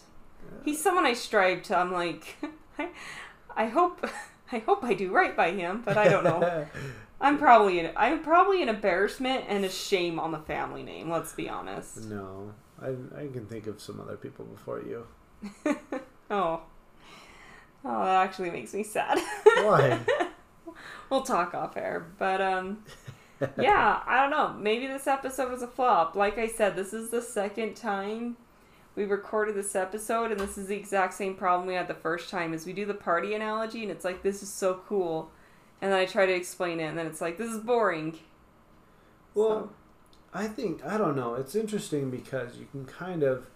He's 0.64 0.82
someone 0.82 1.06
I 1.06 1.14
strive 1.14 1.64
to. 1.64 1.78
I'm 1.78 1.92
like, 1.92 2.38
I, 2.80 2.90
I 3.56 3.68
hope, 3.68 4.08
I 4.52 4.60
hope 4.60 4.84
I 4.84 4.94
do 4.94 5.12
right 5.12 5.36
by 5.36 5.52
him, 5.52 5.82
but 5.84 5.98
I 5.98 6.08
don't 6.08 6.24
know. 6.24 6.68
I'm 7.20 7.38
probably, 7.40 7.80
an, 7.80 7.92
I'm 7.98 8.22
probably 8.22 8.62
an 8.62 8.70
embarrassment 8.70 9.46
and 9.48 9.66
a 9.66 9.70
shame 9.70 10.20
on 10.20 10.32
the 10.32 10.40
family 10.40 10.84
name. 10.84 11.10
Let's 11.10 11.34
be 11.34 11.50
honest. 11.50 12.04
no, 12.06 12.54
I 12.82 12.90
I 13.16 13.28
can 13.28 13.46
think 13.46 13.68
of 13.68 13.82
some 13.82 14.00
other 14.00 14.18
people 14.18 14.46
before 14.46 14.82
you. 14.82 15.08
Oh, 16.30 16.62
oh, 17.86 18.06
that 18.06 18.26
actually 18.26 18.50
makes 18.50 18.74
me 18.74 18.84
sad. 18.84 19.18
Why? 19.46 20.00
we'll 21.10 21.22
talk 21.22 21.54
off 21.54 21.78
air, 21.78 22.08
but 22.20 22.42
um, 22.42 22.84
yeah, 23.58 24.02
I 24.06 24.22
don't 24.22 24.32
know. 24.32 24.54
Maybe 24.60 24.88
this 24.88 25.08
episode 25.08 25.52
was 25.52 25.62
a 25.62 25.68
flop. 25.68 26.16
Like 26.16 26.38
I 26.38 26.48
said, 26.48 26.76
this 26.76 26.94
is 26.94 27.10
the 27.10 27.22
second 27.22 27.76
time 27.76 28.36
we 28.96 29.06
recorded 29.06 29.56
this 29.56 29.74
episode, 29.76 30.32
and 30.32 30.40
this 30.40 30.58
is 30.58 30.68
the 30.68 30.76
exact 30.76 31.14
same 31.14 31.36
problem 31.36 31.68
we 31.68 31.76
had 31.76 31.88
the 31.88 31.94
first 31.94 32.30
time. 32.30 32.54
Is 32.54 32.66
we 32.66 32.74
do 32.74 32.86
the 32.86 32.94
party 32.94 33.34
analogy, 33.34 33.84
and 33.84 33.92
it's 33.92 34.04
like 34.04 34.22
this 34.22 34.44
is 34.44 34.50
so 34.52 34.82
cool, 34.88 35.32
and 35.82 35.94
then 35.94 36.00
I 36.00 36.06
try 36.06 36.26
to 36.26 36.34
explain 36.34 36.82
it, 36.82 36.86
and 36.88 36.98
then 36.98 37.08
it's 37.08 37.22
like 37.22 37.38
this 37.38 37.52
is 37.52 37.62
boring. 37.62 38.20
Well, 39.34 39.72
I 40.38 40.48
think 40.48 40.86
I 40.86 41.00
don't 41.00 41.16
know. 41.16 41.34
It's 41.34 41.56
interesting 41.56 42.12
because 42.12 42.58
you 42.58 42.68
can 42.70 42.86
kind 42.86 43.24
of. 43.24 43.48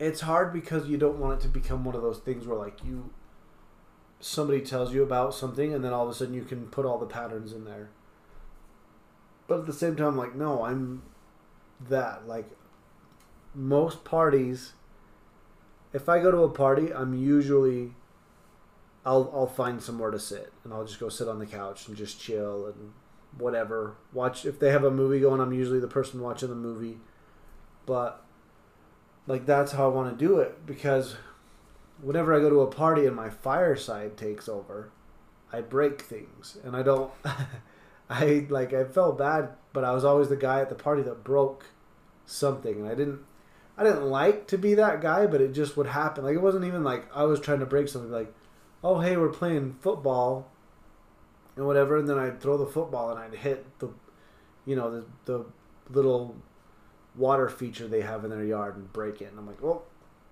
It's 0.00 0.22
hard 0.22 0.52
because 0.52 0.88
you 0.88 0.96
don't 0.96 1.20
want 1.20 1.38
it 1.38 1.42
to 1.42 1.48
become 1.48 1.84
one 1.84 1.94
of 1.94 2.02
those 2.02 2.18
things 2.18 2.44
where 2.44 2.58
like 2.58 2.84
you. 2.84 3.10
Somebody 4.18 4.62
tells 4.62 4.92
you 4.92 5.04
about 5.04 5.32
something, 5.32 5.72
and 5.72 5.84
then 5.84 5.92
all 5.92 6.02
of 6.02 6.10
a 6.10 6.14
sudden 6.14 6.34
you 6.34 6.42
can 6.42 6.66
put 6.66 6.84
all 6.84 6.98
the 6.98 7.06
patterns 7.06 7.52
in 7.52 7.64
there. 7.64 7.90
But 9.46 9.60
at 9.60 9.66
the 9.66 9.72
same 9.72 9.94
time, 9.94 10.16
like 10.16 10.34
no, 10.34 10.64
I'm 10.64 11.04
that 11.88 12.26
like 12.26 12.50
most 13.54 14.02
parties. 14.02 14.72
If 15.92 16.08
I 16.08 16.20
go 16.20 16.32
to 16.32 16.38
a 16.38 16.48
party, 16.48 16.92
I'm 16.92 17.14
usually. 17.14 17.92
I'll 19.06 19.30
I'll 19.32 19.46
find 19.46 19.80
somewhere 19.80 20.10
to 20.10 20.18
sit, 20.18 20.52
and 20.64 20.74
I'll 20.74 20.84
just 20.84 20.98
go 20.98 21.08
sit 21.08 21.28
on 21.28 21.38
the 21.38 21.46
couch 21.46 21.86
and 21.86 21.96
just 21.96 22.20
chill 22.20 22.66
and 22.66 22.92
whatever. 23.38 23.96
Watch 24.12 24.44
if 24.44 24.58
they 24.58 24.70
have 24.70 24.84
a 24.84 24.90
movie 24.90 25.20
going. 25.20 25.40
I'm 25.40 25.52
usually 25.52 25.80
the 25.80 25.88
person 25.88 26.20
watching 26.20 26.48
the 26.48 26.54
movie, 26.54 26.98
but 27.86 28.24
like 29.26 29.46
that's 29.46 29.72
how 29.72 29.86
I 29.86 29.94
want 29.94 30.18
to 30.18 30.24
do 30.24 30.38
it 30.38 30.66
because 30.66 31.16
whenever 32.00 32.34
I 32.34 32.40
go 32.40 32.50
to 32.50 32.60
a 32.60 32.66
party 32.66 33.06
and 33.06 33.14
my 33.14 33.30
fireside 33.30 34.16
takes 34.16 34.48
over, 34.48 34.90
I 35.52 35.60
break 35.60 36.02
things 36.02 36.58
and 36.64 36.76
I 36.76 36.82
don't. 36.82 37.12
I 38.10 38.46
like 38.50 38.74
I 38.74 38.84
felt 38.84 39.16
bad, 39.16 39.50
but 39.72 39.84
I 39.84 39.92
was 39.92 40.04
always 40.04 40.28
the 40.28 40.36
guy 40.36 40.60
at 40.60 40.68
the 40.68 40.74
party 40.74 41.02
that 41.02 41.24
broke 41.24 41.66
something, 42.26 42.80
and 42.80 42.88
I 42.88 42.94
didn't. 42.94 43.20
I 43.78 43.84
didn't 43.84 44.04
like 44.04 44.46
to 44.48 44.58
be 44.58 44.74
that 44.74 45.00
guy, 45.00 45.26
but 45.26 45.40
it 45.40 45.54
just 45.54 45.78
would 45.78 45.86
happen. 45.86 46.24
Like 46.24 46.34
it 46.34 46.42
wasn't 46.42 46.66
even 46.66 46.84
like 46.84 47.06
I 47.16 47.24
was 47.24 47.40
trying 47.40 47.60
to 47.60 47.66
break 47.66 47.88
something. 47.88 48.10
Like, 48.10 48.32
oh 48.84 49.00
hey, 49.00 49.16
we're 49.16 49.30
playing 49.30 49.76
football, 49.80 50.51
and 51.56 51.66
whatever, 51.66 51.96
and 51.96 52.08
then 52.08 52.18
I'd 52.18 52.40
throw 52.40 52.56
the 52.56 52.66
football 52.66 53.10
and 53.10 53.18
I'd 53.18 53.34
hit 53.34 53.78
the, 53.78 53.90
you 54.64 54.76
know, 54.76 54.90
the 54.90 55.04
the 55.24 55.44
little 55.90 56.36
water 57.14 57.48
feature 57.48 57.86
they 57.86 58.00
have 58.00 58.24
in 58.24 58.30
their 58.30 58.44
yard 58.44 58.76
and 58.76 58.92
break 58.92 59.20
it. 59.20 59.26
And 59.26 59.38
I'm 59.38 59.46
like, 59.46 59.62
well, 59.62 59.84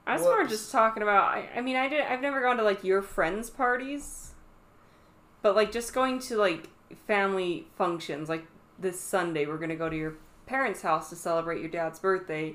I 0.06 0.14
was 0.14 0.22
more 0.22 0.44
just 0.44 0.72
talking 0.72 1.02
about. 1.02 1.24
I, 1.24 1.48
I 1.54 1.60
mean, 1.60 1.76
I 1.76 1.88
did. 1.88 2.00
I've 2.00 2.22
never 2.22 2.40
gone 2.40 2.56
to 2.56 2.62
like 2.62 2.82
your 2.84 3.02
friends' 3.02 3.50
parties, 3.50 4.32
but 5.42 5.54
like 5.54 5.72
just 5.72 5.92
going 5.92 6.18
to 6.20 6.36
like 6.36 6.68
family 7.06 7.66
functions. 7.76 8.28
Like 8.28 8.46
this 8.78 8.98
Sunday, 9.00 9.46
we're 9.46 9.58
gonna 9.58 9.76
go 9.76 9.88
to 9.88 9.96
your 9.96 10.14
parents' 10.46 10.82
house 10.82 11.10
to 11.10 11.16
celebrate 11.16 11.60
your 11.60 11.70
dad's 11.70 12.00
birthday, 12.00 12.54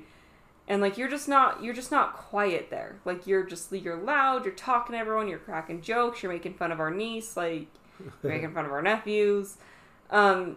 and 0.68 0.82
like 0.82 0.98
you're 0.98 1.08
just 1.08 1.28
not 1.28 1.62
you're 1.62 1.74
just 1.74 1.90
not 1.90 2.14
quiet 2.16 2.68
there. 2.68 2.96
Like 3.04 3.26
you're 3.26 3.44
just 3.44 3.72
you're 3.72 3.96
loud. 3.96 4.44
You're 4.44 4.54
talking 4.54 4.92
to 4.94 4.98
everyone. 4.98 5.28
You're 5.28 5.38
cracking 5.38 5.80
jokes. 5.80 6.22
You're 6.22 6.32
making 6.32 6.54
fun 6.54 6.72
of 6.72 6.80
our 6.80 6.90
niece. 6.90 7.36
Like 7.36 7.68
making 8.22 8.52
fun 8.52 8.64
of 8.64 8.72
our 8.72 8.82
nephews. 8.82 9.56
Um, 10.10 10.56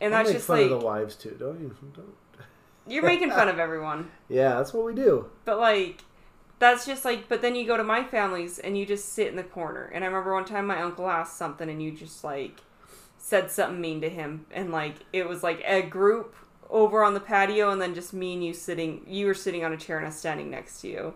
and 0.00 0.12
that's 0.12 0.30
just 0.30 0.46
fun 0.46 0.62
like 0.62 0.70
of 0.70 0.80
the 0.80 0.86
wives 0.86 1.16
too, 1.16 1.36
don't 1.38 1.60
you? 1.60 1.74
Don't. 1.94 2.14
you're 2.86 3.02
making 3.02 3.30
fun 3.30 3.48
of 3.48 3.58
everyone. 3.58 4.10
Yeah, 4.28 4.56
that's 4.56 4.72
what 4.72 4.84
we 4.84 4.94
do. 4.94 5.30
But 5.44 5.58
like, 5.58 6.02
that's 6.58 6.86
just 6.86 7.04
like. 7.04 7.28
But 7.28 7.42
then 7.42 7.54
you 7.54 7.66
go 7.66 7.76
to 7.76 7.84
my 7.84 8.04
family's 8.04 8.58
and 8.58 8.76
you 8.76 8.86
just 8.86 9.12
sit 9.12 9.28
in 9.28 9.36
the 9.36 9.42
corner. 9.42 9.90
And 9.94 10.04
I 10.04 10.06
remember 10.06 10.34
one 10.34 10.44
time 10.44 10.66
my 10.66 10.80
uncle 10.80 11.08
asked 11.08 11.36
something 11.36 11.68
and 11.68 11.82
you 11.82 11.92
just 11.92 12.24
like 12.24 12.60
said 13.18 13.50
something 13.50 13.80
mean 13.80 14.00
to 14.02 14.08
him, 14.08 14.46
and 14.50 14.70
like 14.70 14.96
it 15.12 15.28
was 15.28 15.42
like 15.42 15.62
a 15.66 15.82
group 15.82 16.34
over 16.68 17.04
on 17.04 17.14
the 17.14 17.20
patio, 17.20 17.70
and 17.70 17.80
then 17.80 17.94
just 17.94 18.12
me 18.12 18.34
and 18.34 18.44
you 18.44 18.52
sitting. 18.52 19.02
You 19.06 19.26
were 19.26 19.34
sitting 19.34 19.64
on 19.64 19.72
a 19.72 19.76
chair 19.76 19.98
and 19.98 20.06
I 20.06 20.10
standing 20.10 20.50
next 20.50 20.80
to 20.82 20.88
you. 20.88 21.14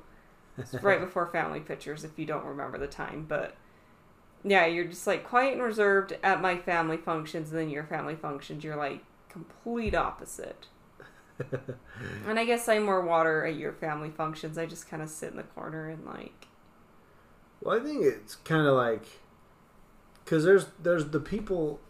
It's 0.59 0.75
right 0.83 1.01
before 1.01 1.27
family 1.27 1.61
pictures, 1.61 2.05
if 2.05 2.19
you 2.19 2.27
don't 2.27 2.45
remember 2.45 2.79
the 2.79 2.87
time, 2.87 3.25
but. 3.29 3.57
Yeah, 4.43 4.67
you're 4.67 4.87
just 4.87 5.07
like 5.07 5.25
quiet 5.25 5.55
and 5.55 5.63
reserved 5.63 6.17
at 6.23 6.41
my 6.41 6.57
family 6.57 6.97
functions, 6.97 7.51
and 7.51 7.59
then 7.61 7.71
your 7.71 7.85
family 7.85 8.17
functions, 8.17 8.65
you're 8.65 8.77
like 8.77 9.05
complete 9.29 9.95
opposite. 9.95 10.67
And 12.27 12.39
I 12.39 12.45
guess 12.45 12.69
I'm 12.69 12.85
more 12.85 13.03
water 13.03 13.45
at 13.45 13.57
your 13.57 13.73
family 13.73 14.11
functions. 14.11 14.57
I 14.57 14.67
just 14.67 14.89
kind 14.89 15.03
of 15.03 15.11
sit 15.11 15.31
in 15.31 15.37
the 15.37 15.43
corner 15.43 15.89
and 15.89 16.05
like. 16.05 16.47
Well, 17.61 17.79
I 17.79 17.83
think 17.83 18.03
it's 18.05 18.37
kind 18.37 18.67
of 18.67 18.75
like 18.75 19.05
because 20.25 20.45
there's 20.45 20.67
there's 20.83 21.07
the 21.07 21.21
people 21.21 21.81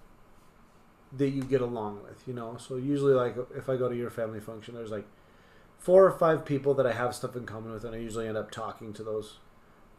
that 1.12 1.30
you 1.30 1.42
get 1.42 1.60
along 1.60 2.02
with, 2.02 2.26
you 2.26 2.34
know. 2.34 2.56
So 2.58 2.76
usually, 2.76 3.12
like 3.12 3.36
if 3.56 3.68
I 3.68 3.76
go 3.76 3.88
to 3.88 3.96
your 3.96 4.10
family 4.10 4.40
function, 4.40 4.74
there's 4.74 4.90
like 4.90 5.06
four 5.78 6.04
or 6.04 6.12
five 6.12 6.44
people 6.44 6.74
that 6.74 6.86
I 6.86 6.92
have 6.92 7.14
stuff 7.14 7.36
in 7.36 7.46
common 7.46 7.72
with, 7.72 7.84
and 7.84 7.94
I 7.94 7.98
usually 7.98 8.26
end 8.26 8.36
up 8.36 8.50
talking 8.50 8.92
to 8.94 9.02
those 9.02 9.38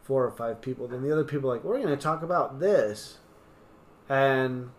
four 0.02 0.24
or 0.24 0.30
five 0.30 0.60
people. 0.60 0.88
Then 0.88 1.02
the 1.02 1.12
other 1.12 1.24
people 1.24 1.50
are 1.50 1.54
like, 1.54 1.64
we're 1.64 1.78
going 1.78 1.88
to 1.88 1.96
talk 1.96 2.22
about 2.22 2.60
this, 2.60 3.18
and 4.08 4.70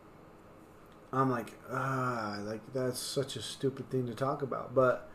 I'm 1.11 1.30
like, 1.30 1.53
ah, 1.71 2.39
like 2.41 2.61
that's 2.74 2.99
such 2.99 3.36
a 3.36 3.41
stupid 3.41 3.89
thing 3.89 4.07
to 4.07 4.15
talk 4.15 4.41
about. 4.41 4.74
But 4.76 5.09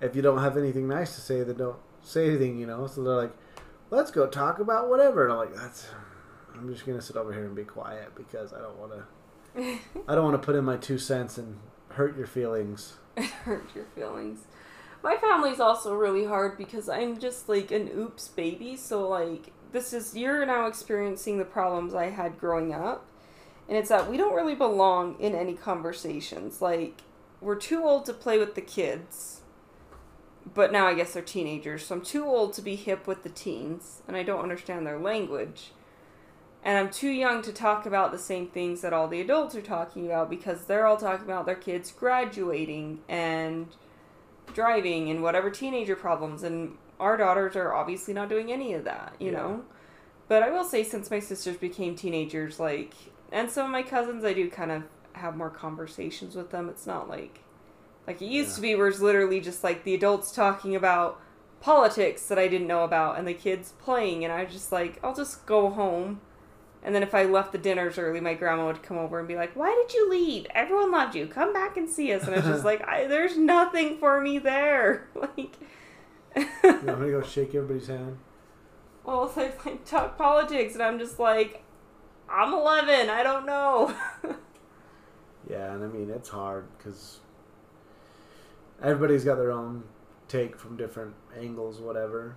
if 0.00 0.14
you 0.14 0.22
don't 0.22 0.38
have 0.38 0.56
anything 0.56 0.88
nice 0.88 1.14
to 1.14 1.20
say, 1.20 1.42
then 1.42 1.56
don't 1.56 1.78
say 2.02 2.28
anything, 2.28 2.58
you 2.58 2.66
know. 2.66 2.86
So 2.86 3.02
they're 3.02 3.14
like, 3.14 3.36
let's 3.90 4.10
go 4.10 4.26
talk 4.26 4.58
about 4.58 4.88
whatever, 4.88 5.24
and 5.24 5.32
I'm 5.32 5.38
like, 5.38 5.54
that's. 5.54 5.88
I'm 6.54 6.72
just 6.72 6.86
gonna 6.86 7.02
sit 7.02 7.16
over 7.16 7.34
here 7.34 7.44
and 7.44 7.54
be 7.54 7.64
quiet 7.64 8.14
because 8.14 8.54
I 8.54 8.60
don't 8.60 8.78
want 8.78 8.92
to. 8.92 9.78
I 10.08 10.14
don't 10.14 10.24
want 10.24 10.40
to 10.40 10.44
put 10.44 10.56
in 10.56 10.64
my 10.64 10.78
two 10.78 10.98
cents 10.98 11.36
and 11.38 11.58
hurt 11.90 12.16
your 12.16 12.26
feelings. 12.26 12.96
hurt 13.44 13.70
your 13.74 13.84
feelings. 13.94 14.40
My 15.06 15.16
family's 15.16 15.60
also 15.60 15.94
really 15.94 16.24
hard 16.24 16.58
because 16.58 16.88
I'm 16.88 17.20
just 17.20 17.48
like 17.48 17.70
an 17.70 17.92
oops 17.96 18.26
baby. 18.26 18.76
So 18.76 19.08
like 19.08 19.52
this 19.70 19.92
is 19.92 20.16
you're 20.16 20.44
now 20.44 20.66
experiencing 20.66 21.38
the 21.38 21.44
problems 21.44 21.94
I 21.94 22.06
had 22.10 22.40
growing 22.40 22.74
up. 22.74 23.06
And 23.68 23.78
it's 23.78 23.90
that 23.90 24.10
we 24.10 24.16
don't 24.16 24.34
really 24.34 24.56
belong 24.56 25.14
in 25.20 25.36
any 25.36 25.54
conversations. 25.54 26.60
Like 26.60 27.02
we're 27.40 27.54
too 27.54 27.84
old 27.84 28.04
to 28.06 28.12
play 28.12 28.36
with 28.36 28.56
the 28.56 28.60
kids. 28.60 29.42
But 30.52 30.72
now 30.72 30.88
I 30.88 30.94
guess 30.94 31.12
they're 31.12 31.22
teenagers. 31.22 31.86
So 31.86 31.94
I'm 31.94 32.00
too 32.00 32.24
old 32.24 32.52
to 32.54 32.62
be 32.62 32.74
hip 32.74 33.06
with 33.06 33.22
the 33.22 33.28
teens 33.28 34.02
and 34.08 34.16
I 34.16 34.24
don't 34.24 34.42
understand 34.42 34.88
their 34.88 34.98
language. 34.98 35.70
And 36.64 36.76
I'm 36.76 36.90
too 36.90 37.10
young 37.10 37.42
to 37.42 37.52
talk 37.52 37.86
about 37.86 38.10
the 38.10 38.18
same 38.18 38.48
things 38.48 38.80
that 38.80 38.92
all 38.92 39.06
the 39.06 39.20
adults 39.20 39.54
are 39.54 39.62
talking 39.62 40.04
about 40.04 40.28
because 40.28 40.64
they're 40.64 40.84
all 40.84 40.96
talking 40.96 41.26
about 41.26 41.46
their 41.46 41.54
kids 41.54 41.92
graduating 41.92 43.02
and 43.08 43.68
driving 44.54 45.10
and 45.10 45.22
whatever 45.22 45.50
teenager 45.50 45.96
problems 45.96 46.42
and 46.42 46.76
our 46.98 47.16
daughters 47.16 47.56
are 47.56 47.74
obviously 47.74 48.14
not 48.14 48.28
doing 48.28 48.50
any 48.52 48.72
of 48.72 48.84
that 48.84 49.14
you 49.18 49.30
Yeah. 49.30 49.38
know 49.38 49.64
but 50.28 50.42
i 50.42 50.50
will 50.50 50.64
say 50.64 50.82
since 50.82 51.10
my 51.10 51.18
sisters 51.20 51.56
became 51.56 51.94
teenagers 51.94 52.58
like 52.58 52.94
and 53.32 53.50
some 53.50 53.66
of 53.66 53.72
my 53.72 53.82
cousins 53.82 54.24
i 54.24 54.32
do 54.32 54.48
kind 54.50 54.70
of 54.70 54.82
have 55.12 55.36
more 55.36 55.50
conversations 55.50 56.34
with 56.34 56.50
them 56.50 56.68
it's 56.68 56.86
not 56.86 57.08
like 57.08 57.40
like 58.06 58.22
it 58.22 58.26
used 58.26 58.50
Yeah. 58.50 58.54
to 58.56 58.60
be 58.62 58.74
where 58.76 58.88
it's 58.88 59.00
literally 59.00 59.40
just 59.40 59.62
like 59.64 59.84
the 59.84 59.94
adults 59.94 60.32
talking 60.32 60.74
about 60.76 61.20
politics 61.60 62.26
that 62.28 62.38
i 62.38 62.48
didn't 62.48 62.66
know 62.66 62.84
about 62.84 63.18
and 63.18 63.26
the 63.26 63.34
kids 63.34 63.72
playing 63.78 64.24
and 64.24 64.32
i 64.32 64.44
was 64.44 64.52
just 64.52 64.72
like 64.72 64.98
i'll 65.02 65.14
just 65.14 65.44
go 65.46 65.70
home 65.70 66.20
And 66.86 66.94
then 66.94 67.02
if 67.02 67.14
I 67.14 67.24
left 67.24 67.50
the 67.52 67.58
dinners 67.58 67.98
early, 67.98 68.20
my 68.20 68.34
grandma 68.34 68.66
would 68.66 68.82
come 68.82 68.96
over 68.96 69.18
and 69.18 69.26
be 69.28 69.34
like, 69.36 69.54
"Why 69.56 69.74
did 69.74 69.92
you 69.92 70.08
leave? 70.08 70.46
Everyone 70.54 70.92
loved 70.92 71.14
you. 71.16 71.26
Come 71.26 71.52
back 71.52 71.76
and 71.76 71.90
see 71.90 72.12
us." 72.14 72.22
And 72.26 72.34
it's 72.36 72.46
just 72.46 72.64
like, 72.70 72.80
I, 72.86 73.06
"There's 73.08 73.36
nothing 73.36 73.98
for 73.98 74.20
me 74.20 74.38
there." 74.38 75.08
Like, 75.16 75.56
You 76.36 76.42
me 76.72 77.06
to 77.06 77.10
go 77.10 77.22
shake 77.26 77.54
everybody's 77.54 77.88
hand? 77.88 78.18
well, 79.04 79.26
they 79.26 79.50
like 79.64 79.84
talk 79.84 80.16
politics, 80.16 80.74
and 80.74 80.82
I'm 80.82 80.98
just 80.98 81.18
like, 81.18 81.62
I'm 82.28 82.52
11. 82.54 83.10
I 83.10 83.22
don't 83.22 83.46
know. 83.46 83.94
Yeah, 85.48 85.72
and 85.74 85.84
I 85.84 85.86
mean 85.86 86.10
it's 86.10 86.28
hard 86.28 86.66
because 86.76 87.20
everybody's 88.82 89.24
got 89.24 89.36
their 89.36 89.52
own 89.52 89.84
take 90.28 90.56
from 90.58 90.76
different 90.76 91.14
angles, 91.38 91.80
whatever. 91.80 92.36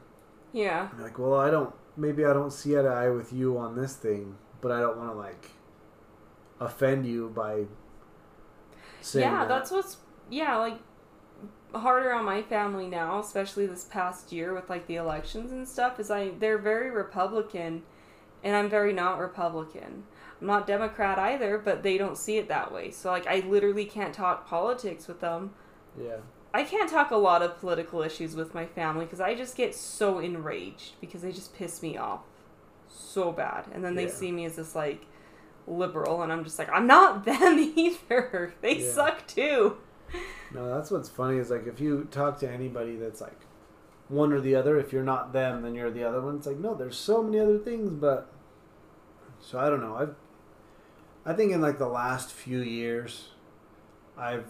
yeah. 0.54 0.90
Like, 1.00 1.18
well, 1.20 1.34
I 1.36 1.50
don't. 1.50 1.74
Maybe 1.98 2.26
I 2.26 2.34
don't 2.34 2.54
see 2.54 2.78
eye 2.78 2.82
to 2.82 2.88
eye 2.88 3.10
with 3.10 3.34
you 3.34 3.58
on 3.58 3.76
this 3.76 3.96
thing, 3.96 4.38
but 4.62 4.72
I 4.72 4.80
don't 4.82 4.98
want 4.98 5.12
to 5.12 5.18
like 5.18 5.52
offend 6.60 7.06
you 7.06 7.30
by 7.30 7.66
saying 9.02 9.26
yeah, 9.26 9.40
that. 9.40 9.48
that's 9.48 9.72
what's 9.72 9.98
yeah 10.30 10.58
like 10.58 10.80
harder 11.74 12.12
on 12.12 12.26
my 12.26 12.42
family 12.42 12.88
now, 12.88 13.20
especially 13.20 13.66
this 13.66 13.86
past 13.86 14.32
year 14.32 14.54
with 14.54 14.70
like 14.70 14.88
the 14.88 14.96
elections 14.96 15.52
and 15.52 15.68
stuff. 15.68 16.00
Is 16.00 16.12
I 16.12 16.30
they're 16.40 16.58
very 16.58 16.90
Republican, 16.90 17.84
and 18.44 18.56
I'm 18.56 18.70
very 18.70 18.94
not 18.94 19.20
Republican. 19.20 20.04
I'm 20.42 20.48
not 20.48 20.68
Democrat 20.68 21.20
either, 21.20 21.58
but 21.58 21.84
they 21.84 21.98
don't 21.98 22.18
see 22.18 22.38
it 22.38 22.48
that 22.48 22.72
way. 22.72 22.92
So 22.92 23.10
like 23.12 23.28
I 23.28 23.44
literally 23.48 23.86
can't 23.86 24.14
talk 24.14 24.48
politics 24.48 25.08
with 25.08 25.20
them. 25.20 25.52
yeah. 26.00 26.18
I 26.54 26.64
can't 26.64 26.90
talk 26.90 27.12
a 27.12 27.16
lot 27.18 27.42
of 27.42 27.60
political 27.60 28.02
issues 28.02 28.36
with 28.36 28.54
my 28.54 28.66
family 28.66 29.06
because 29.06 29.22
I 29.22 29.36
just 29.36 29.56
get 29.56 29.76
so 29.76 30.20
enraged 30.20 31.00
because 31.00 31.22
they 31.22 31.32
just 31.32 31.54
piss 31.56 31.82
me 31.82 31.98
off 31.98 32.22
so 32.88 33.32
bad. 33.32 33.66
And 33.72 33.84
then 33.84 33.96
they 33.96 34.06
Yeah. 34.06 34.10
see 34.10 34.32
me 34.32 34.46
as 34.46 34.56
this 34.56 34.76
like 34.76 35.06
liberal, 35.68 36.24
and 36.24 36.32
I'm 36.32 36.44
just 36.44 36.58
like, 36.58 36.70
I'm 36.72 36.88
not 36.88 37.24
them 37.26 37.60
either. 37.76 38.54
They 38.62 38.80
Yeah. 38.80 38.92
suck 38.92 39.28
too. 39.28 39.78
No, 40.52 40.68
that's 40.76 40.90
what's 40.90 41.10
funny 41.10 41.38
is 41.38 41.52
like 41.52 41.68
if 41.68 41.80
you 41.80 42.08
talk 42.10 42.40
to 42.40 42.50
anybody 42.50 42.96
that's 42.96 43.22
like 43.22 43.38
one 44.08 44.34
or 44.34 44.42
the 44.42 44.56
other, 44.56 44.80
if 44.80 44.92
you're 44.92 45.04
not 45.04 45.32
them, 45.34 45.62
then 45.62 45.76
you're 45.76 45.92
the 45.92 46.04
other 46.04 46.22
one. 46.22 46.38
It's 46.38 46.48
like 46.48 46.58
no, 46.58 46.74
there's 46.74 46.98
so 46.98 47.22
many 47.22 47.40
other 47.40 47.60
things, 47.60 47.92
but 47.92 48.32
so 49.40 49.60
I 49.60 49.70
don't 49.70 49.82
know. 49.82 49.96
I've 49.96 50.16
I 51.26 51.34
think 51.34 51.52
in 51.52 51.62
like 51.62 51.78
the 51.78 51.88
last 51.88 52.32
few 52.32 52.60
years, 52.60 53.30
I've 54.18 54.48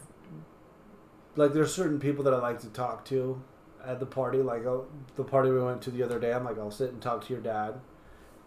like 1.40 1.54
there's 1.54 1.74
certain 1.74 2.00
people 2.00 2.24
that 2.26 2.34
I 2.34 2.38
like 2.40 2.60
to 2.60 2.68
talk 2.70 3.06
to 3.06 3.42
at 3.86 4.00
the 4.00 4.06
party. 4.06 4.40
Like 4.40 4.66
uh, 4.66 4.80
the 5.16 5.24
party 5.24 5.50
we 5.52 5.62
went 5.62 5.82
to 5.84 5.92
the 5.92 6.04
other 6.04 6.20
day, 6.20 6.34
I'm 6.34 6.44
like 6.44 6.58
I'll 6.60 6.72
sit 6.72 6.92
and 6.92 7.02
talk 7.02 7.26
to 7.26 7.34
your 7.34 7.42
dad 7.42 7.76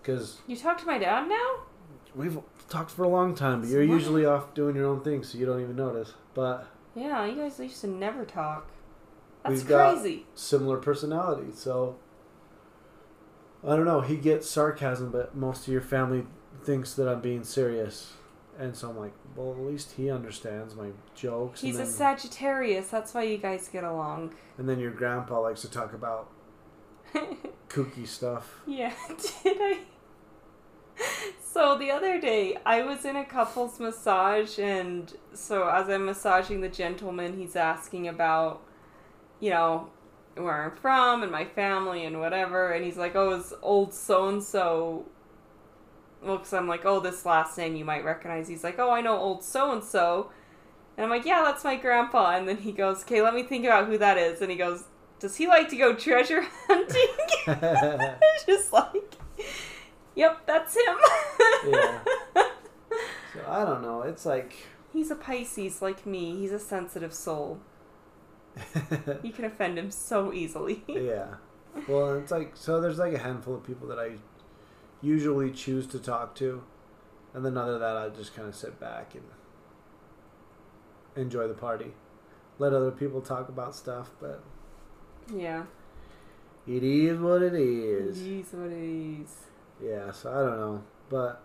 because 0.02 0.38
You 0.46 0.56
talk 0.56 0.78
to 0.80 0.86
my 0.86 0.98
dad 0.98 1.28
now? 1.28 1.50
we've 2.14 2.38
talked 2.68 2.90
for 2.90 3.04
a 3.04 3.08
long 3.08 3.34
time, 3.34 3.60
but 3.62 3.70
you're 3.70 3.84
Smart. 3.84 3.98
usually 4.00 4.26
off 4.26 4.52
doing 4.54 4.76
your 4.76 4.86
own 4.86 5.00
thing, 5.00 5.22
so 5.24 5.38
you 5.38 5.46
don't 5.46 5.60
even 5.62 5.76
notice. 5.76 6.12
But 6.34 6.66
Yeah, 6.94 7.24
you 7.24 7.36
guys 7.36 7.58
used 7.58 7.80
to 7.80 7.86
never 7.86 8.24
talk. 8.26 8.68
That's 9.42 9.56
We've 9.56 9.68
got- 9.68 9.94
crazy. 9.94 10.26
similar 10.34 10.76
personalities. 10.76 11.58
So 11.58 11.96
I 13.66 13.76
don't 13.76 13.84
know. 13.86 14.00
He 14.02 14.16
gets 14.16 14.48
sarcasm, 14.50 15.10
but 15.10 15.34
most 15.34 15.66
of 15.66 15.72
your 15.72 15.82
family 15.82 16.26
thinks 16.64 16.94
that 16.94 17.08
I'm 17.08 17.20
being 17.20 17.44
serious, 17.44 18.12
and 18.58 18.76
so 18.76 18.90
I'm 18.90 18.98
like, 18.98 19.12
well, 19.34 19.52
at 19.52 19.58
least 19.58 19.92
he 19.96 20.10
understands 20.10 20.74
my 20.74 20.88
jokes. 21.14 21.60
He's 21.60 21.78
a 21.78 21.86
Sagittarius. 21.86 22.88
That's 22.88 23.14
why 23.14 23.22
you 23.24 23.38
guys 23.38 23.68
get 23.68 23.84
along. 23.84 24.34
and 24.58 24.68
then 24.68 24.78
your 24.78 24.90
grandpa 24.90 25.40
likes 25.40 25.62
to 25.62 25.70
talk 25.70 25.94
about 25.94 26.28
kooky 27.68 28.06
stuff. 28.06 28.60
yeah, 28.66 28.92
did 29.42 29.56
I? 29.60 29.78
So 31.40 31.76
the 31.76 31.90
other 31.90 32.20
day, 32.20 32.56
I 32.64 32.82
was 32.82 33.04
in 33.04 33.16
a 33.16 33.24
couple's 33.24 33.78
massage, 33.80 34.58
and 34.58 35.12
so 35.34 35.68
as 35.68 35.88
I'm 35.88 36.06
massaging 36.06 36.60
the 36.60 36.68
gentleman, 36.68 37.36
he's 37.36 37.56
asking 37.56 38.08
about, 38.08 38.62
you 39.40 39.50
know, 39.50 39.88
where 40.34 40.64
I'm 40.64 40.76
from 40.76 41.22
and 41.22 41.30
my 41.30 41.44
family 41.44 42.04
and 42.06 42.20
whatever, 42.20 42.72
and 42.72 42.84
he's 42.84 42.96
like, 42.96 43.14
"Oh, 43.16 43.32
is 43.32 43.52
old 43.62 43.92
so 43.92 44.28
and 44.28 44.42
so?" 44.42 45.04
Well, 46.22 46.38
because 46.38 46.52
I'm 46.52 46.68
like, 46.68 46.84
"Oh, 46.84 47.00
this 47.00 47.26
last 47.26 47.58
name 47.58 47.74
you 47.76 47.84
might 47.84 48.04
recognize." 48.04 48.48
He's 48.48 48.64
like, 48.64 48.78
"Oh, 48.78 48.90
I 48.90 49.00
know 49.00 49.16
old 49.18 49.42
so 49.42 49.72
and 49.72 49.82
so," 49.82 50.30
and 50.96 51.04
I'm 51.04 51.10
like, 51.10 51.24
"Yeah, 51.26 51.42
that's 51.42 51.64
my 51.64 51.76
grandpa." 51.76 52.36
And 52.36 52.48
then 52.48 52.58
he 52.58 52.72
goes, 52.72 53.02
"Okay, 53.02 53.22
let 53.22 53.34
me 53.34 53.42
think 53.42 53.64
about 53.64 53.86
who 53.86 53.98
that 53.98 54.18
is," 54.18 54.40
and 54.40 54.50
he 54.50 54.56
goes, 54.56 54.84
"Does 55.18 55.36
he 55.36 55.46
like 55.46 55.68
to 55.70 55.76
go 55.76 55.94
treasure 55.94 56.42
hunting?" 56.68 57.08
just 58.46 58.72
like, 58.72 59.14
yep, 60.14 60.46
that's 60.46 60.74
him. 60.76 60.96
Yeah. 61.68 61.98
So 62.34 63.40
I 63.48 63.64
don't 63.64 63.82
know. 63.82 64.02
It's 64.02 64.26
like 64.26 64.54
He's 64.92 65.10
a 65.10 65.16
Pisces 65.16 65.80
like 65.80 66.04
me. 66.04 66.36
He's 66.36 66.52
a 66.52 66.58
sensitive 66.58 67.14
soul. 67.14 67.60
You 69.22 69.32
can 69.32 69.46
offend 69.46 69.78
him 69.78 69.90
so 69.90 70.32
easily. 70.32 70.84
yeah. 70.86 71.36
Well, 71.88 72.18
it's 72.18 72.30
like 72.30 72.52
so. 72.54 72.80
There's 72.82 72.98
like 72.98 73.14
a 73.14 73.18
handful 73.18 73.54
of 73.54 73.64
people 73.64 73.88
that 73.88 73.98
I 73.98 74.16
usually 75.02 75.50
choose 75.50 75.86
to 75.88 75.98
talk 75.98 76.34
to, 76.36 76.62
and 77.34 77.44
then 77.44 77.56
other 77.56 77.72
than 77.72 77.80
that, 77.80 77.96
I 77.96 78.08
just 78.08 78.34
kind 78.34 78.48
of 78.48 78.54
sit 78.54 78.78
back 78.80 79.14
and 79.14 79.24
enjoy 81.16 81.48
the 81.48 81.54
party. 81.54 81.92
Let 82.58 82.72
other 82.72 82.90
people 82.90 83.20
talk 83.20 83.48
about 83.48 83.74
stuff, 83.74 84.10
but 84.20 84.42
yeah. 85.34 85.64
it 86.66 86.82
is 86.82 87.18
what 87.18 87.42
it 87.42 87.54
is. 87.54 88.20
It 88.20 88.26
is 88.26 88.46
what 88.52 88.70
it 88.70 89.20
is. 89.20 89.34
Yeah. 89.82 90.12
So 90.12 90.30
I 90.30 90.48
don't 90.48 90.58
know, 90.58 90.84
but 91.08 91.42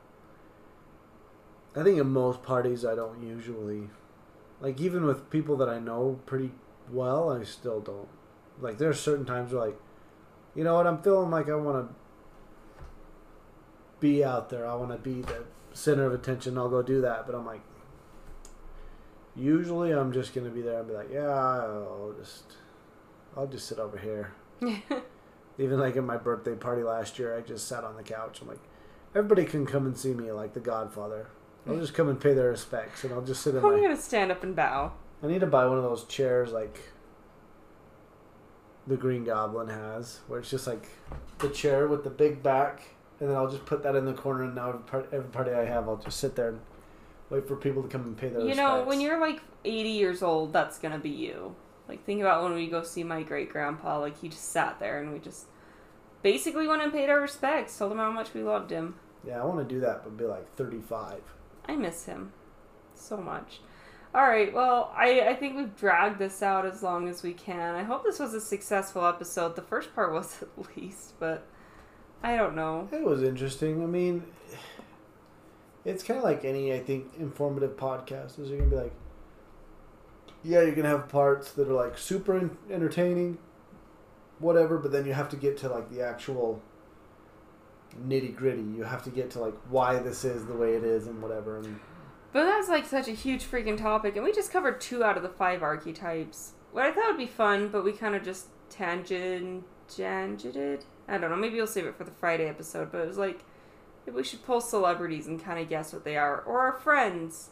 I 1.75 1.83
think 1.83 1.99
in 1.99 2.09
most 2.09 2.43
parties, 2.43 2.85
I 2.85 2.95
don't 2.95 3.21
usually 3.25 3.89
like 4.59 4.79
even 4.79 5.05
with 5.05 5.29
people 5.29 5.57
that 5.57 5.69
I 5.69 5.79
know 5.79 6.19
pretty 6.25 6.51
well, 6.91 7.31
I 7.31 7.43
still 7.43 7.79
don't 7.79 8.07
like. 8.59 8.77
There's 8.77 8.99
certain 8.99 9.25
times 9.25 9.53
where 9.53 9.67
like, 9.67 9.79
you 10.55 10.63
know 10.63 10.75
what, 10.75 10.87
I'm 10.87 11.01
feeling 11.01 11.31
like 11.31 11.49
I 11.49 11.55
want 11.55 11.89
to 11.89 11.95
be 13.99 14.23
out 14.23 14.49
there. 14.49 14.67
I 14.67 14.75
want 14.75 14.91
to 14.91 14.97
be 14.97 15.21
the 15.21 15.43
center 15.73 16.05
of 16.05 16.13
attention. 16.13 16.57
I'll 16.57 16.69
go 16.69 16.81
do 16.81 17.01
that, 17.01 17.25
but 17.25 17.35
I'm 17.35 17.45
like. 17.45 17.61
Usually, 19.35 19.91
I'm 19.91 20.11
just 20.13 20.33
gonna 20.33 20.49
be 20.49 20.61
there 20.63 20.79
and 20.79 20.87
be 20.87 20.95
like, 20.95 21.11
"Yeah, 21.13 21.27
I'll 21.29 22.15
just, 22.17 22.53
I'll 23.35 23.45
just 23.45 23.67
sit 23.67 23.77
over 23.77 23.95
here." 23.97 24.31
Even 25.59 25.79
like 25.79 25.95
at 25.95 26.03
my 26.03 26.17
birthday 26.17 26.55
party 26.55 26.81
last 26.81 27.19
year, 27.19 27.37
I 27.37 27.41
just 27.41 27.67
sat 27.67 27.83
on 27.83 27.95
the 27.95 28.01
couch. 28.03 28.41
I'm 28.41 28.47
like, 28.47 28.59
everybody 29.13 29.45
can 29.45 29.67
come 29.67 29.85
and 29.85 29.95
see 29.95 30.13
me 30.15 30.31
like 30.31 30.53
the 30.55 30.59
Godfather. 30.59 31.27
I'll 31.67 31.77
just 31.77 31.93
come 31.93 32.07
and 32.09 32.19
pay 32.19 32.33
their 32.33 32.49
respects, 32.49 33.03
and 33.03 33.13
I'll 33.13 33.21
just 33.21 33.41
sit 33.43 33.53
in 33.53 33.63
I'm 33.63 33.75
my. 33.75 33.79
gonna 33.81 33.95
stand 33.97 34.31
up 34.31 34.41
and 34.41 34.55
bow. 34.55 34.93
I 35.21 35.27
need 35.27 35.41
to 35.41 35.47
buy 35.47 35.67
one 35.67 35.77
of 35.77 35.83
those 35.83 36.05
chairs 36.05 36.51
like 36.51 36.79
the 38.87 38.97
Green 38.97 39.23
Goblin 39.23 39.67
has, 39.67 40.21
where 40.27 40.39
it's 40.39 40.49
just 40.49 40.65
like 40.65 40.87
the 41.39 41.49
chair 41.49 41.87
with 41.87 42.03
the 42.03 42.09
big 42.09 42.41
back, 42.41 42.81
and 43.19 43.29
then 43.29 43.35
I'll 43.37 43.49
just 43.49 43.65
put 43.65 43.83
that 43.83 43.95
in 43.95 44.05
the 44.05 44.13
corner. 44.13 44.43
And 44.43 44.55
now 44.55 44.69
every 44.69 44.81
part- 44.81 45.09
every 45.11 45.29
party 45.29 45.51
I 45.51 45.65
have, 45.65 45.87
I'll 45.89 45.97
just 45.97 46.19
sit 46.19 46.35
there 46.35 46.49
and 46.49 46.59
wait 47.29 47.47
for 47.47 47.55
people 47.55 47.81
to 47.83 47.87
come 47.89 48.01
and 48.03 48.17
pay 48.17 48.29
their 48.29 48.39
You 48.41 48.47
respects. 48.49 48.57
know, 48.69 48.83
when 48.83 49.01
you're 49.01 49.19
like 49.19 49.41
80 49.65 49.89
years 49.89 50.21
old, 50.23 50.53
that's 50.53 50.77
gonna 50.79 50.99
be 50.99 51.09
you. 51.09 51.55
Like, 51.87 52.03
think 52.05 52.21
about 52.21 52.43
when 52.43 52.53
we 52.53 52.67
go 52.67 52.83
see 52.83 53.03
my 53.03 53.23
great 53.23 53.49
grandpa. 53.49 53.99
Like, 53.99 54.19
he 54.19 54.27
just 54.29 54.51
sat 54.51 54.79
there 54.79 54.99
and 55.01 55.13
we 55.13 55.19
just 55.19 55.45
basically 56.21 56.67
went 56.67 56.81
and 56.81 56.91
paid 56.91 57.09
our 57.09 57.21
respects, 57.21 57.77
told 57.77 57.91
him 57.91 57.97
how 57.99 58.11
much 58.11 58.33
we 58.33 58.43
loved 58.43 58.71
him. 58.71 58.95
yeah, 59.25 59.41
I 59.41 59.45
want 59.45 59.67
to 59.67 59.73
do 59.75 59.79
that, 59.81 60.03
but 60.03 60.17
be 60.17 60.25
like 60.25 60.53
35. 60.55 61.21
I 61.67 61.75
miss 61.75 62.05
him 62.05 62.33
so 62.93 63.17
much. 63.17 63.59
All 64.15 64.27
right, 64.27 64.53
well, 64.53 64.91
I, 64.95 65.21
I 65.29 65.35
think 65.35 65.57
we've 65.57 65.75
dragged 65.75 66.17
this 66.17 66.41
out 66.41 66.65
as 66.65 66.81
long 66.81 67.07
as 67.07 67.23
we 67.23 67.33
can. 67.33 67.75
I 67.75 67.83
hope 67.83 68.03
this 68.03 68.19
was 68.19 68.33
a 68.33 68.41
successful 68.41 69.05
episode. 69.05 69.55
The 69.55 69.61
first 69.61 69.93
part 69.93 70.11
was 70.13 70.41
at 70.41 70.75
least, 70.77 71.13
but 71.19 71.45
I 72.23 72.35
don't 72.35 72.55
know. 72.55 72.87
It 72.91 73.03
was 73.03 73.23
interesting. 73.23 73.83
I 73.83 73.85
mean, 73.85 74.23
it's 75.85 76.03
kind 76.03 76.17
of 76.17 76.23
like 76.23 76.43
any, 76.43 76.73
I 76.73 76.79
think, 76.79 77.13
informative 77.17 77.77
podcast. 77.77 78.39
Is 78.39 78.49
you're 78.49 78.59
gonna 78.59 78.69
be 78.69 78.75
like, 78.75 78.93
yeah, 80.43 80.61
you're 80.61 80.75
gonna 80.75 80.89
have 80.89 81.07
parts 81.09 81.51
that 81.53 81.67
are 81.67 81.73
like 81.73 81.97
super 81.97 82.49
entertaining, 82.69 83.37
whatever, 84.39 84.77
but 84.77 84.91
then 84.91 85.05
you 85.05 85.13
have 85.13 85.29
to 85.29 85.35
get 85.35 85.57
to 85.57 85.69
like 85.69 85.89
the 85.89 86.01
actual 86.01 86.61
nitty 88.05 88.35
gritty. 88.35 88.61
You 88.61 88.83
have 88.83 89.03
to 89.03 89.09
get 89.09 89.31
to 89.31 89.39
like 89.39 89.55
why 89.69 89.99
this 89.99 90.25
is 90.25 90.45
the 90.45 90.55
way 90.55 90.75
it 90.75 90.83
is 90.83 91.07
and 91.07 91.21
whatever. 91.21 91.57
And 91.57 91.79
But 92.33 92.45
that's 92.45 92.67
like 92.67 92.85
such 92.85 93.07
a 93.07 93.13
huge 93.13 93.43
freaking 93.43 93.77
topic, 93.77 94.15
and 94.15 94.25
we 94.25 94.33
just 94.33 94.51
covered 94.51 94.81
two 94.81 95.03
out 95.03 95.17
of 95.17 95.23
the 95.23 95.29
five 95.29 95.63
archetypes. 95.63 96.53
What 96.71 96.85
I 96.85 96.91
thought 96.91 97.09
would 97.09 97.17
be 97.17 97.27
fun, 97.27 97.69
but 97.69 97.83
we 97.83 97.93
kind 97.93 98.15
of 98.15 98.23
just 98.23 98.47
tangent 98.69 99.63
tangented. 99.89 100.83
I 101.07 101.17
don't 101.17 101.29
know. 101.29 101.35
Maybe 101.35 101.55
we'll 101.55 101.67
save 101.67 101.85
it 101.85 101.95
for 101.95 102.03
the 102.03 102.11
Friday 102.11 102.47
episode. 102.47 102.91
But 102.91 103.01
it 103.01 103.07
was 103.07 103.17
like 103.17 103.43
we 104.11 104.23
should 104.23 104.45
pull 104.45 104.61
celebrities 104.61 105.27
and 105.27 105.43
kind 105.43 105.59
of 105.59 105.67
guess 105.69 105.93
what 105.93 106.03
they 106.03 106.17
are, 106.17 106.41
or 106.41 106.59
our 106.61 106.73
friends. 106.73 107.49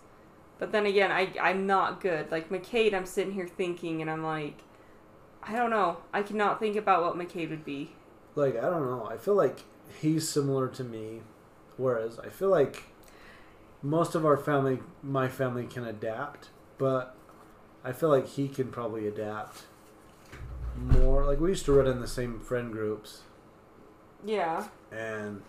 But 0.57 0.71
then 0.71 0.85
again, 0.85 1.11
I 1.11 1.33
I'm 1.41 1.65
not 1.67 1.99
good. 2.01 2.31
Like 2.31 2.49
McCade, 2.49 2.93
I'm 2.93 3.05
sitting 3.05 3.33
here 3.33 3.47
thinking, 3.47 4.01
and 4.01 4.09
I'm 4.09 4.23
like, 4.23 4.59
I 5.43 5.55
don't 5.55 5.69
know. 5.69 5.97
I 6.13 6.23
cannot 6.23 6.59
think 6.59 6.75
about 6.75 7.03
what 7.03 7.15
McCade 7.15 7.49
would 7.49 7.65
be. 7.65 7.91
like, 8.35 8.57
I 8.57 8.61
don't 8.69 8.85
know. 8.85 9.07
I 9.09 9.17
feel 9.17 9.35
like 9.35 9.59
he's 10.01 10.27
similar 10.27 10.67
to 10.69 10.83
me. 10.83 11.21
Whereas 11.77 12.19
I 12.19 12.29
feel 12.29 12.49
like 12.49 12.83
most 13.81 14.15
of 14.15 14.25
our 14.25 14.37
family, 14.37 14.79
my 15.03 15.27
family, 15.27 15.65
can 15.65 15.85
adapt, 15.85 16.49
but 16.77 17.15
I 17.83 17.91
feel 17.91 18.09
like 18.09 18.27
he 18.27 18.47
can 18.47 18.69
probably 18.69 19.07
adapt 19.07 19.63
more. 20.77 21.25
Like 21.25 21.39
we 21.39 21.49
used 21.49 21.65
to 21.65 21.73
run 21.73 21.85
in 21.87 21.99
the 21.99 22.07
same 22.07 22.39
friend 22.39 22.71
groups, 22.71 23.23
Yeah. 24.25 24.67
and 24.91 25.41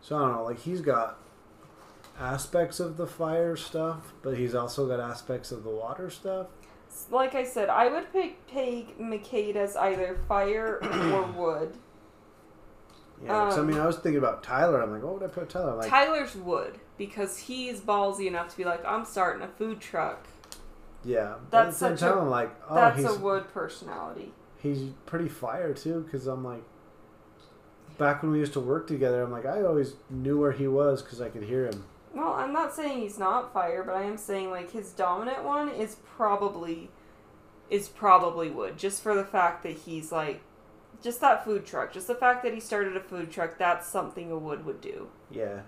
so 0.00 0.16
I 0.16 0.20
don't 0.20 0.32
know. 0.32 0.44
Like 0.44 0.58
he's 0.60 0.80
got 0.80 1.18
aspects 2.18 2.80
of 2.80 2.96
the 2.96 3.06
fire 3.06 3.56
stuff, 3.56 4.12
but 4.22 4.36
he's 4.36 4.54
also 4.54 4.86
got 4.86 5.00
aspects 5.00 5.52
of 5.52 5.62
the 5.64 5.70
water 5.70 6.10
stuff. 6.10 6.48
Like 7.10 7.34
I 7.34 7.44
said, 7.44 7.68
I 7.68 7.88
would 7.88 8.12
pick 8.12 8.46
peg 8.48 8.98
McCade 8.98 9.54
as 9.56 9.76
either 9.76 10.18
fire 10.28 10.80
or 10.82 11.22
wood. 11.36 11.76
Yeah, 13.22 13.28
'cause, 13.28 13.58
I 13.58 13.60
Um, 13.60 13.66
mean, 13.68 13.78
I 13.78 13.86
was 13.86 13.96
thinking 13.98 14.18
about 14.18 14.42
Tyler. 14.42 14.82
I'm 14.82 14.90
like, 14.92 15.02
what 15.02 15.14
would 15.14 15.22
I 15.22 15.26
put 15.32 15.48
Tyler? 15.50 15.76
Like, 15.76 15.88
Tyler's 15.90 16.34
wood 16.34 16.78
because 16.98 17.36
he's 17.38 17.80
ballsy 17.80 18.26
enough 18.26 18.48
to 18.48 18.56
be 18.56 18.64
like, 18.64 18.84
I'm 18.84 19.04
starting 19.04 19.42
a 19.42 19.48
food 19.48 19.80
truck. 19.80 20.26
yeah. 21.04 21.34
That's 21.50 21.66
at 21.66 21.70
the 21.70 21.72
same 21.72 21.96
such 21.98 22.08
a- 22.08 22.12
time, 22.14 22.18
I'm 22.24 22.30
like, 22.30 22.50
oh, 22.68 22.74
That's 22.74 22.96
he's 22.96 23.06
a 23.06 23.18
wood 23.18 23.44
personality. 23.54 24.32
he's 24.58 24.90
pretty 25.06 25.28
fire 25.28 25.72
too 25.72 26.00
because 26.00 26.26
i'm 26.26 26.44
like 26.44 26.62
back 28.00 28.22
when 28.22 28.32
we 28.32 28.38
used 28.40 28.52
to 28.54 28.60
work 28.60 28.86
together 28.88 29.22
i'm 29.22 29.30
like 29.30 29.46
i 29.46 29.62
always 29.62 29.94
knew 30.08 30.40
where 30.40 30.52
he 30.52 30.66
was 30.66 31.02
because 31.02 31.20
i 31.20 31.28
could 31.28 31.44
hear 31.44 31.66
him. 31.66 31.84
Well, 32.12 32.32
I'm 32.32 32.52
not 32.52 32.74
saying 32.74 33.02
he's 33.02 33.20
not 33.20 33.52
fire, 33.52 33.84
but 33.84 33.94
I 33.94 34.02
am 34.02 34.16
saying 34.16 34.50
like 34.50 34.72
his 34.72 34.90
dominant 34.90 35.44
one 35.44 35.68
is 35.68 35.94
probably 36.16 36.90
is 37.70 37.88
probably 37.88 38.50
wood, 38.50 38.76
just 38.76 39.00
for 39.00 39.14
the 39.14 39.22
fact 39.24 39.62
that 39.62 39.76
he's 39.76 40.10
like 40.10 40.40
just 41.00 41.20
that 41.20 41.44
food 41.44 41.64
truck, 41.64 41.92
just 41.92 42.08
the 42.08 42.16
fact 42.16 42.42
that 42.42 42.52
he 42.52 42.58
started 42.58 42.96
a 42.96 43.00
food 43.00 43.30
truck. 43.30 43.58
That's 43.58 43.86
something 43.86 44.32
a 44.32 44.36
wood 44.36 44.64
would 44.66 44.80
do. 44.80 45.08
yeah. 45.30 45.60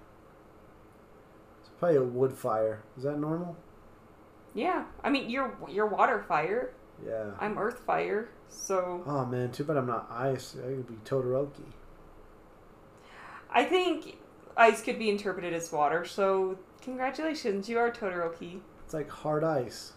It's 1.60 1.70
probably 1.78 1.98
a 1.98 2.02
wood 2.02 2.32
fire. 2.32 2.82
Is 2.96 3.04
that 3.04 3.20
normal? 3.20 3.56
Yeah, 4.52 4.86
I 5.04 5.10
mean 5.10 5.30
you're 5.30 5.56
you're 5.70 5.86
water 5.86 6.24
fire. 6.26 6.72
yeah. 7.06 7.30
I'm 7.38 7.56
earth 7.56 7.78
fire, 7.86 8.30
so 8.48 9.04
oh 9.06 9.24
man 9.26 9.52
too 9.52 9.62
bad 9.62 9.76
i'm 9.76 9.86
not 9.86 10.10
ice. 10.10 10.56
I 10.58 10.66
could 10.74 10.88
be 10.88 10.98
todoroki 11.04 11.66
I 13.52 13.64
think 13.64 14.16
ice 14.56 14.82
could 14.82 14.98
be 14.98 15.10
interpreted 15.10 15.52
as 15.52 15.70
water. 15.72 16.04
So 16.04 16.58
congratulations, 16.82 17.68
you 17.68 17.78
are 17.78 17.90
Todoroki. 17.90 18.60
it's 18.84 18.94
like 18.94 19.08
hard 19.08 19.44
ice 19.44 19.92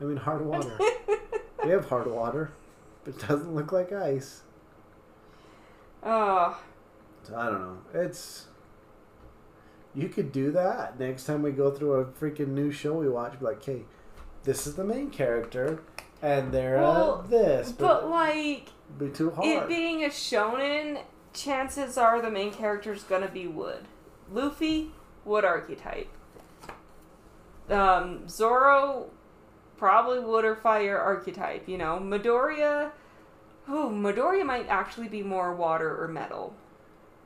i 0.00 0.04
mean 0.04 0.16
hard 0.16 0.44
water 0.44 0.76
we 1.64 1.70
have 1.70 1.88
hard 1.88 2.06
water 2.10 2.50
but 3.04 3.14
it 3.14 3.20
doesn't 3.28 3.54
look 3.54 3.70
like 3.72 3.92
ice 3.92 4.42
Oh, 6.04 6.60
so 7.22 7.36
i 7.36 7.46
don't 7.46 7.60
know 7.60 7.78
it's 7.94 8.46
you 9.94 10.08
could 10.08 10.32
do 10.32 10.50
that 10.52 10.98
next 10.98 11.24
time 11.24 11.42
we 11.42 11.52
go 11.52 11.70
through 11.70 11.92
a 11.94 12.04
freaking 12.04 12.48
new 12.48 12.70
show 12.72 12.94
we 12.94 13.08
watch 13.08 13.38
be 13.38 13.44
like 13.44 13.64
hey 13.64 13.82
this 14.44 14.66
is 14.66 14.74
the 14.74 14.84
main 14.84 15.10
character 15.10 15.82
and 16.20 16.50
they're 16.52 16.78
Well, 16.78 17.22
uh, 17.24 17.28
this 17.28 17.72
but 17.72 18.08
like 18.08 18.68
be 18.98 19.08
too 19.08 19.30
hard. 19.30 19.46
It 19.48 19.68
being 19.68 20.04
a 20.04 20.08
shonen, 20.08 21.00
chances 21.32 21.96
are 21.98 22.20
the 22.20 22.30
main 22.30 22.52
character 22.52 22.92
is 22.92 23.02
gonna 23.02 23.28
be 23.28 23.46
wood. 23.46 23.86
Luffy, 24.30 24.92
wood 25.24 25.44
archetype. 25.44 26.08
Um, 27.70 28.28
Zoro, 28.28 29.10
probably 29.76 30.20
wood 30.20 30.44
or 30.44 30.56
fire 30.56 30.98
archetype. 30.98 31.68
You 31.68 31.78
know, 31.78 31.98
Midoriya. 31.98 32.92
Oh, 33.68 33.90
Midoriya 33.90 34.44
might 34.44 34.68
actually 34.68 35.08
be 35.08 35.22
more 35.22 35.54
water 35.54 36.02
or 36.02 36.08
metal. 36.08 36.54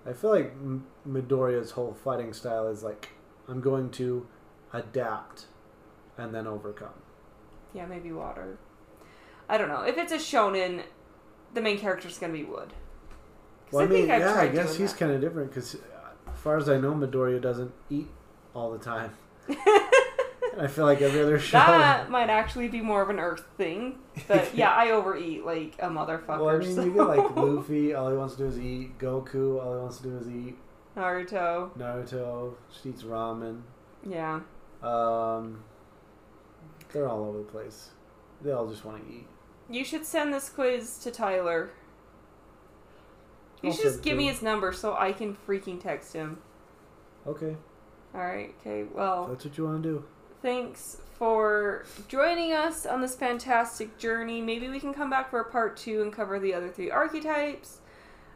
I 0.07 0.13
feel 0.13 0.31
like 0.31 0.53
M- 0.53 0.87
Midoriya's 1.09 1.73
whole 1.73 1.95
fighting 1.95 2.33
style 2.33 2.69
is 2.69 2.83
like, 2.83 3.11
I'm 3.49 3.61
going 3.61 3.91
to 3.93 4.27
adapt 4.73 5.47
and 6.19 6.35
then 6.35 6.47
overcome. 6.47 6.95
Yeah, 7.75 7.87
maybe 7.87 8.13
water. 8.13 8.59
I 9.49 9.59
don't 9.59 9.69
know. 9.69 9.83
If 9.83 9.97
it's 9.99 10.13
a 10.13 10.17
shonen, 10.17 10.83
the 11.55 11.61
main 11.61 11.79
character's 11.79 12.19
gonna 12.19 12.33
be 12.33 12.45
wood. 12.45 12.73
Well, 13.71 13.85
I, 13.85 13.89
mean, 13.89 14.11
I've 14.11 14.21
yeah, 14.21 14.35
I 14.35 14.49
guess 14.49 14.77
he's 14.77 14.93
kind 14.93 15.13
of 15.13 15.21
different 15.21 15.51
because, 15.51 15.75
as 15.75 16.39
far 16.39 16.57
as 16.57 16.69
I 16.69 16.79
know, 16.79 16.93
Midoriya 16.93 17.41
doesn't 17.41 17.73
eat 17.91 18.09
all 18.55 18.71
the 18.71 18.79
time. 18.79 19.11
And 20.57 20.65
I 20.65 20.69
feel 20.69 20.87
like 20.87 21.03
every 21.03 21.21
other 21.21 21.39
show. 21.39 21.59
that 21.59 22.09
might 22.11 22.31
actually 22.31 22.69
be 22.69 22.81
more 22.81 23.03
of 23.03 23.11
an 23.11 23.21
Earth 23.21 23.45
thing. 23.59 23.99
But 24.29 24.55
yeah, 24.55 24.71
I 24.71 24.91
overeat 24.91 25.45
like 25.45 25.75
a 25.79 25.89
motherfucker. 25.89 26.39
well, 26.41 26.49
I 26.49 26.59
mean, 26.59 26.75
so. 26.75 26.83
you 26.83 26.95
get 26.95 27.07
like 27.07 27.37
Luffy, 27.37 27.93
all 27.93 28.11
he 28.11 28.17
wants 28.17 28.37
to 28.37 28.45
do 28.45 28.47
is 28.49 28.59
eat. 28.59 28.99
Goku, 28.99 29.63
all 29.63 29.75
he 29.75 29.81
wants 29.81 29.99
to 29.99 30.03
do 30.05 30.17
is 30.17 30.29
eat. 30.29 30.57
Naruto. 30.97 31.77
Naruto, 31.77 32.55
just 32.73 32.87
eats 32.87 33.03
ramen. 33.03 33.61
Yeah. 34.09 34.41
Um, 34.83 35.63
they're 36.91 37.07
all 37.07 37.25
over 37.25 37.39
the 37.39 37.45
place. 37.45 37.91
They 38.41 38.53
all 38.53 38.67
just 38.67 38.85
want 38.87 39.07
to 39.07 39.13
eat. 39.13 39.27
You 39.69 39.85
should 39.85 40.07
send 40.07 40.33
this 40.33 40.49
quiz 40.49 40.97
to 40.99 41.11
Tyler. 41.11 41.71
You 43.67 43.73
should 43.73 43.83
just 43.83 44.03
give 44.03 44.17
me 44.17 44.27
his 44.27 44.43
number 44.43 44.73
so 44.73 44.97
I 44.99 45.13
can 45.13 45.37
freaking 45.47 45.81
text 45.81 46.13
him. 46.13 46.39
Okay, 47.27 47.57
Alright, 48.15 48.55
okay, 48.61 48.85
well, 48.95 49.27
that's 49.27 49.45
what 49.45 49.59
you 49.59 49.65
want 49.65 49.83
to 49.83 49.89
do. 49.89 50.05
thanks 50.43 50.99
for 51.19 51.85
joining 52.09 52.53
us 52.53 52.87
on 52.87 53.01
this 53.01 53.15
fantastic 53.17 53.99
journey. 53.99 54.41
Maybe 54.41 54.69
we 54.69 54.79
can 54.79 54.93
come 54.95 55.11
back 55.11 55.31
for 55.31 55.41
a 55.41 55.51
part 55.51 55.77
two 55.77 56.03
and 56.03 56.13
cover 56.13 56.39
the 56.39 56.55
other 56.55 56.69
three 56.69 56.91
archetypes. 56.91 57.81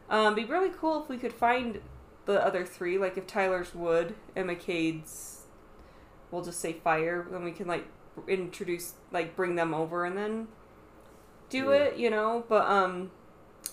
Um, 0.09 0.35
be 0.35 0.43
really 0.45 0.71
cool 0.77 1.01
if 1.03 1.07
we 1.09 1.17
could 1.17 1.31
find 1.33 1.79
the 2.25 2.43
other 2.45 2.65
three, 2.65 2.97
like 2.97 3.17
if 3.17 3.25
Tyler's 3.27 3.73
wood 3.73 4.15
and 4.35 4.49
McCade's, 4.49 5.45
we'll 6.31 6.43
just 6.43 6.59
say 6.59 6.73
fire, 6.73 7.25
then 7.31 7.43
we 7.43 7.51
can 7.51 7.67
like 7.67 7.85
introduce, 8.27 8.95
like 9.11 9.35
bring 9.35 9.55
them 9.55 9.73
over 9.73 10.03
and 10.03 10.17
then 10.17 10.47
do 11.49 11.65
Yeah. 11.65 11.71
it, 11.85 11.97
you 11.97 12.09
know? 12.09 12.43
But 12.49 12.65
um, 12.69 13.11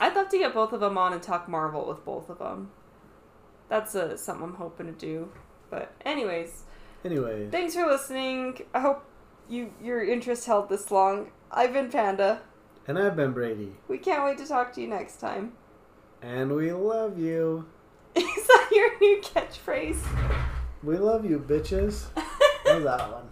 I'd 0.00 0.14
love 0.14 0.28
to 0.30 0.38
get 0.38 0.54
both 0.54 0.72
of 0.72 0.80
them 0.80 0.96
on 0.98 1.12
and 1.12 1.22
talk 1.22 1.48
Marvel 1.48 1.86
with 1.88 2.04
both 2.04 2.28
of 2.30 2.38
them. 2.38 2.70
That's 3.68 3.94
uh, 3.94 4.16
something 4.16 4.44
I'm 4.44 4.54
hoping 4.54 4.86
to 4.86 4.92
do. 4.92 5.30
But 5.70 5.92
anyways, 6.04 6.64
Anyway, 7.04 7.48
thanks 7.50 7.74
for 7.74 7.86
listening. 7.86 8.62
I 8.74 8.80
hope 8.80 9.04
you 9.48 9.72
your 9.82 10.04
interest 10.04 10.46
held 10.46 10.68
this 10.68 10.90
long. 10.90 11.30
I've 11.50 11.72
been 11.72 11.90
Panda. 11.90 12.40
and 12.86 12.98
I've 12.98 13.16
been 13.16 13.32
Brady, 13.32 13.72
We 13.88 13.98
can't 13.98 14.24
wait 14.24 14.38
to 14.38 14.46
talk 14.46 14.72
to 14.74 14.80
you 14.80 14.88
next 14.88 15.18
time. 15.20 15.52
and 16.22 16.54
we 16.54 16.72
love 16.72 17.18
you. 17.18 17.66
Is 18.14 18.24
that 18.24 18.68
your 18.72 18.98
new 18.98 19.20
catchphrase? 19.22 19.98
We 20.82 20.96
love 20.96 21.24
you, 21.24 21.38
bitches. 21.38 22.06
How's 22.64 22.82
that 22.84 23.12
one? 23.12 23.28